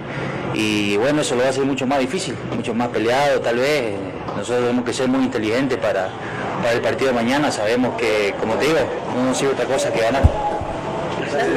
y 0.55 0.97
bueno, 0.97 1.20
eso 1.20 1.36
lo 1.36 1.42
va 1.42 1.47
a 1.47 1.51
hacer 1.51 1.64
mucho 1.64 1.86
más 1.86 2.01
difícil, 2.01 2.34
mucho 2.53 2.74
más 2.74 2.88
peleado 2.88 3.38
tal 3.38 3.59
vez. 3.59 3.94
Nosotros 4.36 4.59
tenemos 4.59 4.84
que 4.84 4.92
ser 4.92 5.07
muy 5.07 5.22
inteligentes 5.22 5.78
para, 5.78 6.09
para 6.57 6.72
el 6.72 6.80
partido 6.80 7.11
de 7.11 7.14
mañana. 7.14 7.53
Sabemos 7.53 7.97
que, 7.97 8.34
como 8.40 8.55
te 8.55 8.64
digo, 8.64 8.80
no 9.14 9.26
nos 9.26 9.38
sirve 9.38 9.53
otra 9.53 9.66
cosa 9.66 9.92
que 9.92 10.01
ganar. 10.01 10.24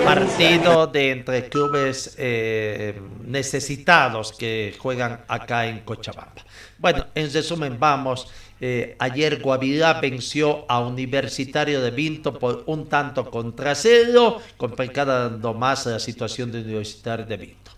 Partido 0.03 0.85
de 0.85 1.11
entre 1.11 1.49
clubes 1.49 2.13
eh, 2.19 3.01
necesitados 3.25 4.33
que 4.33 4.75
juegan 4.77 5.21
acá 5.27 5.65
en 5.65 5.79
Cochabamba. 5.79 6.45
Bueno, 6.77 7.07
en 7.15 7.33
resumen, 7.33 7.77
vamos. 7.79 8.27
Eh, 8.61 8.95
ayer 8.99 9.41
Guavirá 9.41 10.01
venció 10.01 10.65
a 10.67 10.79
Universitario 10.81 11.81
de 11.81 11.91
Vinto 11.91 12.37
por 12.37 12.63
un 12.67 12.87
tanto 12.89 13.29
contra 13.29 13.73
cero, 13.73 14.41
complicando 14.57 15.53
más 15.53 15.85
la 15.85 15.99
situación 15.99 16.51
de 16.51 16.61
Universitario 16.61 17.25
de 17.25 17.37
Vinto. 17.37 17.71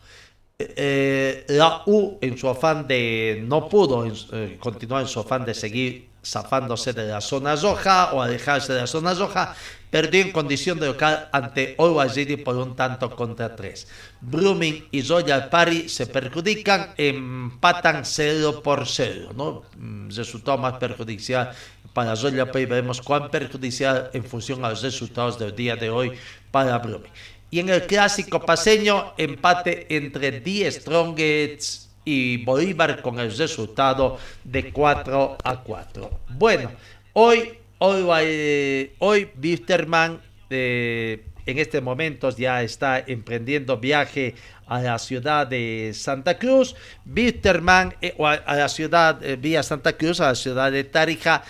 Eh, 0.60 1.46
la 1.50 1.84
U, 1.86 2.18
en 2.22 2.38
su 2.38 2.48
afán 2.48 2.88
de. 2.88 3.44
no 3.46 3.68
pudo 3.68 4.06
eh, 4.06 4.58
continuar 4.60 5.04
en 5.04 5.08
su 5.08 5.20
afán 5.20 5.46
de 5.46 5.54
seguir 5.54 6.10
zafándose 6.24 6.94
de 6.94 7.08
la 7.08 7.22
zona 7.22 7.56
roja 7.56 8.14
o 8.14 8.22
alejarse 8.22 8.74
de 8.74 8.82
la 8.82 8.88
zona 8.88 9.14
roja, 9.14 9.56
perdió 9.92 10.22
en 10.22 10.32
condición 10.32 10.80
de 10.80 10.88
local 10.88 11.30
ante 11.32 11.76
City 12.10 12.38
por 12.38 12.56
un 12.56 12.76
tanto 12.76 13.14
contra 13.16 13.56
tres. 13.56 13.88
Blooming 14.22 14.88
y 14.90 15.04
Royal 15.04 15.50
Party 15.50 15.90
se 15.90 16.08
perjudican, 16.08 16.94
empatan 16.98 18.06
0 18.06 18.62
por 18.64 18.88
0, 18.88 19.32
¿no? 19.36 19.64
Mm, 19.78 20.10
resultado 20.10 20.58
más 20.58 20.76
perjudicial 20.80 21.52
para 21.94 22.16
Royal 22.16 22.48
Party, 22.48 22.66
veremos 22.66 23.02
cuán 23.02 23.30
perjudicial 23.30 24.10
en 24.14 24.24
función 24.24 24.64
a 24.64 24.70
los 24.70 24.82
resultados 24.82 25.38
del 25.38 25.54
día 25.54 25.76
de 25.76 25.90
hoy 25.90 26.14
para 26.50 26.80
Blooming. 26.80 27.12
Y 27.52 27.60
en 27.60 27.68
el 27.68 27.86
clásico 27.86 28.40
paseño, 28.40 29.14
empate 29.18 29.94
entre 29.94 30.40
Die 30.40 30.72
Strongets 30.72 31.90
y 32.06 32.46
Bolívar 32.46 33.02
con 33.02 33.20
el 33.20 33.36
resultado 33.36 34.18
de 34.46 34.72
4 34.72 35.38
a 35.44 35.58
4. 35.58 36.20
Bueno, 36.30 36.72
hoy 37.12 37.61
Hoy, 37.84 38.06
eh, 38.28 38.94
hoy 39.00 39.32
Wisterman 39.42 40.22
eh, 40.52 41.26
en 41.48 41.58
este 41.58 41.82
momento 41.82 42.30
ya 42.30 42.62
está 42.62 43.00
emprendiendo 43.00 43.78
viaje 43.80 44.36
a 44.68 44.84
la 44.84 45.00
ciudad 45.00 45.48
de 45.48 45.92
Santa 45.96 46.38
Cruz. 46.38 46.76
Wisterman 47.08 47.96
eh, 48.00 48.16
a, 48.20 48.56
la 48.56 48.70
ciudad 48.70 49.20
vía 49.40 49.64
Santa 49.64 49.94
Cruz, 49.94 50.22
a 50.22 50.28
la 50.28 50.36
ciudad 50.36 50.72
de 50.72 50.84
Tarija, 50.84 51.44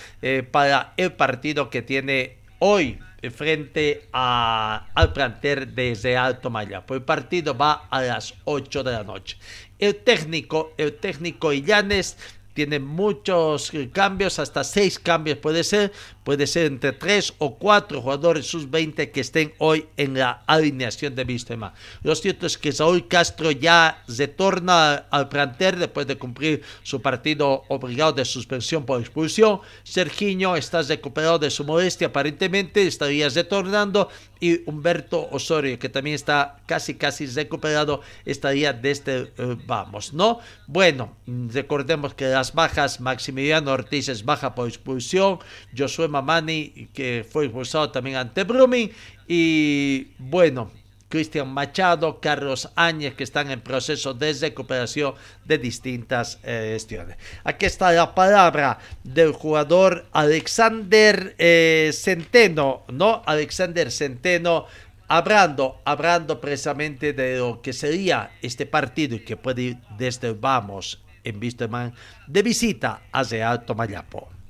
para 0.52 0.94
el 0.96 1.12
partido 1.12 1.70
que 1.70 1.82
tiene 1.82 2.38
hoy 2.60 2.98
frente 3.36 4.08
a, 4.14 4.88
al 4.94 5.12
planter 5.12 5.68
desde 5.68 6.16
Alto 6.16 6.50
Maya. 6.50 6.86
El 6.88 7.02
partido 7.02 7.58
va 7.58 7.88
a 7.90 8.04
las 8.04 8.36
8 8.46 8.84
de 8.84 8.92
la 8.94 9.04
noche. 9.04 9.38
El 9.78 9.98
técnico, 9.98 10.72
el 10.78 10.94
técnico 10.94 11.52
Illanes 11.52 12.16
tiene 12.54 12.80
muchos 12.80 13.72
cambios, 13.94 14.40
hasta 14.40 14.64
seis 14.64 15.00
cambios 15.00 15.38
puede 15.38 15.64
ser, 15.64 15.92
puede 16.24 16.48
ser 16.48 16.66
entre 16.66 16.92
tres 16.92 17.34
o 17.38 17.56
cuatro 17.56 18.02
jugadores 18.02 18.46
sus 18.46 18.70
20 18.70 19.12
que 19.12 19.22
estén 19.22 19.54
hoy 19.58 19.88
en 19.98 20.18
la 20.18 20.44
alineación 20.48 21.16
de 21.16 21.24
Vistema. 21.24 21.74
Lo 22.04 22.16
cierto 22.16 22.48
es 22.48 22.58
que 22.58 22.72
Saúl 22.72 23.08
Castro 23.08 23.52
ya 23.52 24.04
retorna 24.08 25.08
al 25.10 25.30
plantel 25.30 25.80
después 25.80 26.08
de 26.08 26.18
cumplir 26.18 26.64
su 26.84 27.02
partido 27.02 27.64
obligado 27.70 28.14
de 28.14 28.26
suspensión 28.26 28.86
por 28.86 29.00
expulsión. 29.00 29.62
Sergiño 29.84 30.56
está 30.56 30.82
recuperado 30.82 31.40
de 31.40 31.50
su 31.50 31.64
modestia 31.64 32.08
aparentemente, 32.08 32.86
estaría 32.86 33.30
retornando 33.30 34.10
y 34.42 34.68
Humberto 34.70 35.30
Osorio, 35.32 35.80
que 35.80 35.88
también 35.88 36.16
está 36.16 36.58
casi 36.66 36.96
casi 36.96 37.28
recuperado, 37.28 38.02
estaría 38.26 38.74
desde 38.74 39.32
eh, 39.38 39.58
vamos, 39.68 40.14
¿no? 40.14 40.40
Bueno, 40.68 41.16
recordemos 41.28 42.16
que 42.16 42.26
las 42.26 42.54
bajas, 42.54 43.00
Maximiliano 43.00 43.72
Ortiz 43.72 44.10
es 44.10 44.26
baja 44.26 44.54
por 44.56 44.68
expulsión, 44.68 45.40
Josué 45.78 46.08
Mamani, 46.08 46.90
que 46.94 47.26
fue 47.30 47.46
expulsado 47.46 47.92
también 47.92 48.18
ante 48.18 48.44
Brumming, 48.44 48.92
y 49.28 50.08
bueno, 50.18 50.72
Cristian 51.12 51.54
Machado, 51.54 52.20
Carlos 52.20 52.70
Áñez, 52.76 53.14
que 53.14 53.24
están 53.24 53.52
en 53.52 53.62
proceso 53.62 54.16
de 54.16 54.34
recuperación 54.34 55.14
de 55.46 55.60
distintas 55.60 56.40
eh, 56.42 56.72
gestiones. 56.74 57.18
Aquí 57.44 57.68
está 57.68 57.92
la 57.92 58.16
palabra 58.16 58.80
del 59.04 59.34
jugador 59.34 60.08
Alexander 60.14 61.36
eh, 61.38 61.92
Centeno, 61.94 62.84
¿no? 62.92 63.22
Alexander 63.28 63.92
Centeno. 63.92 64.66
Hablando, 65.08 65.82
hablando 65.84 66.40
precisamente 66.40 67.12
de 67.12 67.38
lo 67.38 67.62
que 67.62 67.74
sería 67.74 68.32
este 68.42 68.66
partido 68.66 69.18
y 69.18 69.20
que 69.20 69.36
puede 69.36 69.62
ir 69.62 69.78
desde 69.98 70.32
Vamos 70.32 71.04
en 71.26 71.38
Wisterman 71.38 71.94
de 72.28 72.42
visita 72.42 73.02
hacia 73.12 73.52
Alto 73.52 73.76
Mayapo. 73.76 74.41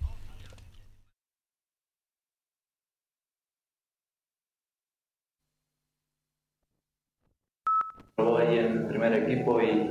Probó 8.21 8.37
ahí 8.37 8.59
en 8.59 8.65
el 8.65 8.83
primer 8.85 9.13
equipo 9.13 9.61
y 9.61 9.89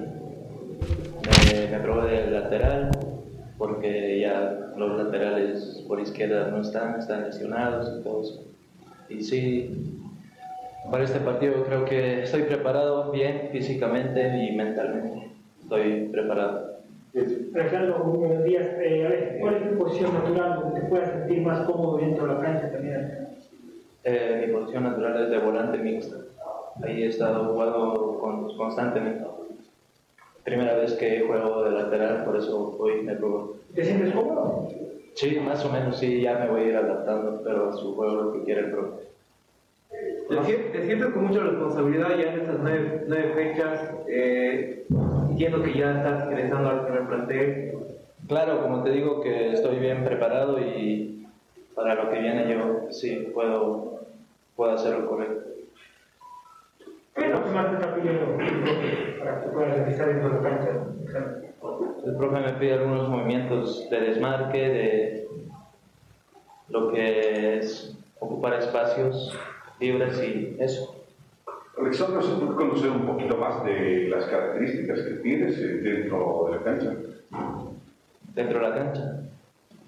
me, 1.71 1.79
probó 1.81 2.03
de 2.03 2.31
lateral 2.31 2.91
porque 3.59 4.21
ya 4.21 4.73
los 4.77 4.97
laterales 4.97 5.85
por 5.89 6.01
izquierda 6.01 6.49
no 6.49 6.61
están, 6.61 6.99
están 6.99 7.25
lesionados 7.25 7.99
y 7.99 8.03
todo 8.03 8.23
eso. 8.23 8.45
Y 9.09 9.23
sí, 9.23 10.01
para 10.91 11.05
este 11.05 11.21
partido 11.21 11.65
creo 11.65 11.85
que 11.85 12.23
estoy 12.23 12.43
preparado 12.43 13.11
bien 13.11 13.49
físicamente 13.51 14.47
y 14.47 14.57
mentalmente. 14.57 15.33
Estoy 15.63 16.09
preparado. 16.09 16.71
Alejandro, 17.55 17.99
buenos 18.05 18.45
días. 18.45 18.67
Eh, 18.79 19.39
¿Cuál 19.41 19.55
es 19.57 19.71
tu 19.71 19.79
posición 19.79 20.15
natural 20.15 20.61
donde 20.61 20.81
te 20.81 20.87
puedas 20.87 21.11
sentir 21.11 21.43
más 21.43 21.67
cómodo 21.67 21.99
dentro 21.99 22.27
de 22.27 22.35
la 22.35 22.41
cancha 22.41 22.71
también? 22.71 23.29
Eh, 24.05 24.45
mi 24.47 24.53
posición 24.53 24.85
natural 24.85 25.25
es 25.25 25.31
de 25.31 25.39
volante 25.39 25.79
mixto 25.79 26.30
ahí 26.83 27.03
he 27.03 27.09
estado 27.09 27.45
jugando 27.53 28.55
constantemente. 28.57 29.25
Primera 30.45 30.75
vez 30.75 30.95
que 30.95 31.27
juego 31.27 31.65
de 31.65 31.71
lateral, 31.73 32.25
por 32.25 32.37
eso 32.37 32.77
hoy 32.79 33.03
me 33.03 33.15
probó. 33.15 33.57
¿Te 33.75 33.85
sientes 33.85 34.13
cómodo? 34.13 34.69
Sí, 35.15 35.39
más 35.39 35.65
o 35.65 35.71
menos, 35.71 35.99
sí, 35.99 36.21
ya 36.23 36.39
me 36.39 36.49
voy 36.49 36.63
a 36.63 36.69
ir 36.69 36.77
adaptando, 36.77 37.43
pero 37.45 37.69
a 37.69 37.73
su 37.73 37.95
juego 37.95 38.23
lo 38.23 38.33
que 38.33 38.45
quiere 38.45 38.63
el 38.63 38.71
pro. 38.71 39.01
Te 40.29 40.87
sientes 40.87 41.09
con 41.11 41.27
mucha 41.27 41.41
responsabilidad 41.41 42.17
ya 42.17 42.33
en 42.33 42.41
estas 42.41 42.59
nueve, 42.61 43.33
fechas. 43.35 43.91
Eh, 44.09 44.87
entiendo 45.29 45.63
que 45.63 45.77
ya 45.77 45.97
estás 45.99 46.31
ingresando 46.31 46.71
al 46.71 46.85
primer 46.85 47.07
plantel. 47.07 47.79
Claro, 48.29 48.63
como 48.63 48.83
te 48.83 48.91
digo 48.91 49.21
que 49.21 49.53
estoy 49.53 49.79
bien 49.79 50.05
preparado 50.05 50.59
y 50.61 51.27
para 51.75 51.97
lo 51.97 52.11
que 52.11 52.21
viene 52.21 52.55
yo 52.55 52.87
sí 52.91 53.31
puedo, 53.35 54.01
puedo 54.55 54.73
hacer 54.73 54.99
lo 54.99 55.09
correcto. 55.09 55.51
¿Qué 57.15 57.27
es 57.27 57.31
lo 57.31 57.45
que 57.45 57.51
más 57.51 57.71
te 57.71 57.75
está 57.75 57.95
pidiendo 57.95 58.37
para 59.19 59.41
que 59.43 59.49
puedas 59.49 59.77
realizar 59.77 60.09
dentro 60.09 60.29
de 60.31 60.35
la 60.35 60.49
cancha? 60.49 60.71
El 62.07 62.17
profe 62.17 62.41
me 62.41 62.53
pide 62.55 62.75
algunos 62.75 63.09
movimientos 63.09 63.89
de 63.91 64.01
desmarque, 64.01 64.59
de 64.59 65.29
lo 66.69 66.93
que 66.93 67.59
es 67.59 67.97
ocupar 68.21 68.55
espacios 68.55 69.37
libres 69.81 70.23
y 70.23 70.57
eso. 70.61 70.97
Alexandra, 71.79 72.23
¿se 72.23 72.35
puede 72.35 72.55
conocer 72.55 72.91
un 72.91 73.07
poquito 73.07 73.37
más 73.37 73.65
de 73.65 74.09
las 74.09 74.27
características 74.27 75.01
que 75.01 75.15
tienes 75.15 75.59
eh, 75.59 75.81
dentro 75.83 76.49
de 76.51 76.57
la 76.57 76.63
cancha? 76.63 76.95
¿Dentro 78.35 78.61
de 78.61 78.69
la 78.69 78.75
cancha? 78.75 79.21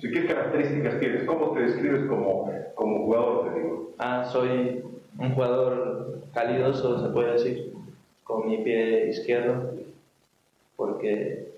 ¿Qué 0.00 0.26
características 0.26 0.98
tienes? 0.98 1.24
¿Cómo 1.24 1.52
te 1.52 1.60
describes 1.60 2.06
como, 2.06 2.50
como 2.74 3.04
jugador, 3.04 3.52
te 3.52 3.60
digo? 3.60 3.92
Ah, 3.98 4.24
soy 4.24 4.82
un 5.18 5.34
jugador 5.34 6.20
calidoso, 6.32 7.00
se 7.04 7.12
puede 7.12 7.32
decir, 7.32 7.72
con 8.24 8.48
mi 8.48 8.58
pie 8.58 9.10
izquierdo, 9.10 9.74
porque 10.76 11.52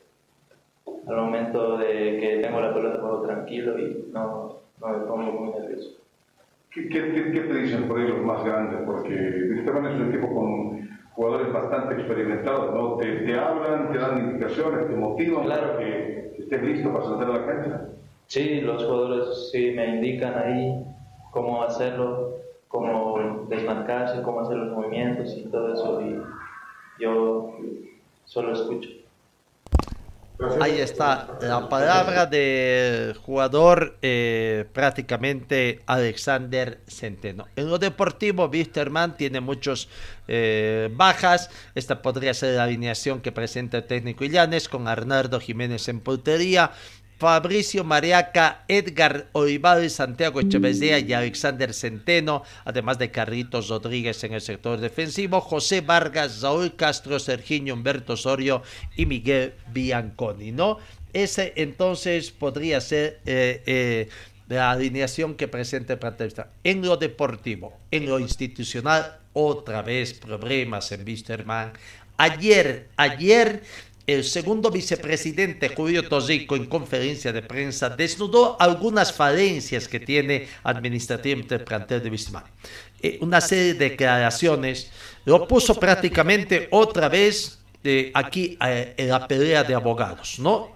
al 1.06 1.16
momento 1.16 1.78
de 1.78 2.18
que 2.18 2.40
tengo 2.42 2.60
la 2.60 2.74
pelota 2.74 3.00
juego 3.00 3.22
tranquilo 3.22 3.78
y 3.78 4.06
no, 4.12 4.58
no 4.80 4.88
me 4.88 5.06
pongo 5.06 5.32
muy 5.32 5.50
nervioso. 5.58 5.90
¿Qué, 6.70 6.88
qué, 6.88 7.00
te 7.00 7.54
dicen 7.54 7.86
por 7.86 8.00
ahí 8.00 8.08
los 8.08 8.20
más 8.22 8.44
grandes? 8.44 8.80
Porque 8.84 9.14
Esteban 9.58 9.86
es 9.86 9.94
un 9.94 10.08
equipo 10.08 10.34
con 10.34 10.88
jugadores 11.14 11.52
bastante 11.52 11.94
experimentados, 11.94 12.74
¿no? 12.74 12.96
Te, 12.96 13.12
te 13.20 13.38
hablan, 13.38 13.92
te 13.92 13.98
dan 13.98 14.18
indicaciones, 14.18 14.88
te 14.88 14.96
motivan 14.96 15.44
claro. 15.44 15.74
para 15.74 15.78
que, 15.78 16.34
estés 16.38 16.62
listo 16.62 16.92
para 16.92 17.04
saltar 17.04 17.30
a 17.30 17.38
la 17.38 17.46
cancha. 17.46 17.80
Sí, 18.26 18.60
los 18.60 18.84
jugadores 18.84 19.50
sí 19.52 19.70
me 19.70 19.86
indican 19.86 20.36
ahí 20.36 20.84
cómo 21.30 21.62
hacerlo, 21.62 22.38
cómo 22.74 23.46
desmarcarse, 23.48 24.20
cómo 24.22 24.40
hacer 24.40 24.56
los 24.56 24.76
movimientos 24.76 25.32
y 25.36 25.44
todo 25.44 25.72
eso. 25.72 26.00
Y 26.00 26.20
yo 27.00 27.56
solo 28.24 28.52
escucho. 28.52 28.88
Ahí 30.60 30.80
está 30.80 31.38
la 31.40 31.68
palabra 31.68 32.26
del 32.26 33.14
jugador 33.14 33.96
eh, 34.02 34.66
prácticamente 34.72 35.82
Alexander 35.86 36.80
Centeno. 36.88 37.46
En 37.54 37.70
lo 37.70 37.78
deportivo, 37.78 38.46
Wisterman 38.52 39.16
tiene 39.16 39.40
muchos 39.40 39.88
eh, 40.26 40.90
bajas. 40.92 41.50
Esta 41.76 42.02
podría 42.02 42.34
ser 42.34 42.56
la 42.56 42.64
alineación 42.64 43.20
que 43.20 43.30
presenta 43.30 43.76
el 43.76 43.84
técnico 43.84 44.24
Illanes 44.24 44.68
con 44.68 44.88
Arnaldo 44.88 45.38
Jiménez 45.38 45.88
en 45.88 46.00
portería, 46.00 46.72
Fabricio 47.18 47.84
Mariaca, 47.84 48.64
Edgar 48.68 49.28
Olivares, 49.32 49.94
Santiago 49.94 50.40
Echeverría 50.40 50.98
y 50.98 51.12
Alexander 51.12 51.72
Centeno, 51.72 52.42
además 52.64 52.98
de 52.98 53.10
Carritos 53.10 53.68
Rodríguez 53.68 54.22
en 54.24 54.34
el 54.34 54.40
sector 54.40 54.80
defensivo, 54.80 55.40
José 55.40 55.80
Vargas, 55.80 56.42
Raúl 56.42 56.74
Castro, 56.76 57.18
Serginho 57.18 57.74
Humberto 57.74 58.14
Osorio 58.14 58.62
y 58.96 59.06
Miguel 59.06 59.54
Bianconi, 59.72 60.52
¿no? 60.52 60.78
Ese 61.12 61.52
entonces 61.56 62.32
podría 62.32 62.80
ser 62.80 63.20
eh, 63.24 63.62
eh, 63.66 64.08
la 64.48 64.72
alineación 64.72 65.36
que 65.36 65.46
presenta 65.48 65.98
plantel. 65.98 66.34
En 66.64 66.82
lo 66.82 66.96
deportivo, 66.96 67.78
en 67.90 68.06
lo 68.06 68.18
institucional, 68.18 69.18
otra 69.32 69.82
vez 69.82 70.14
problemas 70.14 70.90
en 70.92 71.06
Wisterman. 71.06 71.72
Ayer, 72.16 72.88
ayer 72.96 73.62
el 74.06 74.24
segundo 74.24 74.70
vicepresidente 74.70 75.70
Julio 75.70 76.06
Tosico 76.08 76.56
en 76.56 76.66
conferencia 76.66 77.32
de 77.32 77.42
prensa 77.42 77.88
desnudó 77.88 78.56
algunas 78.60 79.12
falencias 79.12 79.88
que 79.88 80.00
tiene 80.00 80.46
administrativamente 80.62 81.54
el 81.54 82.02
de 82.02 82.10
Bismarck. 82.10 82.46
Eh, 83.02 83.18
una 83.20 83.40
serie 83.40 83.74
de 83.74 83.90
declaraciones 83.90 84.90
lo 85.24 85.48
puso 85.48 85.74
prácticamente 85.74 86.68
otra 86.70 87.08
vez 87.08 87.58
eh, 87.82 88.10
aquí 88.14 88.58
eh, 88.64 88.94
en 88.96 89.08
la 89.08 89.26
pelea 89.26 89.64
de 89.64 89.74
abogados, 89.74 90.38
¿no? 90.38 90.72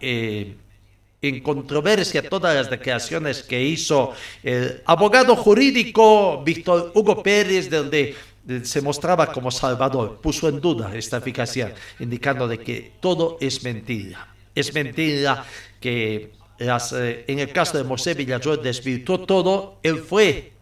en 1.20 1.40
controversia 1.40 2.28
todas 2.28 2.54
las 2.54 2.70
declaraciones 2.70 3.42
que 3.42 3.60
hizo 3.60 4.12
el 4.42 4.82
abogado 4.86 5.34
jurídico 5.34 6.42
Víctor 6.44 6.92
Hugo 6.94 7.22
Pérez, 7.22 7.68
donde 7.68 8.14
se 8.62 8.80
mostraba 8.80 9.32
como 9.32 9.50
salvador, 9.50 10.20
puso 10.20 10.48
en 10.48 10.60
duda 10.60 10.94
esta 10.94 11.18
eficacia, 11.18 11.74
indicando 11.98 12.48
de 12.48 12.58
que 12.58 12.92
todo 13.00 13.36
es 13.40 13.62
mentira. 13.62 14.34
Es 14.54 14.72
mentira 14.74 15.44
que 15.80 16.32
eh, 16.58 17.24
en 17.28 17.38
el 17.38 17.52
caso 17.52 17.78
de 17.78 17.84
José 17.84 18.14
Villayor 18.14 18.60
desvirtuó 18.60 19.20
todo, 19.20 19.78
él 19.82 19.98
fue 19.98 20.52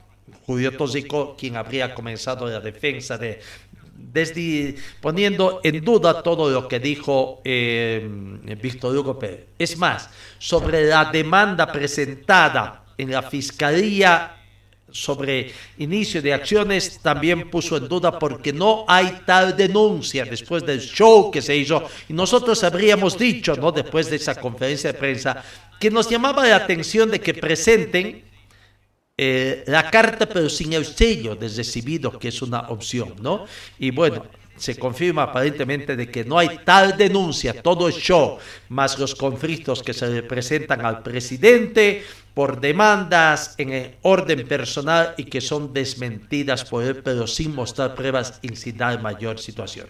Julio 0.44 0.76
Tóxico 0.76 1.36
quien 1.38 1.56
habría 1.56 1.94
comenzado 1.94 2.48
la 2.48 2.60
defensa 2.60 3.16
de 3.16 3.40
poniendo 5.00 5.60
en 5.62 5.84
duda 5.84 6.22
todo 6.22 6.50
lo 6.50 6.68
que 6.68 6.80
dijo 6.80 7.40
eh, 7.44 8.06
Víctor 8.60 8.96
Hugo 8.96 9.18
Pérez. 9.18 9.46
Es 9.58 9.76
más, 9.76 10.10
sobre 10.38 10.86
la 10.86 11.06
demanda 11.06 11.70
presentada 11.70 12.84
en 12.98 13.10
la 13.10 13.22
Fiscalía 13.22 14.36
sobre 14.90 15.52
inicio 15.78 16.22
de 16.22 16.32
acciones 16.32 17.00
también 17.02 17.50
puso 17.50 17.76
en 17.76 17.88
duda 17.88 18.18
porque 18.18 18.52
no 18.52 18.84
hay 18.88 19.20
tal 19.26 19.56
denuncia 19.56 20.24
después 20.24 20.64
del 20.64 20.80
show 20.80 21.30
que 21.30 21.42
se 21.42 21.56
hizo 21.56 21.82
y 22.08 22.12
nosotros 22.12 22.62
habríamos 22.64 23.18
dicho, 23.18 23.56
¿no? 23.56 23.72
Después 23.72 24.08
de 24.08 24.16
esa 24.16 24.34
conferencia 24.36 24.92
de 24.92 24.98
prensa, 24.98 25.44
que 25.78 25.90
nos 25.90 26.08
llamaba 26.08 26.46
la 26.46 26.56
atención 26.56 27.10
de 27.10 27.20
que 27.20 27.34
presenten 27.34 28.24
eh, 29.18 29.64
la 29.66 29.90
carta 29.90 30.26
pero 30.26 30.48
sin 30.48 30.72
el 30.72 30.84
sello 30.84 31.34
de 31.34 31.48
recibido, 31.48 32.18
que 32.18 32.28
es 32.28 32.42
una 32.42 32.68
opción, 32.68 33.14
¿no? 33.20 33.46
Y 33.78 33.90
bueno, 33.90 34.24
se 34.56 34.78
confirma 34.78 35.24
aparentemente 35.24 35.96
de 35.96 36.10
que 36.10 36.24
no 36.24 36.38
hay 36.38 36.60
tal 36.64 36.96
denuncia, 36.96 37.62
todo 37.62 37.88
es 37.88 37.96
show, 37.96 38.38
más 38.68 38.98
los 38.98 39.14
conflictos 39.14 39.82
que 39.82 39.92
se 39.92 40.08
le 40.08 40.22
presentan 40.22 40.84
al 40.84 41.02
presidente 41.02 42.04
por 42.34 42.60
demandas 42.60 43.54
en 43.56 43.72
el 43.72 43.94
orden 44.02 44.46
personal 44.46 45.14
y 45.16 45.24
que 45.24 45.40
son 45.40 45.72
desmentidas 45.72 46.64
por 46.64 46.84
él, 46.84 47.02
pero 47.02 47.26
sin 47.26 47.54
mostrar 47.54 47.94
pruebas 47.94 48.38
y 48.42 48.54
sin 48.56 48.76
dar 48.76 49.00
mayor 49.00 49.38
situación. 49.38 49.88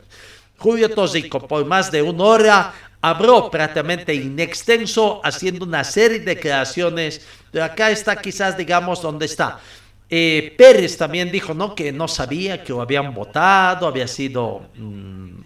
Julio 0.59 0.89
Tóxico, 0.89 1.47
por 1.47 1.65
más 1.67 1.91
de 1.91 2.03
una 2.03 2.25
hora, 2.25 2.75
habló 3.03 3.51
prácticamente 3.51 4.15
inextenso, 4.15 5.21
haciendo 5.23 5.65
una 5.65 5.85
serie 5.85 6.21
de 6.21 6.35
declaraciones. 6.35 7.27
De 7.53 7.63
acá 7.63 7.91
está 7.91 8.17
quizás, 8.17 8.57
digamos, 8.57 9.03
donde 9.03 9.27
está. 9.27 9.61
Eh, 10.09 10.55
Pérez 10.57 10.97
también 10.97 11.33
dijo 11.33 11.53
¿no? 11.53 11.75
que 11.75 11.91
no 11.91 12.07
sabía 12.07 12.63
que 12.63 12.73
habían 12.73 13.13
votado, 13.13 13.89
había 13.89 14.07
sido 14.07 14.69
mm, 14.77 15.41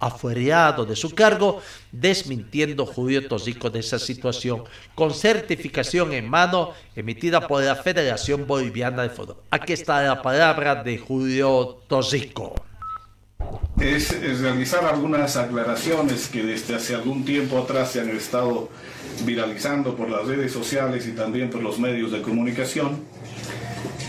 afuereado 0.00 0.84
de 0.84 0.96
su 0.96 1.14
cargo, 1.14 1.62
desmintiendo 1.92 2.84
Julio 2.84 3.28
Tosico 3.28 3.70
de 3.70 3.78
esa 3.78 4.00
situación, 4.00 4.64
con 4.96 5.14
certificación 5.14 6.12
en 6.12 6.28
mano 6.28 6.72
emitida 6.96 7.46
por 7.46 7.62
la 7.62 7.76
Federación 7.76 8.44
Boliviana 8.44 9.02
de 9.02 9.10
Fútbol. 9.10 9.36
Aquí 9.50 9.72
está 9.72 10.02
la 10.02 10.20
palabra 10.20 10.82
de 10.82 10.98
Julio 10.98 11.78
Tosico. 11.86 12.54
Es, 13.80 14.12
es, 14.12 14.40
realizar 14.40 14.84
algunas 14.84 15.36
aclaraciones 15.36 16.28
que 16.28 16.42
desde 16.42 16.74
hace 16.74 16.94
algún 16.94 17.24
tiempo 17.24 17.58
atrás 17.58 17.92
se 17.92 18.00
han 18.00 18.10
estado 18.10 18.68
viralizando 19.24 19.96
por 19.96 20.08
las 20.08 20.26
redes 20.26 20.52
sociales 20.52 21.06
y 21.06 21.12
también 21.12 21.50
por 21.50 21.62
los 21.62 21.78
medios 21.78 22.12
de 22.12 22.22
comunicación 22.22 23.04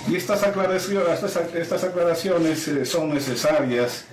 y 0.10 0.16
estas 0.16 0.44
aclaraciones, 0.44 2.68
eh, 2.68 2.86
son 2.86 3.14
necesarias 3.14 4.06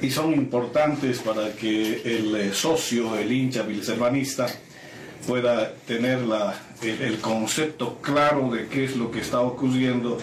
y 0.00 0.10
son 0.10 0.34
importantes 0.34 1.20
para 1.20 1.52
que 1.52 2.02
el 2.04 2.34
eh, 2.36 2.52
socio, 2.52 3.16
el 3.16 3.32
hincha 3.32 3.62
bilservanista, 3.62 4.46
pueda 5.26 5.72
tener 5.86 6.18
el, 6.82 7.18
concepto 7.20 7.98
claro 8.02 8.50
de 8.50 8.66
qué 8.66 8.84
es 8.84 8.96
lo 8.96 9.10
que 9.10 9.20
está 9.20 9.40
ocurriendo 9.40 10.18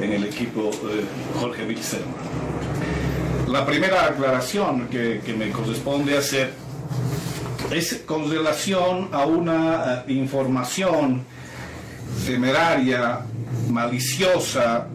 en 0.00 0.12
el 0.12 0.24
equipo 0.24 0.70
eh, 0.70 1.04
Jorge 1.40 1.64
Bilserman. 1.64 2.14
La 3.48 3.64
primera 3.64 4.04
aclaración 4.04 4.88
que, 4.88 5.22
que, 5.24 5.32
me 5.32 5.50
corresponde 5.50 6.18
hacer 6.18 6.52
es 7.70 8.02
con 8.04 8.30
relación 8.30 9.08
a 9.12 9.24
una 9.24 10.04
información 10.08 11.24
temeraria 12.26 13.24
maliciosa 13.70 14.88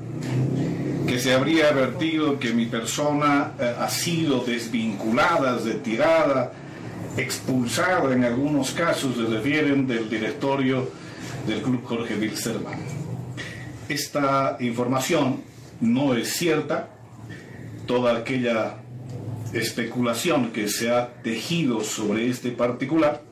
que 1.08 1.20
se 1.20 1.34
habría 1.34 1.70
advertido 1.70 2.40
que 2.40 2.54
mi 2.54 2.66
persona 2.66 3.54
eh, 3.60 3.74
ha 3.80 3.90
sido 3.90 4.44
desvinculada, 4.44 5.58
retirada, 5.58 6.54
expulsada 7.18 8.14
en 8.14 8.24
algunos 8.24 8.72
casos, 8.72 9.16
se 9.16 9.24
refieren 9.24 9.88
del 9.88 10.10
directorio 10.10 10.90
del 11.48 11.62
Club 11.62 11.84
Jorge 11.84 12.16
Wilstermann. 12.16 12.80
Esta 13.88 14.58
información 14.60 15.42
no 15.82 16.14
es 16.14 16.30
cierta, 16.34 16.90
toda 17.88 18.16
aquella 18.16 18.76
especulación 19.52 20.52
que 20.52 20.68
se 20.68 20.92
ha 20.92 21.08
tejido 21.24 21.84
sobre 21.84 22.30
este 22.30 22.52
particular 22.52 23.24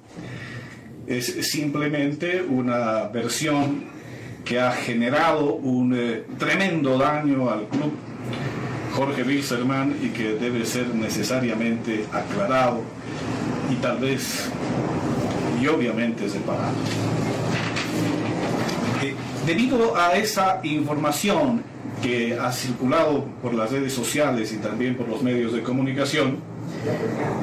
es 1.06 1.48
simplemente 1.52 2.42
una 2.42 3.04
versión 3.08 3.97
que 4.48 4.60
ha 4.60 4.72
generado 4.72 5.56
un 5.56 5.93
eh, 5.93 6.24
tremendo 6.38 6.98
daño 6.98 7.50
al 7.50 7.68
club 7.68 7.91
Jorge 8.93 9.24
Wilserman 9.24 9.95
y 10.02 10.10
que 10.10 10.36
debe 10.36 10.66
ser 10.66 10.88
necesariamente 10.95 12.06
aclarado 12.12 12.82
y 13.70 13.76
tal 13.76 13.98
vez 13.98 14.50
y 15.62 15.68
obviamente 15.68 16.30
separado. 16.30 16.76
Eh, 19.04 19.14
debido 19.45 19.95
a 19.98 20.14
esa 20.14 20.62
información 20.64 21.64
que 22.02 22.38
ha 22.39 22.52
circulado 22.52 23.26
por 23.41 23.54
las 23.54 23.72
redes 23.72 23.93
sociales 23.93 24.54
y 24.54 24.58
también 24.58 24.95
por 24.95 25.10
los 25.10 25.22
medios 25.22 25.52
de 25.52 25.62
comunicación, 25.62 26.38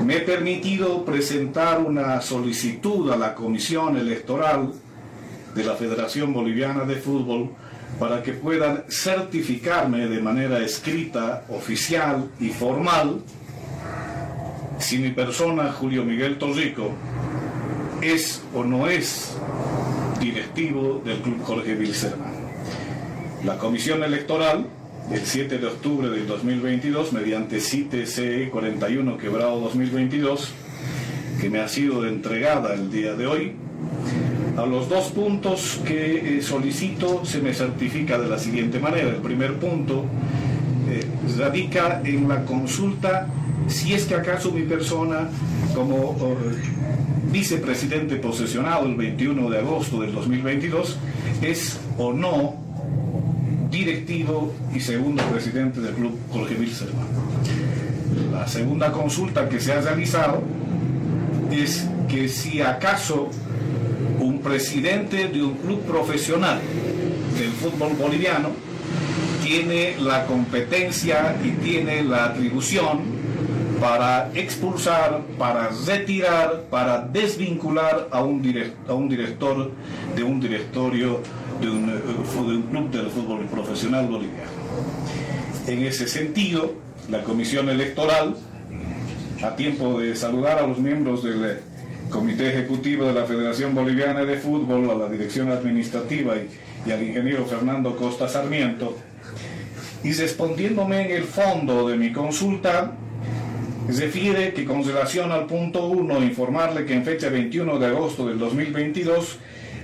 me 0.04 0.16
he 0.16 0.20
permitido 0.20 1.04
presentar 1.04 1.80
una 1.80 2.20
solicitud 2.20 3.10
a 3.10 3.16
la 3.16 3.34
Comisión 3.34 3.96
Electoral 3.96 4.72
de 5.54 5.64
la 5.64 5.74
Federación 5.74 6.32
Boliviana 6.32 6.84
de 6.84 6.96
Fútbol 6.96 7.50
para 7.98 8.22
que 8.22 8.32
puedan 8.32 8.84
certificarme 8.88 10.08
de 10.08 10.20
manera 10.20 10.58
escrita, 10.60 11.44
oficial 11.48 12.28
y 12.40 12.48
formal 12.48 13.20
si 14.78 14.98
mi 14.98 15.10
persona, 15.10 15.72
Julio 15.72 16.04
Miguel 16.04 16.36
Torrico, 16.36 16.90
es 18.02 18.42
o 18.52 18.64
no 18.64 18.88
es 18.88 19.36
directivo 20.20 21.00
del 21.04 21.18
Club 21.18 21.42
Jorge 21.42 21.74
Wilserman. 21.74 22.34
La 23.44 23.56
Comisión 23.56 24.02
Electoral, 24.02 24.66
el 25.10 25.24
7 25.24 25.58
de 25.58 25.66
octubre 25.66 26.10
del 26.10 26.26
2022, 26.26 27.12
mediante 27.12 27.60
CITE 27.60 28.06
CE 28.06 28.50
41 28.50 29.16
quebrado 29.16 29.60
2022, 29.60 30.50
que 31.40 31.50
me 31.50 31.60
ha 31.60 31.68
sido 31.68 32.06
entregada 32.06 32.74
el 32.74 32.90
día 32.90 33.14
de 33.14 33.26
hoy, 33.26 33.52
a 34.56 34.66
los 34.66 34.88
dos 34.88 35.06
puntos 35.06 35.80
que 35.84 36.38
eh, 36.38 36.42
solicito 36.42 37.24
se 37.24 37.40
me 37.40 37.52
certifica 37.52 38.18
de 38.18 38.28
la 38.28 38.38
siguiente 38.38 38.78
manera. 38.78 39.08
El 39.08 39.16
primer 39.16 39.54
punto 39.58 40.04
eh, 40.88 41.04
radica 41.38 42.00
en 42.04 42.28
la 42.28 42.44
consulta 42.44 43.28
si 43.66 43.94
es 43.94 44.04
que 44.04 44.14
acaso 44.14 44.52
mi 44.52 44.62
persona 44.62 45.28
como 45.74 46.16
vicepresidente 47.32 48.16
posesionado 48.16 48.86
el 48.86 48.94
21 48.94 49.50
de 49.50 49.58
agosto 49.58 50.00
del 50.00 50.12
2022 50.12 50.98
es 51.42 51.80
o 51.98 52.12
no 52.12 52.54
directivo 53.70 54.54
y 54.72 54.80
segundo 54.80 55.22
presidente 55.24 55.80
del 55.80 55.94
club 55.94 56.16
Jorge 56.30 56.54
Wilserman. 56.54 57.06
La 58.32 58.46
segunda 58.46 58.92
consulta 58.92 59.48
que 59.48 59.58
se 59.58 59.72
ha 59.72 59.80
realizado 59.80 60.42
es 61.50 61.88
que 62.08 62.28
si 62.28 62.60
acaso 62.60 63.30
presidente 64.44 65.28
de 65.28 65.42
un 65.42 65.54
club 65.54 65.80
profesional 65.82 66.60
del 67.38 67.50
fútbol 67.50 67.94
boliviano 67.94 68.50
tiene 69.42 69.96
la 69.98 70.26
competencia 70.26 71.34
y 71.42 71.50
tiene 71.62 72.04
la 72.04 72.26
atribución 72.26 73.00
para 73.80 74.30
expulsar, 74.34 75.22
para 75.38 75.70
retirar, 75.86 76.64
para 76.70 77.00
desvincular 77.00 78.08
a 78.10 78.22
un, 78.22 78.42
a 78.88 78.94
un 78.94 79.08
director 79.08 79.72
de 80.14 80.22
un 80.22 80.40
directorio 80.40 81.20
de 81.60 81.70
un, 81.70 81.90
eh, 81.90 81.92
de 81.92 82.56
un 82.56 82.62
club 82.62 82.90
del 82.90 83.10
fútbol 83.10 83.44
profesional 83.46 84.06
boliviano. 84.06 84.50
En 85.66 85.82
ese 85.82 86.06
sentido, 86.06 86.74
la 87.10 87.22
Comisión 87.22 87.68
Electoral, 87.68 88.36
a 89.42 89.56
tiempo 89.56 90.00
de 90.00 90.14
saludar 90.16 90.58
a 90.58 90.66
los 90.66 90.78
miembros 90.78 91.22
del 91.22 91.58
Comité 92.14 92.48
Ejecutivo 92.48 93.06
de 93.06 93.12
la 93.12 93.24
Federación 93.24 93.74
Boliviana 93.74 94.24
de 94.24 94.36
Fútbol, 94.36 94.88
a 94.88 94.94
la 94.94 95.08
Dirección 95.08 95.50
Administrativa 95.50 96.36
y, 96.36 96.48
y 96.86 96.92
al 96.92 97.02
ingeniero 97.02 97.44
Fernando 97.44 97.96
Costa 97.96 98.28
Sarmiento, 98.28 98.96
y 100.04 100.12
respondiéndome 100.12 101.06
en 101.06 101.10
el 101.10 101.24
fondo 101.24 101.88
de 101.88 101.96
mi 101.96 102.12
consulta, 102.12 102.92
refiere 103.88 104.54
que 104.54 104.64
con 104.64 104.84
relación 104.84 105.32
al 105.32 105.46
punto 105.46 105.88
1, 105.88 106.22
informarle 106.22 106.84
que 106.84 106.94
en 106.94 107.04
fecha 107.04 107.30
21 107.30 107.80
de 107.80 107.86
agosto 107.86 108.28
del 108.28 108.38
2022, 108.38 109.38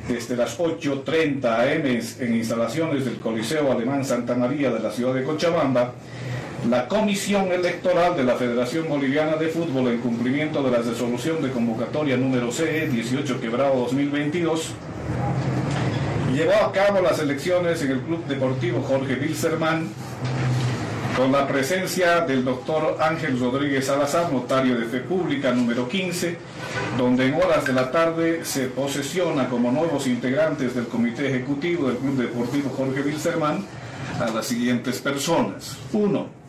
desde 0.06 0.36
las 0.36 0.56
8.30 0.56 1.44
am 1.44 2.28
en 2.28 2.36
instalaciones 2.36 3.06
del 3.06 3.16
Coliseo 3.16 3.72
Alemán 3.72 4.04
Santa 4.04 4.36
María 4.36 4.70
de 4.70 4.78
la 4.78 4.92
ciudad 4.92 5.14
de 5.14 5.24
Cochabamba, 5.24 5.94
la 6.68 6.88
Comisión 6.88 7.50
Electoral 7.52 8.16
de 8.16 8.24
la 8.24 8.36
Federación 8.36 8.88
Boliviana 8.88 9.36
de 9.36 9.48
Fútbol 9.48 9.88
en 9.88 9.98
cumplimiento 9.98 10.62
de 10.62 10.70
la 10.70 10.78
resolución 10.78 11.42
de 11.42 11.50
convocatoria 11.50 12.16
número 12.16 12.52
CE 12.52 12.88
18 12.88 13.40
quebrado 13.40 13.76
2022 13.76 14.74
llevó 16.34 16.52
a 16.54 16.72
cabo 16.72 17.00
las 17.00 17.18
elecciones 17.18 17.82
en 17.82 17.92
el 17.92 18.00
Club 18.00 18.26
Deportivo 18.26 18.82
Jorge 18.82 19.14
Wilserman 19.14 19.88
con 21.16 21.32
la 21.32 21.46
presencia 21.46 22.20
del 22.20 22.44
doctor 22.44 22.96
Ángel 23.00 23.38
Rodríguez 23.38 23.86
Salazar, 23.86 24.32
notario 24.32 24.78
de 24.78 24.86
fe 24.86 25.00
pública 25.00 25.52
número 25.52 25.88
15, 25.88 26.36
donde 26.96 27.26
en 27.26 27.34
horas 27.34 27.64
de 27.64 27.72
la 27.72 27.90
tarde 27.90 28.44
se 28.44 28.66
posesiona 28.68 29.48
como 29.48 29.72
nuevos 29.72 30.06
integrantes 30.06 30.74
del 30.74 30.86
Comité 30.86 31.28
Ejecutivo 31.28 31.88
del 31.88 31.96
Club 31.96 32.16
Deportivo 32.16 32.70
Jorge 32.70 33.02
Wilserman 33.02 33.64
a 34.20 34.30
las 34.30 34.46
siguientes 34.46 35.00
personas. 35.00 35.76
1. 35.92 36.39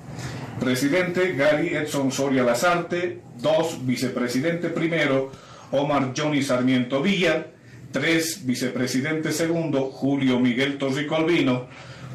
Presidente 0.62 1.34
Gary 1.34 1.70
Edson 1.70 2.12
Soria 2.12 2.44
Lazarte. 2.44 3.20
2. 3.42 3.84
Vicepresidente 3.84 4.70
primero 4.70 5.32
Omar 5.72 6.14
Johnny 6.14 6.44
Sarmiento 6.44 7.02
Villa. 7.02 7.48
3. 7.92 8.46
Vicepresidente 8.46 9.32
segundo 9.32 9.90
Julio 9.90 10.38
Miguel 10.38 10.78
Torricolvino. 10.78 11.66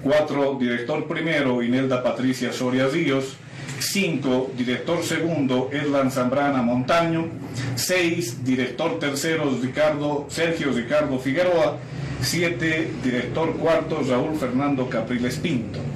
4. 0.00 0.58
Director 0.60 1.08
primero, 1.08 1.60
Inelda 1.60 2.04
Patricia 2.04 2.52
Soria 2.52 2.86
Ríos. 2.86 3.36
5. 3.80 4.52
Director 4.56 5.02
segundo, 5.02 5.68
Erlan 5.72 6.12
Zambrana 6.12 6.62
Montaño. 6.62 7.28
6. 7.74 8.44
Director 8.44 9.00
tercero, 9.00 9.58
Ricardo, 9.60 10.26
Sergio 10.30 10.70
Ricardo 10.70 11.18
Figueroa. 11.18 11.78
7. 12.20 12.92
Director 13.02 13.56
cuarto, 13.56 14.04
Raúl 14.08 14.38
Fernando 14.38 14.88
Capriles 14.88 15.34
Pinto. 15.34 15.95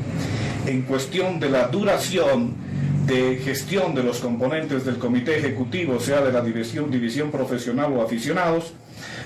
En 0.67 0.83
cuestión 0.83 1.41
de 1.41 1.49
la 1.49 1.69
duración 1.69 2.55
de 3.07 3.39
gestión 3.39 3.95
de 3.95 4.03
los 4.03 4.21
componentes 4.21 4.85
del 4.85 4.99
comité 4.99 5.39
ejecutivo, 5.39 5.99
sea 5.99 6.21
de 6.21 6.33
la 6.33 6.43
división, 6.43 6.91
división 6.91 7.31
profesional 7.31 7.93
o 7.93 8.03
aficionados, 8.03 8.73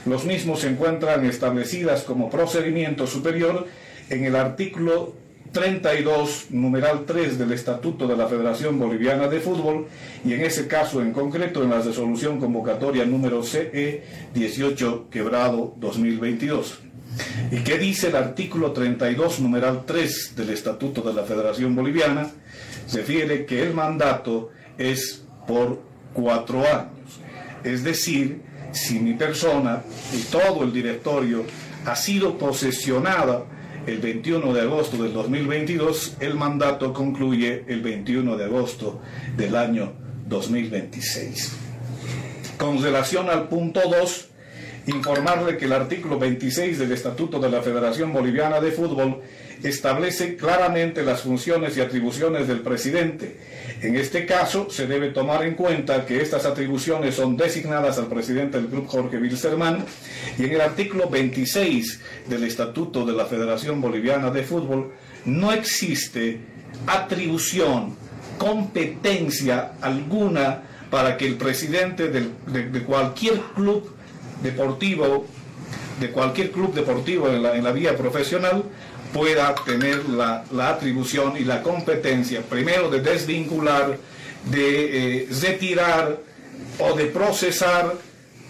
los 0.07 0.25
mismos 0.25 0.61
se 0.61 0.69
encuentran 0.69 1.25
establecidas 1.27 2.03
como 2.05 2.31
procedimiento 2.31 3.07
superior 3.07 3.67
en 4.11 4.25
el 4.25 4.37
artículo 4.37 5.15
32, 5.53 6.47
numeral 6.51 7.05
3 7.07 7.39
del 7.39 7.53
Estatuto 7.53 8.09
de 8.09 8.17
la 8.17 8.27
Federación 8.27 8.79
Boliviana 8.79 9.29
de 9.29 9.41
Fútbol 9.41 9.87
y 10.25 10.33
en 10.33 10.43
ese 10.43 10.67
caso 10.67 11.01
en 11.01 11.13
concreto 11.13 11.63
en 11.63 11.71
la 11.71 11.81
resolución 11.81 12.41
convocatoria 12.41 13.05
número 13.05 13.43
CE 13.43 14.03
18 14.35 15.09
quebrado 15.11 15.75
2022. 15.79 16.81
¿Y 17.51 17.59
qué 17.59 17.79
dice 17.79 18.09
el 18.09 18.17
artículo 18.17 18.73
32, 18.73 19.41
numeral 19.41 19.85
3 19.87 20.35
del 20.37 20.51
Estatuto 20.51 21.03
de 21.03 21.15
la 21.15 21.25
Federación 21.25 21.75
Boliviana? 21.77 22.29
Refiere 22.93 23.47
que 23.47 23.63
el 23.63 23.75
mandato 23.75 24.51
es 24.79 25.23
por 25.47 25.81
cuatro 26.13 26.61
años. 26.61 27.21
Es 27.63 27.85
decir, 27.85 28.43
si 28.73 28.99
mi 28.99 29.15
persona 29.15 29.83
y 30.13 30.23
todo 30.23 30.65
el 30.65 30.73
directorio 30.73 31.45
ha 31.87 31.97
sido 31.97 32.37
posesionada 32.39 33.45
el 33.87 33.99
21 33.99 34.53
de 34.53 34.63
agosto 34.63 35.03
del 35.03 35.13
2022, 35.13 36.17
el 36.21 36.35
mandato 36.35 36.93
concluye 36.93 37.65
el 37.69 37.83
21 37.83 38.37
de 38.37 38.45
agosto 38.45 39.01
del 39.37 39.57
año 39.57 39.93
2026. 40.27 41.53
Con 42.59 42.83
relación 42.83 43.29
al 43.29 43.49
punto 43.49 43.81
2, 43.89 44.29
informarle 44.87 45.57
que 45.57 45.65
el 45.65 45.73
artículo 45.73 46.19
26 46.19 46.79
del 46.79 46.93
Estatuto 46.93 47.39
de 47.39 47.51
la 47.51 47.63
Federación 47.63 48.13
Boliviana 48.13 48.61
de 48.61 48.71
Fútbol 48.71 49.23
establece 49.63 50.37
claramente 50.37 51.03
las 51.03 51.23
funciones 51.23 51.77
y 51.77 51.81
atribuciones 51.81 52.49
del 52.49 52.61
presidente. 52.61 53.37
En 53.81 53.97
este 53.97 54.27
caso, 54.27 54.69
se 54.71 54.87
debe 54.87 55.09
tomar 55.09 55.45
en 55.45 55.55
cuenta 55.55 56.05
que 56.05 56.21
estas 56.21 56.45
atribuciones 56.45 57.15
son 57.15 57.37
designadas 57.37 57.99
al 57.99 58.07
presidente 58.07 58.59
del 58.59 58.67
club 58.67 58.87
Jorge 58.87 59.17
Wilserman 59.19 59.85
y 60.39 60.45
en 60.45 60.53
el 60.53 60.61
artículo 60.61 61.09
26 61.09 62.01
del 62.29 62.45
Estatuto 62.45 63.07
de 63.07 63.13
la 63.13 63.25
Federación 63.25 63.81
Boliviana 63.81 64.31
de 64.31 64.43
Fútbol 64.43 64.93
no 65.25 65.53
existe 65.53 66.41
atribución, 66.87 67.97
competencia 68.37 69.73
alguna 69.81 70.63
para 70.91 71.17
que 71.17 71.27
el 71.27 71.37
presidente 71.37 72.09
de, 72.09 72.29
de 72.47 72.83
cualquier 72.83 73.41
club 73.55 73.94
deportivo, 74.45 75.27
de 75.99 76.11
cualquier 76.11 76.53
club 76.53 76.73
deportivo 76.73 77.29
en 77.29 77.43
la, 77.43 77.57
en 77.57 77.65
la 77.65 77.73
vía 77.73 77.97
profesional, 77.97 78.63
pueda 79.13 79.55
tener 79.65 80.09
la, 80.09 80.45
la, 80.53 80.71
atribución 80.71 81.37
y 81.37 81.45
la 81.45 81.63
competencia, 81.63 82.43
primero 82.43 82.91
de 82.91 83.01
desvincular, 83.01 83.99
de 84.51 85.23
eh, 85.23 85.29
retirar 85.41 86.21
o 86.79 86.97
de 86.97 87.07
procesar 87.07 87.95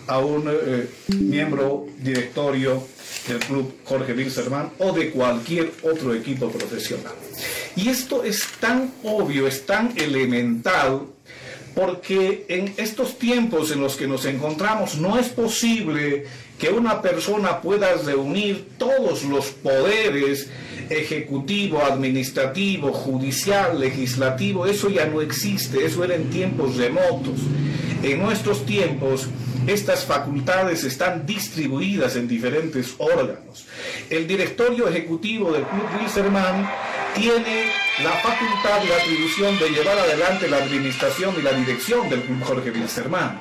a 0.06 0.18
un 0.18 0.44
eh, 0.48 0.88
miembro 1.08 1.86
directorio 1.98 2.82
del 3.28 3.38
club 3.38 3.74
Jorge 3.84 4.12
Wilserman 4.12 4.70
o 4.78 4.92
de 4.92 5.10
cualquier 5.10 5.72
otro 5.82 6.14
equipo 6.14 6.50
profesional. 6.50 7.12
Y 7.76 7.88
esto 7.88 8.22
es 8.22 8.46
tan 8.60 8.92
obvio, 9.02 9.46
es 9.46 9.64
tan 9.66 9.92
elemental, 9.96 11.02
porque 11.74 12.44
en 12.48 12.72
estos 12.76 13.18
tiempos 13.18 13.70
en 13.72 13.80
los 13.80 13.96
que 13.96 14.06
nos 14.06 14.24
encontramos 14.26 14.96
no 14.96 15.18
es 15.18 15.28
posible 15.28 16.24
que 16.58 16.70
una 16.70 17.02
persona 17.02 17.60
pueda 17.60 17.94
reunir 17.94 18.68
todos 18.78 19.24
los 19.24 19.46
poderes 19.46 20.48
ejecutivo, 20.88 21.82
administrativo, 21.82 22.92
judicial, 22.92 23.80
legislativo, 23.80 24.66
eso 24.66 24.88
ya 24.88 25.06
no 25.06 25.20
existe, 25.20 25.84
eso 25.84 26.04
era 26.04 26.14
en 26.14 26.30
tiempos 26.30 26.76
remotos. 26.76 27.40
En 28.02 28.22
nuestros 28.22 28.64
tiempos 28.66 29.28
estas 29.66 30.04
facultades 30.04 30.84
están 30.84 31.26
distribuidas 31.26 32.16
en 32.16 32.28
diferentes 32.28 32.94
órganos. 32.98 33.66
El 34.10 34.26
directorio 34.26 34.88
ejecutivo 34.88 35.52
del 35.52 35.64
Club 35.64 35.84
Wilserman 35.98 36.68
tiene 37.14 37.66
la 38.02 38.12
facultad 38.12 38.82
y 38.84 38.88
la 38.88 38.96
atribución 38.96 39.58
de 39.58 39.70
llevar 39.70 39.98
adelante 39.98 40.48
la 40.48 40.58
administración 40.58 41.34
y 41.38 41.42
la 41.42 41.52
dirección 41.52 42.08
del 42.10 42.22
Club 42.22 42.42
Jorge 42.42 42.70
Wilstermann. 42.70 43.40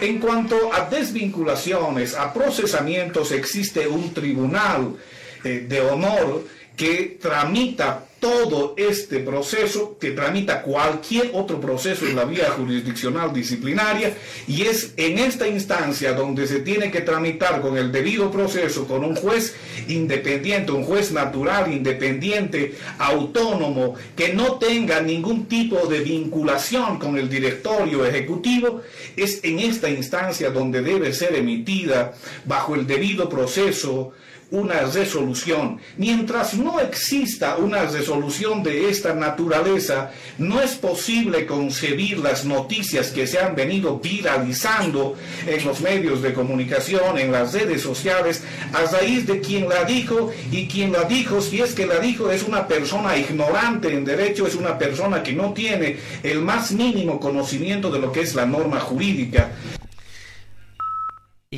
En 0.00 0.18
cuanto 0.18 0.72
a 0.72 0.88
desvinculaciones, 0.88 2.14
a 2.14 2.32
procesamientos, 2.32 3.30
existe 3.30 3.86
un 3.86 4.12
tribunal 4.12 4.96
eh, 5.44 5.66
de 5.68 5.80
honor 5.80 6.44
que 6.76 7.18
tramita 7.20 8.06
todo 8.20 8.74
este 8.76 9.20
proceso, 9.20 9.96
que 9.98 10.10
tramita 10.10 10.62
cualquier 10.62 11.30
otro 11.32 11.60
proceso 11.60 12.06
en 12.06 12.16
la 12.16 12.24
vía 12.24 12.50
jurisdiccional 12.50 13.32
disciplinaria, 13.32 14.14
y 14.46 14.62
es 14.62 14.92
en 14.96 15.18
esta 15.18 15.48
instancia 15.48 16.12
donde 16.12 16.46
se 16.46 16.60
tiene 16.60 16.90
que 16.90 17.00
tramitar 17.00 17.60
con 17.62 17.76
el 17.76 17.90
debido 17.90 18.30
proceso, 18.30 18.86
con 18.86 19.04
un 19.04 19.16
juez 19.16 19.56
independiente, 19.88 20.70
un 20.70 20.84
juez 20.84 21.10
natural, 21.12 21.72
independiente, 21.72 22.74
autónomo, 22.98 23.94
que 24.14 24.34
no 24.34 24.58
tenga 24.58 25.00
ningún 25.00 25.46
tipo 25.46 25.86
de 25.86 26.00
vinculación 26.00 26.98
con 26.98 27.16
el 27.16 27.28
directorio 27.28 28.04
ejecutivo, 28.04 28.82
es 29.16 29.40
en 29.42 29.58
esta 29.60 29.88
instancia 29.88 30.50
donde 30.50 30.82
debe 30.82 31.12
ser 31.14 31.34
emitida 31.34 32.14
bajo 32.44 32.74
el 32.74 32.86
debido 32.86 33.28
proceso 33.28 34.12
una 34.50 34.80
resolución. 34.80 35.78
Mientras 35.96 36.54
no 36.54 36.80
exista 36.80 37.56
una 37.56 37.84
resolución 37.84 38.62
de 38.62 38.90
esta 38.90 39.14
naturaleza, 39.14 40.10
no 40.38 40.60
es 40.60 40.72
posible 40.72 41.46
concebir 41.46 42.18
las 42.18 42.44
noticias 42.44 43.08
que 43.08 43.26
se 43.26 43.38
han 43.38 43.54
venido 43.54 43.98
viralizando 43.98 45.16
en 45.46 45.64
los 45.64 45.80
medios 45.80 46.22
de 46.22 46.34
comunicación, 46.34 47.18
en 47.18 47.32
las 47.32 47.52
redes 47.52 47.82
sociales, 47.82 48.42
a 48.72 48.90
raíz 48.90 49.26
de 49.26 49.40
quien 49.40 49.68
la 49.68 49.84
dijo 49.84 50.32
y 50.50 50.66
quien 50.66 50.92
la 50.92 51.04
dijo, 51.04 51.40
si 51.40 51.60
es 51.60 51.74
que 51.74 51.86
la 51.86 51.98
dijo, 51.98 52.30
es 52.30 52.42
una 52.42 52.66
persona 52.66 53.16
ignorante 53.16 53.92
en 53.92 54.04
derecho, 54.04 54.46
es 54.46 54.54
una 54.54 54.78
persona 54.78 55.22
que 55.22 55.32
no 55.32 55.52
tiene 55.52 55.96
el 56.22 56.40
más 56.40 56.72
mínimo 56.72 57.20
conocimiento 57.20 57.90
de 57.90 57.98
lo 57.98 58.10
que 58.12 58.22
es 58.22 58.34
la 58.34 58.46
norma 58.46 58.80
jurídica. 58.80 59.52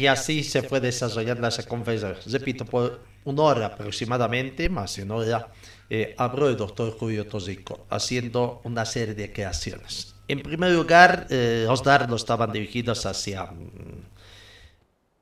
Y 0.02 0.08
así 0.08 0.42
se 0.42 0.62
fue 0.62 0.80
desarrollando 0.80 1.46
esa 1.46 1.62
conferencia. 1.62 2.16
Repito, 2.26 2.64
por 2.64 2.98
una 3.22 3.42
hora 3.42 3.66
aproximadamente, 3.66 4.68
más 4.68 4.96
de 4.96 5.04
una 5.04 5.14
hora, 5.14 5.48
eh, 5.88 6.12
habló 6.18 6.48
el 6.48 6.56
doctor 6.56 6.98
Julio 6.98 7.24
Tosico 7.28 7.86
haciendo 7.88 8.60
una 8.64 8.84
serie 8.84 9.14
de 9.14 9.32
creaciones. 9.32 10.16
En 10.26 10.42
primer 10.42 10.72
lugar, 10.72 11.28
eh, 11.30 11.66
los 11.68 11.84
dardos 11.84 12.22
estaban 12.22 12.50
dirigidos 12.50 13.06
hacia 13.06 13.44
mm, 13.44 14.21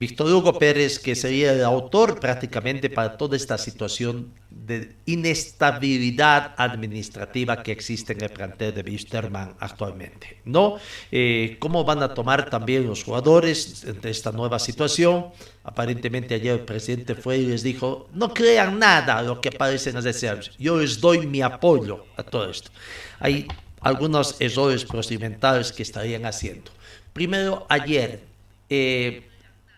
Víctor 0.01 0.33
Hugo 0.33 0.59
Pérez, 0.59 0.99
que 0.99 1.15
sería 1.15 1.53
el 1.53 1.63
autor 1.63 2.19
prácticamente 2.19 2.89
para 2.89 3.19
toda 3.19 3.37
esta 3.37 3.59
situación 3.59 4.33
de 4.49 4.97
inestabilidad 5.05 6.55
administrativa 6.57 7.63
que 7.63 7.73
existe 7.73 8.15
en 8.15 8.23
el 8.23 8.31
plantel 8.31 8.73
de 8.73 8.81
Wisterman 8.81 9.57
actualmente. 9.61 10.41
¿no? 10.47 10.79
Eh, 11.13 11.59
¿Cómo 11.59 11.85
van 11.85 12.03
a 12.03 12.15
tomar 12.15 12.49
también 12.49 12.87
los 12.87 13.05
jugadores 13.05 13.85
de 14.01 14.09
esta 14.09 14.33
nueva 14.33 14.59
situación? 14.59 15.27
Aparentemente 15.65 16.35
ayer 16.35 16.55
el 16.55 16.65
presidente 16.65 17.15
fue 17.15 17.37
y 17.37 17.47
les 17.49 17.63
dijo, 17.63 18.09
no 18.15 18.33
crean 18.33 18.79
nada 18.79 19.21
lo 19.21 19.43
que 19.43 19.51
aparece 19.51 19.91
en 19.91 19.97
las 19.97 20.05
decisiones, 20.05 20.53
yo 20.59 20.79
les 20.79 20.99
doy 20.99 21.27
mi 21.27 21.43
apoyo 21.43 22.07
a 22.17 22.23
todo 22.23 22.51
esto. 22.51 22.71
Hay 23.19 23.47
algunos 23.83 24.41
errores 24.41 24.83
procedimentales 24.83 25.73
que 25.73 25.83
estarían 25.83 26.25
haciendo. 26.25 26.71
Primero, 27.13 27.67
ayer... 27.69 28.31
Eh, 28.71 29.27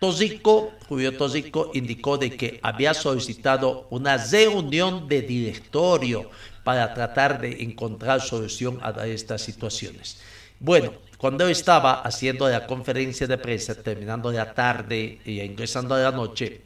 Tosico, 0.02 0.72
Julio 0.88 1.16
Tosico 1.16 1.70
indicó 1.74 2.18
de 2.18 2.36
que 2.36 2.58
había 2.64 2.92
solicitado 2.92 3.86
una 3.90 4.16
reunión 4.16 5.06
de 5.06 5.22
directorio 5.22 6.28
para 6.64 6.92
tratar 6.92 7.40
de 7.40 7.62
encontrar 7.62 8.20
solución 8.20 8.80
a 8.82 9.06
estas 9.06 9.42
situaciones. 9.42 10.20
Bueno, 10.58 10.90
cuando 11.18 11.46
estaba 11.46 12.02
haciendo 12.02 12.48
la 12.48 12.66
conferencia 12.66 13.28
de 13.28 13.38
prensa, 13.38 13.80
terminando 13.80 14.32
la 14.32 14.52
tarde 14.52 15.20
y 15.24 15.40
ingresando 15.40 15.94
a 15.94 16.00
la 16.00 16.10
noche, 16.10 16.62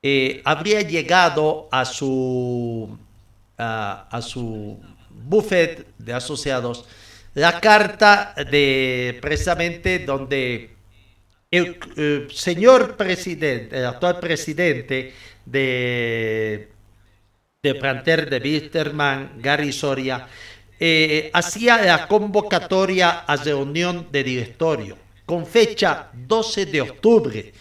eh, 0.00 0.40
habría 0.44 0.82
llegado 0.82 1.68
a 1.72 1.84
su, 1.84 2.96
a 3.58 4.20
su 4.22 4.78
buffet 5.10 5.84
de 5.98 6.12
asociados 6.12 6.84
la 7.34 7.60
carta 7.60 8.34
de 8.50 9.18
precisamente 9.20 9.98
donde 9.98 10.79
el, 11.50 11.78
eh, 11.96 12.28
señor 12.30 12.96
presidente, 12.96 13.78
el 13.78 13.86
actual 13.86 14.20
presidente 14.20 15.12
de, 15.44 16.68
de 17.62 17.74
planter 17.74 18.30
de 18.30 18.38
Wisterman, 18.38 19.32
Gary 19.38 19.72
Soria, 19.72 20.28
eh, 20.78 21.30
hacía 21.32 21.82
la 21.82 22.06
convocatoria 22.06 23.20
a 23.20 23.36
reunión 23.36 24.08
de 24.10 24.24
directorio 24.24 24.96
con 25.26 25.46
fecha 25.46 26.10
12 26.14 26.66
de 26.66 26.80
octubre. 26.80 27.52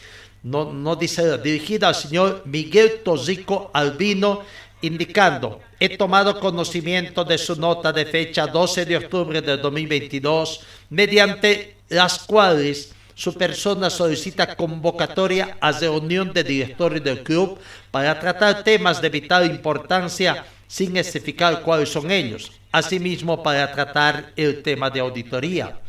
No, 0.44 0.72
no 0.72 0.96
dice 0.96 1.38
dirigida 1.40 1.90
al 1.90 1.96
señor 1.96 2.44
Miguel 2.46 3.02
Tosico 3.04 3.72
Albino, 3.74 4.44
indicando, 4.82 5.60
he 5.80 5.98
tomado 5.98 6.40
conocimiento 6.40 7.26
de 7.26 7.38
su 7.38 7.56
nota 7.58 7.92
de 7.92 8.06
fecha 8.06 8.48
12 8.48 8.86
de 8.86 8.98
octubre 8.98 9.42
de 9.42 9.58
2022, 9.58 10.62
mediante 10.90 11.76
las 11.90 12.20
cuales 12.20 12.94
su 13.20 13.34
persona 13.34 13.90
solicita 13.90 14.56
convocatoria 14.56 15.58
a 15.60 15.74
reunión 15.74 16.32
de 16.32 16.42
directorio 16.42 17.02
del 17.02 17.22
club 17.22 17.60
para 17.92 18.18
tratar 18.18 18.64
temas 18.64 19.02
de 19.02 19.10
vital 19.10 19.46
importancia 19.46 20.46
sin 20.70 20.96
especificar 20.96 21.62
cuáles 21.62 21.90
son 21.90 22.12
ellos. 22.12 22.50
Asimismo, 22.72 23.44
para 23.44 23.70
tratar 23.74 24.32
el 24.38 24.64
tema 24.64 24.90
de 24.90 25.02
auditoría. 25.02 25.82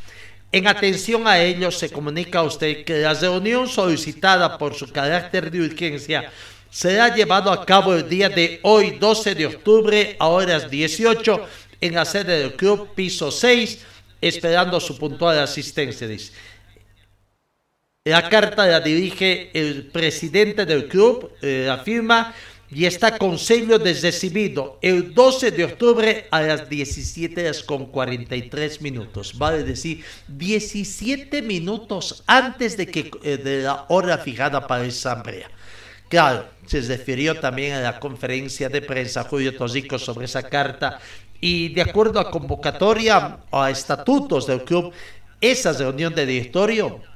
En 0.50 0.66
atención 0.66 1.28
a 1.28 1.40
ello, 1.40 1.70
se 1.70 1.88
comunica 1.88 2.40
a 2.40 2.42
usted 2.42 2.84
que 2.84 2.98
la 2.98 3.14
reunión 3.14 3.68
solicitada 3.68 4.58
por 4.58 4.74
su 4.74 4.90
carácter 4.90 5.52
de 5.52 5.60
urgencia 5.60 6.32
será 6.68 7.14
llevado 7.14 7.52
a 7.52 7.64
cabo 7.64 7.94
el 7.94 8.08
día 8.08 8.28
de 8.28 8.58
hoy, 8.64 8.98
12 8.98 9.36
de 9.36 9.46
octubre, 9.46 10.16
a 10.18 10.26
horas 10.26 10.68
18, 10.68 11.46
en 11.80 11.94
la 11.94 12.04
sede 12.04 12.40
del 12.40 12.54
club, 12.54 12.88
piso 12.96 13.30
6, 13.30 13.86
esperando 14.20 14.80
su 14.80 14.98
puntual 14.98 15.38
asistencia. 15.38 16.08
La 18.10 18.28
carta 18.28 18.66
la 18.66 18.80
dirige 18.80 19.52
el 19.54 19.86
presidente 19.86 20.66
del 20.66 20.88
club, 20.88 21.30
eh, 21.42 21.68
afirma, 21.70 22.34
y 22.68 22.84
está 22.84 23.16
con 23.16 23.38
sello 23.38 23.78
de 23.78 23.94
recibido 23.94 24.80
el 24.82 25.14
12 25.14 25.52
de 25.52 25.64
octubre 25.64 26.26
a 26.32 26.40
las 26.40 26.68
17 26.68 27.40
horas 27.40 27.62
con 27.62 27.86
43 27.86 28.82
minutos. 28.82 29.38
Vale 29.38 29.62
decir, 29.62 30.04
17 30.26 31.40
minutos 31.42 32.24
antes 32.26 32.76
de, 32.76 32.88
que, 32.88 33.12
eh, 33.22 33.36
de 33.36 33.62
la 33.62 33.86
hora 33.90 34.18
fijada 34.18 34.66
para 34.66 34.84
esa 34.84 35.12
asamblea. 35.12 35.48
Claro, 36.08 36.48
se 36.66 36.80
refirió 36.80 37.38
también 37.38 37.74
a 37.74 37.80
la 37.80 38.00
conferencia 38.00 38.68
de 38.68 38.82
prensa 38.82 39.22
Julio 39.22 39.56
Tosico 39.56 40.00
sobre 40.00 40.24
esa 40.24 40.42
carta 40.42 40.98
y 41.40 41.68
de 41.68 41.82
acuerdo 41.82 42.18
a 42.18 42.32
convocatoria 42.32 43.38
a 43.52 43.70
estatutos 43.70 44.48
del 44.48 44.64
club, 44.64 44.92
esa 45.40 45.72
reunión 45.72 46.12
de 46.12 46.26
directorio 46.26 47.08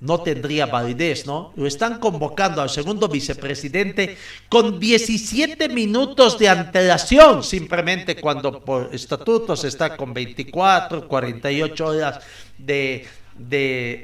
no 0.00 0.22
tendría 0.22 0.66
validez, 0.66 1.26
¿no? 1.26 1.52
Lo 1.56 1.66
están 1.66 1.98
convocando 1.98 2.62
al 2.62 2.70
segundo 2.70 3.06
vicepresidente 3.06 4.16
con 4.48 4.80
17 4.80 5.68
minutos 5.68 6.38
de 6.38 6.48
antelación, 6.48 7.44
simplemente 7.44 8.16
cuando 8.16 8.60
por 8.60 8.94
estatutos 8.94 9.64
está 9.64 9.96
con 9.96 10.14
24, 10.14 11.06
48 11.06 11.86
horas 11.86 12.20
de, 12.56 13.06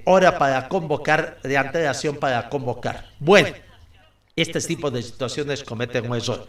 hora 0.04 0.38
para 0.38 0.68
convocar, 0.68 1.38
de 1.42 1.56
antelación 1.56 2.16
para 2.16 2.48
convocar. 2.50 3.10
Bueno, 3.18 3.48
este 4.34 4.60
tipo 4.60 4.90
de 4.90 5.02
situaciones 5.02 5.64
cometen 5.64 6.10
un 6.10 6.16
error. 6.16 6.46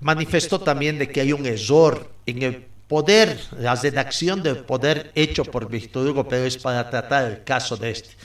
Manifestó 0.00 0.58
también 0.58 0.98
de 0.98 1.10
que 1.10 1.20
hay 1.20 1.34
un 1.34 1.44
error 1.44 2.10
en 2.24 2.42
el 2.42 2.66
poder, 2.88 3.38
la 3.58 3.74
redacción 3.74 4.42
del 4.42 4.56
poder 4.64 5.12
hecho 5.14 5.44
por 5.44 5.68
Víctor 5.68 6.08
Hugo 6.08 6.26
Pérez 6.26 6.56
para 6.56 6.88
tratar 6.88 7.30
el 7.30 7.44
caso 7.44 7.76
de 7.76 7.90
este 7.90 8.16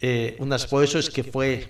eh, 0.00 0.36
unas 0.38 0.66
por 0.66 0.84
eso 0.84 0.98
es 0.98 1.08
que 1.08 1.24
fue 1.24 1.68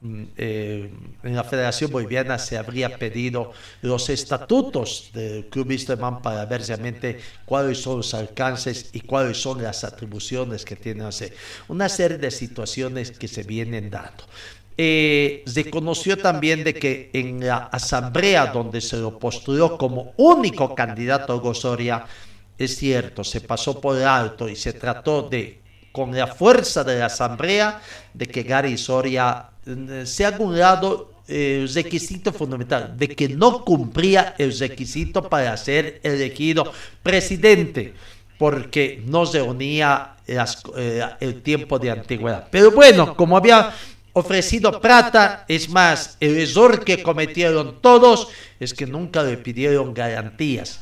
mm, 0.00 0.22
eh, 0.36 0.90
en 1.22 1.36
la 1.36 1.44
Federación 1.44 1.90
Boliviana 1.90 2.38
se 2.38 2.56
habría 2.56 2.98
pedido 2.98 3.52
los 3.82 4.08
estatutos 4.08 5.10
del 5.12 5.46
Club 5.46 5.68
Wisterman 5.68 6.22
para 6.22 6.46
ver 6.46 6.62
realmente 6.66 7.18
cuáles 7.44 7.78
son 7.78 7.98
los 7.98 8.14
alcances 8.14 8.90
y 8.92 9.00
cuáles 9.00 9.40
son 9.40 9.62
las 9.62 9.84
atribuciones 9.84 10.64
que 10.64 10.76
tiene 10.76 11.04
hacer. 11.04 11.34
Una 11.68 11.88
serie 11.88 12.18
de 12.18 12.30
situaciones 12.30 13.10
que 13.10 13.28
se 13.28 13.42
vienen 13.42 13.90
dando. 13.90 14.24
Eh, 14.80 15.42
se 15.44 15.68
conoció 15.68 16.16
también 16.16 16.62
de 16.62 16.72
que 16.72 17.10
en 17.12 17.44
la 17.44 17.56
asamblea 17.56 18.46
donde 18.46 18.80
se 18.80 18.96
lo 18.96 19.18
postuló 19.18 19.76
como 19.76 20.12
único 20.16 20.72
candidato 20.72 21.32
a 21.32 21.36
Gozoria, 21.36 22.06
es 22.56 22.76
cierto, 22.76 23.24
se 23.24 23.40
pasó 23.40 23.80
por 23.80 24.00
alto 24.00 24.48
y 24.48 24.54
se 24.54 24.72
trató 24.72 25.28
de 25.28 25.60
con 25.98 26.16
la 26.16 26.28
fuerza 26.28 26.84
de 26.84 26.96
la 26.96 27.06
asamblea 27.06 27.80
de 28.14 28.26
que 28.26 28.44
Gary 28.44 28.78
Soria 28.78 29.46
eh, 29.66 30.04
se 30.06 30.24
ha 30.24 30.28
anulado 30.28 31.10
eh, 31.26 31.62
el 31.62 31.74
requisito 31.74 32.32
fundamental 32.32 32.96
de 32.96 33.08
que 33.08 33.28
no 33.28 33.64
cumplía 33.64 34.36
el 34.38 34.56
requisito 34.56 35.28
para 35.28 35.56
ser 35.56 35.98
elegido 36.04 36.72
presidente 37.02 37.94
porque 38.38 39.02
no 39.06 39.26
se 39.26 39.42
unía 39.42 40.14
eh, 40.28 41.02
el 41.18 41.42
tiempo 41.42 41.80
de 41.80 41.90
antigüedad. 41.90 42.46
Pero 42.48 42.70
bueno, 42.70 43.16
como 43.16 43.36
había 43.36 43.74
ofrecido 44.12 44.80
plata, 44.80 45.46
es 45.48 45.68
más, 45.68 46.16
el 46.20 46.38
error 46.38 46.84
que 46.84 47.02
cometieron 47.02 47.82
todos 47.82 48.28
es 48.60 48.72
que 48.72 48.86
nunca 48.86 49.24
le 49.24 49.36
pidieron 49.36 49.94
garantías 49.94 50.78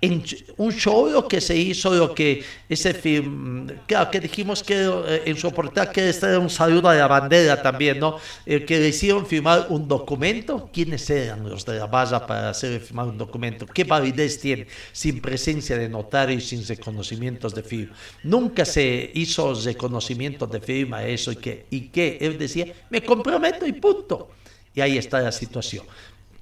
en 0.00 0.24
un 0.56 0.72
show 0.72 1.28
que 1.28 1.40
se 1.40 1.56
hizo, 1.56 1.94
lo 1.94 2.14
que 2.14 2.42
ese 2.68 2.94
film, 2.94 3.66
claro, 3.86 4.10
que 4.10 4.20
dijimos 4.20 4.62
que 4.62 4.84
eh, 4.84 5.22
en 5.26 5.36
su 5.36 5.52
portal 5.52 5.90
que 5.90 6.08
era 6.08 6.38
un 6.38 6.48
saludo 6.48 6.88
a 6.88 6.94
la 6.94 7.06
bandera 7.06 7.60
también, 7.60 7.98
¿no? 7.98 8.16
El 8.46 8.64
que 8.64 8.78
le 8.78 8.92
firmar 9.26 9.66
un 9.68 9.86
documento, 9.86 10.70
¿quiénes 10.72 11.08
eran 11.10 11.48
los 11.48 11.64
de 11.66 11.78
la 11.78 11.86
base 11.86 12.18
para 12.26 12.50
hacer 12.50 12.80
firmar 12.80 13.08
un 13.08 13.18
documento? 13.18 13.66
¿Qué 13.66 13.84
validez 13.84 14.40
tiene 14.40 14.66
sin 14.92 15.20
presencia 15.20 15.76
de 15.76 15.88
notario 15.88 16.36
y 16.36 16.40
sin 16.40 16.66
reconocimientos 16.66 17.54
de 17.54 17.62
firma? 17.62 17.94
Nunca 18.22 18.64
se 18.64 19.10
hizo 19.14 19.54
reconocimiento 19.54 20.46
de 20.46 20.60
firma 20.60 21.04
eso 21.04 21.32
y 21.32 21.36
que, 21.36 21.66
y 21.70 21.88
que 21.88 22.18
él 22.20 22.38
decía, 22.38 22.66
me 22.88 23.02
comprometo 23.02 23.66
y 23.66 23.72
punto. 23.72 24.30
Y 24.74 24.80
ahí 24.80 24.98
está 24.98 25.20
la 25.20 25.32
situación. 25.32 25.84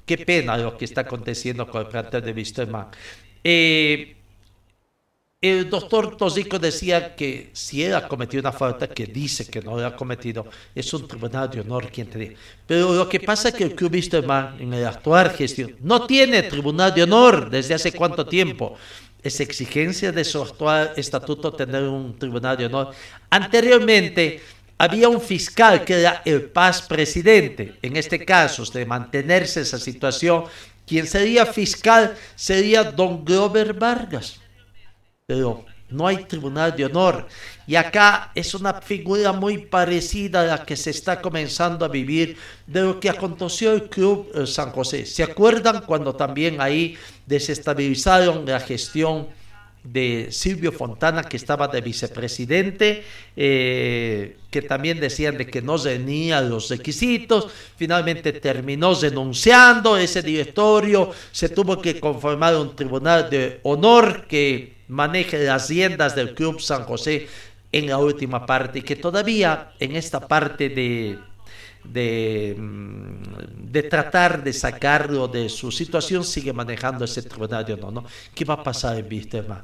Qué 0.04 0.16
pena 0.16 0.56
lo 0.56 0.76
que 0.76 0.86
está 0.86 1.02
aconteciendo 1.02 1.66
con 1.68 1.82
el 1.82 1.88
plantel 1.88 2.22
de 2.22 2.32
Wisterman. 2.32 2.86
Eh, 3.44 4.16
el 5.40 5.70
doctor 5.70 6.16
Tosico 6.16 6.58
decía 6.58 7.14
que 7.14 7.50
si 7.52 7.84
él 7.84 7.94
ha 7.94 8.08
cometido 8.08 8.40
una 8.40 8.50
falta, 8.50 8.88
que 8.88 9.06
dice 9.06 9.46
que 9.46 9.62
no 9.62 9.78
la 9.78 9.88
ha 9.88 9.96
cometido, 9.96 10.48
es 10.74 10.92
un 10.92 11.06
tribunal 11.06 11.48
de 11.48 11.60
honor 11.60 11.92
quien 11.92 12.10
te 12.10 12.18
diga. 12.18 12.34
Pero 12.66 12.92
lo 12.92 13.08
que 13.08 13.20
pasa 13.20 13.50
es 13.50 13.54
que 13.54 13.62
el 13.62 13.76
club 13.76 13.92
Wisterman 13.92 14.60
en 14.60 14.74
el 14.74 14.84
actual 14.84 15.30
gestión 15.30 15.76
no 15.80 16.06
tiene 16.06 16.42
tribunal 16.42 16.92
de 16.92 17.04
honor 17.04 17.50
desde 17.50 17.74
hace 17.74 17.92
cuánto 17.92 18.26
tiempo. 18.26 18.76
Es 19.22 19.38
exigencia 19.38 20.10
de 20.10 20.24
su 20.24 20.42
actual 20.42 20.92
estatuto 20.96 21.52
tener 21.52 21.84
un 21.84 22.18
tribunal 22.18 22.56
de 22.56 22.66
honor. 22.66 22.90
Anteriormente 23.30 24.40
había 24.76 25.08
un 25.08 25.20
fiscal 25.20 25.84
que 25.84 26.00
era 26.00 26.22
el 26.24 26.42
paz 26.50 26.82
presidente. 26.82 27.76
En 27.80 27.96
este 27.96 28.24
caso, 28.24 28.64
de 28.64 28.84
mantenerse 28.84 29.60
esa 29.60 29.78
situación, 29.78 30.44
quien 30.88 31.06
sería 31.06 31.44
fiscal 31.46 32.16
sería 32.34 32.84
don 32.84 33.24
Grover 33.24 33.74
Vargas 33.74 34.40
pero 35.28 35.66
no 35.90 36.06
hay 36.06 36.24
tribunal 36.24 36.74
de 36.74 36.86
honor. 36.86 37.26
Y 37.66 37.76
acá 37.76 38.32
es 38.34 38.54
una 38.54 38.80
figura 38.80 39.30
muy 39.30 39.58
parecida 39.58 40.40
a 40.40 40.44
la 40.44 40.64
que 40.64 40.74
se 40.74 40.88
está 40.88 41.20
comenzando 41.20 41.84
a 41.84 41.88
vivir 41.88 42.38
de 42.66 42.80
lo 42.80 42.98
que 42.98 43.10
aconteció 43.10 43.72
el 43.72 43.90
Club 43.90 44.30
eh, 44.34 44.46
San 44.46 44.70
José. 44.70 45.04
¿Se 45.04 45.22
acuerdan 45.22 45.82
cuando 45.82 46.14
también 46.14 46.62
ahí 46.62 46.96
desestabilizaron 47.26 48.46
la 48.46 48.58
gestión 48.58 49.28
de 49.84 50.28
Silvio 50.30 50.72
Fontana, 50.72 51.22
que 51.22 51.36
estaba 51.36 51.68
de 51.68 51.80
vicepresidente, 51.80 53.04
eh, 53.36 54.36
que 54.50 54.62
también 54.62 55.00
decían 55.00 55.38
de 55.38 55.46
que 55.46 55.62
no 55.62 55.78
tenía 55.78 56.40
los 56.40 56.68
requisitos, 56.68 57.48
finalmente 57.76 58.32
terminó 58.32 58.94
denunciando 58.94 59.96
ese 59.96 60.22
directorio, 60.22 61.10
se 61.32 61.48
tuvo 61.48 61.80
que 61.80 62.00
conformar 62.00 62.56
un 62.56 62.74
tribunal 62.74 63.30
de 63.30 63.60
honor 63.62 64.26
que 64.26 64.74
maneje 64.88 65.44
las 65.44 65.68
riendas 65.68 66.14
del 66.14 66.34
Club 66.34 66.60
San 66.60 66.84
José 66.84 67.28
en 67.70 67.86
la 67.86 67.98
última 67.98 68.46
parte, 68.46 68.82
que 68.82 68.96
todavía 68.96 69.72
en 69.78 69.96
esta 69.96 70.26
parte 70.26 70.68
de 70.70 71.18
de, 71.84 72.54
mm, 72.58 73.70
de, 73.70 73.82
tratar 73.84 74.42
de 74.42 74.52
sacarlo 74.52 75.28
de 75.28 75.48
su 75.48 75.70
situación, 75.70 76.24
sigue 76.24 76.52
manejando 76.52 77.04
ese 77.04 77.22
tribunal 77.22 77.64
de 77.64 77.74
honor. 77.74 77.92
¿no? 77.92 78.04
¿Qué 78.34 78.44
va 78.44 78.54
a 78.54 78.62
pasar 78.62 78.98
en 78.98 79.06
Wisterman? 79.10 79.62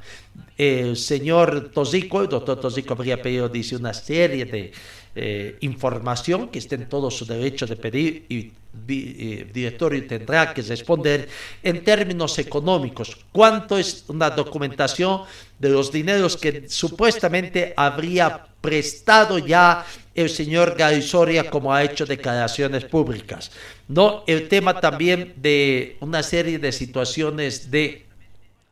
El 0.56 0.96
señor 0.96 1.70
Tosico, 1.70 2.22
el 2.22 2.28
doctor 2.28 2.60
Tosico 2.60 2.94
habría 2.94 3.20
pedido, 3.20 3.48
dice, 3.48 3.76
una 3.76 3.92
serie 3.92 4.44
de 4.44 4.72
eh, 5.16 5.58
información 5.60 6.48
que 6.48 6.58
esté 6.58 6.74
en 6.74 6.88
todo 6.88 7.08
su 7.08 7.24
derecho 7.24 7.66
de 7.66 7.76
pedir 7.76 8.26
y 8.28 8.52
el 8.88 9.52
directorio 9.52 10.04
tendrá 10.08 10.52
que 10.52 10.60
responder 10.62 11.28
en 11.62 11.84
términos 11.84 12.36
económicos. 12.38 13.16
¿Cuánto 13.30 13.78
es 13.78 14.04
una 14.08 14.30
documentación 14.30 15.22
de 15.58 15.68
los 15.68 15.92
dineros 15.92 16.36
que 16.36 16.68
supuestamente 16.68 17.72
habría 17.76 18.44
prestado 18.60 19.38
ya 19.38 19.86
el 20.14 20.30
señor 20.30 20.76
Garisoria 20.76 21.50
como 21.50 21.74
ha 21.74 21.82
hecho 21.82 22.06
declaraciones 22.06 22.84
públicas? 22.84 23.50
No, 23.88 24.24
el 24.26 24.48
tema 24.48 24.80
también 24.80 25.34
de 25.36 25.96
una 26.00 26.22
serie 26.22 26.58
de 26.58 26.72
situaciones 26.72 27.70
de 27.70 28.04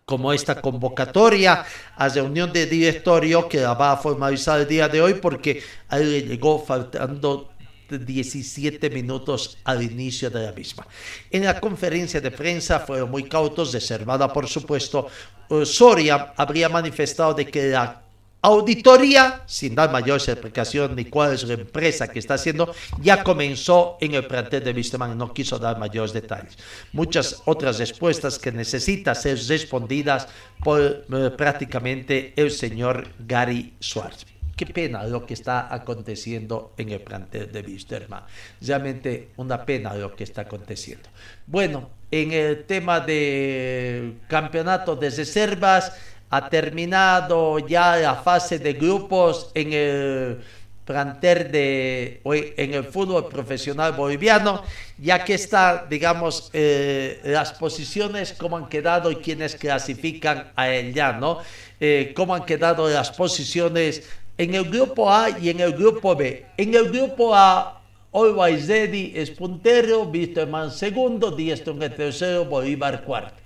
como 0.04 0.32
esta 0.32 0.60
convocatoria 0.60 1.64
a 1.96 2.08
reunión 2.08 2.52
de 2.52 2.66
directorio 2.66 3.48
que 3.48 3.60
la 3.60 3.74
va 3.74 3.92
a 3.92 3.96
formalizar 3.96 4.60
el 4.60 4.68
día 4.68 4.88
de 4.88 5.00
hoy 5.00 5.14
porque 5.14 5.62
ahí 5.88 6.04
le 6.04 6.22
llegó 6.22 6.58
faltando 6.64 7.52
17 7.98 8.90
minutos 8.90 9.58
al 9.64 9.82
inicio 9.82 10.30
de 10.30 10.46
la 10.46 10.52
misma. 10.52 10.86
En 11.30 11.44
la 11.44 11.60
conferencia 11.60 12.20
de 12.20 12.30
prensa 12.30 12.80
fueron 12.80 13.10
muy 13.10 13.24
cautos, 13.24 13.72
reservada 13.72 14.32
por 14.32 14.46
supuesto. 14.48 15.08
Eh, 15.50 15.66
Soria 15.66 16.32
habría 16.36 16.68
manifestado 16.68 17.34
de 17.34 17.46
que 17.46 17.70
la 17.70 18.01
auditoría, 18.42 19.42
sin 19.46 19.74
dar 19.76 19.92
mayor 19.92 20.18
explicación 20.18 20.96
ni 20.96 21.04
cuál 21.04 21.32
es 21.32 21.44
la 21.44 21.54
empresa 21.54 22.08
que 22.08 22.18
está 22.18 22.34
haciendo, 22.34 22.74
ya 23.00 23.22
comenzó 23.22 23.96
en 24.00 24.14
el 24.14 24.26
plantel 24.26 24.64
de 24.64 24.72
Wisterman, 24.72 25.16
no 25.16 25.32
quiso 25.32 25.58
dar 25.58 25.78
mayores 25.78 26.12
detalles. 26.12 26.58
Muchas 26.92 27.40
otras 27.46 27.78
respuestas 27.78 28.38
que 28.38 28.50
necesitan 28.50 29.14
ser 29.14 29.38
respondidas 29.46 30.26
por 30.62 30.80
eh, 30.80 31.30
prácticamente 31.36 32.32
el 32.36 32.50
señor 32.50 33.08
Gary 33.20 33.74
Suárez. 33.78 34.26
Qué 34.56 34.66
pena 34.66 35.04
lo 35.04 35.24
que 35.24 35.34
está 35.34 35.72
aconteciendo 35.72 36.74
en 36.76 36.90
el 36.90 37.00
plantel 37.00 37.50
de 37.50 37.62
Wisterman. 37.62 38.24
Realmente 38.60 39.30
una 39.36 39.64
pena 39.64 39.94
lo 39.94 40.14
que 40.14 40.24
está 40.24 40.42
aconteciendo. 40.42 41.08
Bueno, 41.46 41.90
en 42.10 42.32
el 42.32 42.64
tema 42.64 43.00
de 43.00 44.14
campeonato 44.28 44.94
de 44.94 45.08
reservas, 45.10 45.92
ha 46.32 46.48
terminado 46.48 47.58
ya 47.58 47.96
la 47.96 48.14
fase 48.14 48.58
de 48.58 48.72
grupos 48.72 49.50
en 49.54 49.72
el 49.74 50.38
plantel 50.86 51.52
de 51.52 52.22
en 52.56 52.72
el 52.72 52.84
fútbol 52.84 53.28
profesional 53.28 53.92
boliviano, 53.92 54.62
ya 54.96 55.22
que 55.22 55.34
está, 55.34 55.86
digamos, 55.88 56.48
eh, 56.54 57.20
las 57.24 57.52
posiciones, 57.52 58.32
cómo 58.32 58.56
han 58.56 58.70
quedado 58.70 59.10
y 59.10 59.16
quienes 59.16 59.56
clasifican 59.56 60.52
a 60.56 60.70
ella, 60.70 61.12
¿no? 61.12 61.40
Eh, 61.78 62.14
cómo 62.16 62.34
han 62.34 62.46
quedado 62.46 62.88
las 62.88 63.10
posiciones 63.10 64.08
en 64.38 64.54
el 64.54 64.64
grupo 64.70 65.12
A 65.12 65.38
y 65.38 65.50
en 65.50 65.60
el 65.60 65.74
grupo 65.74 66.16
B. 66.16 66.46
En 66.56 66.74
el 66.74 66.90
grupo 66.90 67.34
A, 67.34 67.82
Always 68.10 68.68
Ready 68.68 69.12
es 69.14 69.30
puntero, 69.30 70.04
Wisterman 70.04 70.70
segundo, 70.70 71.30
Dieston 71.30 71.78
tercero, 71.78 72.46
Bolívar 72.46 73.02
cuarto. 73.04 73.41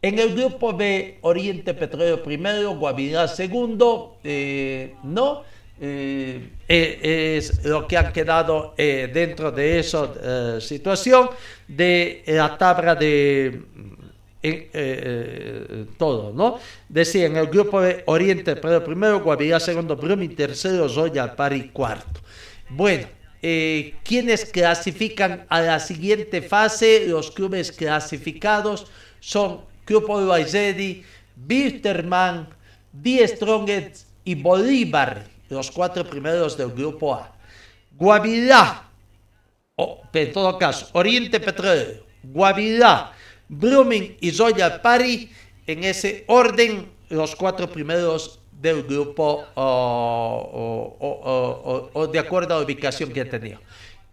En 0.00 0.16
el 0.20 0.36
grupo 0.36 0.76
B, 0.76 1.18
Oriente 1.22 1.74
Petróleo 1.74 2.22
primero, 2.22 2.76
Guavirá 2.76 3.26
segundo, 3.26 4.18
eh, 4.22 4.94
¿no? 5.02 5.42
Eh, 5.80 6.50
eh, 6.68 7.36
es 7.36 7.64
lo 7.64 7.88
que 7.88 7.96
han 7.96 8.12
quedado 8.12 8.74
dentro 8.76 9.50
de 9.50 9.80
esa 9.80 10.60
situación 10.60 11.30
de 11.66 12.22
la 12.28 12.56
tabla 12.56 12.94
de 12.94 13.60
todo, 15.96 16.32
¿no? 16.32 16.60
Decía, 16.88 17.26
en 17.26 17.36
el 17.36 17.48
grupo 17.48 17.80
B, 17.80 18.04
Oriente 18.06 18.54
Petróleo 18.54 18.84
primero, 18.84 19.20
Guavirá 19.20 19.58
segundo, 19.58 19.96
Brumming 19.96 20.36
tercero, 20.36 20.88
Zoya 20.88 21.34
Pari 21.34 21.70
cuarto. 21.70 22.20
Bueno, 22.68 23.08
quienes 23.40 24.44
clasifican 24.44 25.44
a 25.48 25.60
la 25.60 25.80
siguiente 25.80 26.40
fase, 26.40 27.04
los 27.08 27.32
clubes 27.32 27.72
clasificados 27.72 28.86
son 29.18 29.67
Grupo 29.88 30.26
Baizedi, 30.26 31.02
Bisterman, 31.34 32.46
Die 32.92 33.26
Strongest 33.26 34.06
y 34.24 34.34
Bolívar, 34.34 35.24
los 35.48 35.70
cuatro 35.70 36.04
primeros 36.04 36.58
del 36.58 36.70
grupo 36.72 37.14
A. 37.14 37.32
Guavirá, 37.96 38.84
en 40.12 40.32
todo 40.32 40.58
caso, 40.58 40.88
Oriente 40.92 41.40
Petróleo, 41.40 42.04
Guavirá, 42.22 43.12
Brumming 43.48 44.18
y 44.20 44.30
Zoya 44.30 44.82
Pari, 44.82 45.30
en 45.66 45.84
ese 45.84 46.24
orden, 46.26 46.90
los 47.08 47.34
cuatro 47.34 47.70
primeros 47.70 48.40
del 48.52 48.82
grupo 48.82 49.46
o, 49.54 50.98
de 52.12 52.18
acuerdo 52.18 52.54
a 52.54 52.58
la 52.58 52.64
ubicación 52.64 53.10
que 53.10 53.24
tenido. 53.24 53.60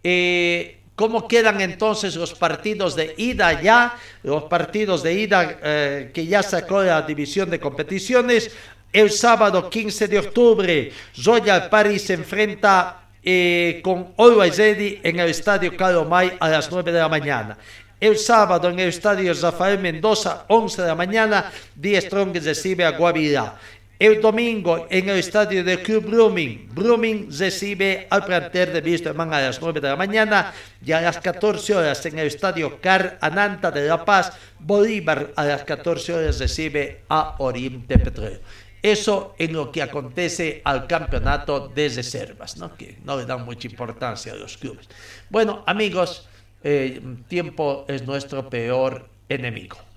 Eh, 0.02 0.80
¿Cómo 0.96 1.28
quedan 1.28 1.60
entonces 1.60 2.16
los 2.16 2.32
partidos 2.32 2.96
de 2.96 3.14
ida 3.18 3.60
ya? 3.60 3.94
Los 4.22 4.44
partidos 4.44 5.02
de 5.02 5.12
ida 5.12 5.58
eh, 5.62 6.10
que 6.12 6.26
ya 6.26 6.42
sacó 6.42 6.82
la 6.82 7.02
división 7.02 7.50
de 7.50 7.60
competiciones. 7.60 8.50
El 8.90 9.10
sábado 9.10 9.68
15 9.68 10.08
de 10.08 10.18
octubre, 10.18 10.90
Royal 11.22 11.68
Paris 11.68 12.02
se 12.06 12.14
enfrenta 12.14 13.08
eh, 13.22 13.80
con 13.84 14.14
Always 14.16 14.56
Ready 14.56 15.00
en 15.02 15.20
el 15.20 15.28
Estadio 15.28 15.76
Carlos 15.76 16.08
May 16.08 16.32
a 16.40 16.48
las 16.48 16.72
9 16.72 16.90
de 16.90 16.98
la 16.98 17.08
mañana. 17.10 17.58
El 18.00 18.16
sábado 18.16 18.70
en 18.70 18.78
el 18.78 18.88
Estadio 18.88 19.34
Rafael 19.34 19.78
Mendoza, 19.78 20.44
11 20.48 20.82
de 20.82 20.88
la 20.88 20.94
mañana, 20.94 21.50
Die 21.74 22.00
Strong 22.00 22.36
recibe 22.42 22.84
a 22.84 22.92
Guavirá. 22.92 23.56
El 23.98 24.20
domingo 24.20 24.86
en 24.90 25.08
el 25.08 25.16
estadio 25.16 25.64
del 25.64 25.82
Club 25.82 26.04
Brumming, 26.04 26.68
Brumming 26.70 27.28
recibe 27.30 28.06
al 28.10 28.26
plantel 28.26 28.74
de 28.74 28.80
Wisterman 28.80 29.32
a 29.32 29.40
las 29.40 29.58
9 29.58 29.80
de 29.80 29.88
la 29.88 29.96
mañana 29.96 30.52
y 30.84 30.92
a 30.92 31.00
las 31.00 31.18
14 31.18 31.74
horas 31.74 32.04
en 32.04 32.18
el 32.18 32.26
estadio 32.26 32.78
Car 32.82 33.16
Ananta 33.22 33.70
de 33.70 33.88
La 33.88 34.04
Paz, 34.04 34.36
Bolívar 34.58 35.32
a 35.34 35.46
las 35.46 35.64
14 35.64 36.12
horas 36.12 36.38
recibe 36.38 37.04
a 37.08 37.36
Oriente 37.38 37.98
Petróleo. 37.98 38.40
Eso 38.82 39.34
en 39.38 39.54
lo 39.54 39.72
que 39.72 39.80
acontece 39.80 40.60
al 40.64 40.86
campeonato 40.86 41.68
de 41.68 41.88
reservas, 41.88 42.58
¿no? 42.58 42.76
que 42.76 42.98
no 43.02 43.16
le 43.16 43.24
dan 43.24 43.46
mucha 43.46 43.66
importancia 43.66 44.34
a 44.34 44.36
los 44.36 44.58
clubes. 44.58 44.90
Bueno, 45.30 45.64
amigos, 45.66 46.28
eh, 46.62 47.00
tiempo 47.28 47.86
es 47.88 48.02
nuestro 48.06 48.50
peor 48.50 49.08
enemigo. 49.30 49.85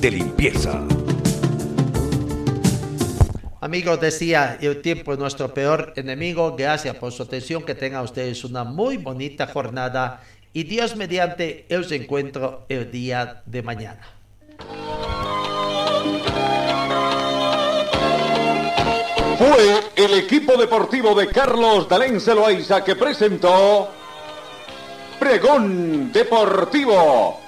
de 0.00 0.10
limpieza! 0.10 0.82
Amigos, 3.60 4.00
decía, 4.00 4.56
el 4.60 4.80
tiempo 4.82 5.12
es 5.12 5.18
nuestro 5.18 5.52
peor 5.52 5.92
enemigo. 5.96 6.54
Gracias 6.56 6.94
por 6.96 7.10
su 7.12 7.24
atención. 7.24 7.64
Que 7.64 7.74
tengan 7.74 8.04
ustedes 8.04 8.44
una 8.44 8.62
muy 8.62 8.96
bonita 8.98 9.48
jornada. 9.48 10.22
Y 10.52 10.62
Dios 10.62 10.94
mediante, 10.94 11.66
os 11.76 11.90
encuentro 11.90 12.66
el 12.68 12.90
día 12.90 13.42
de 13.46 13.62
mañana. 13.62 14.00
Fue 19.38 19.80
el 19.96 20.14
equipo 20.14 20.56
deportivo 20.56 21.14
de 21.14 21.28
Carlos 21.28 21.88
Dalén 21.88 22.20
Celoaiza 22.20 22.82
que 22.82 22.96
presentó 22.96 23.88
Pregón 25.18 26.12
Deportivo. 26.12 27.47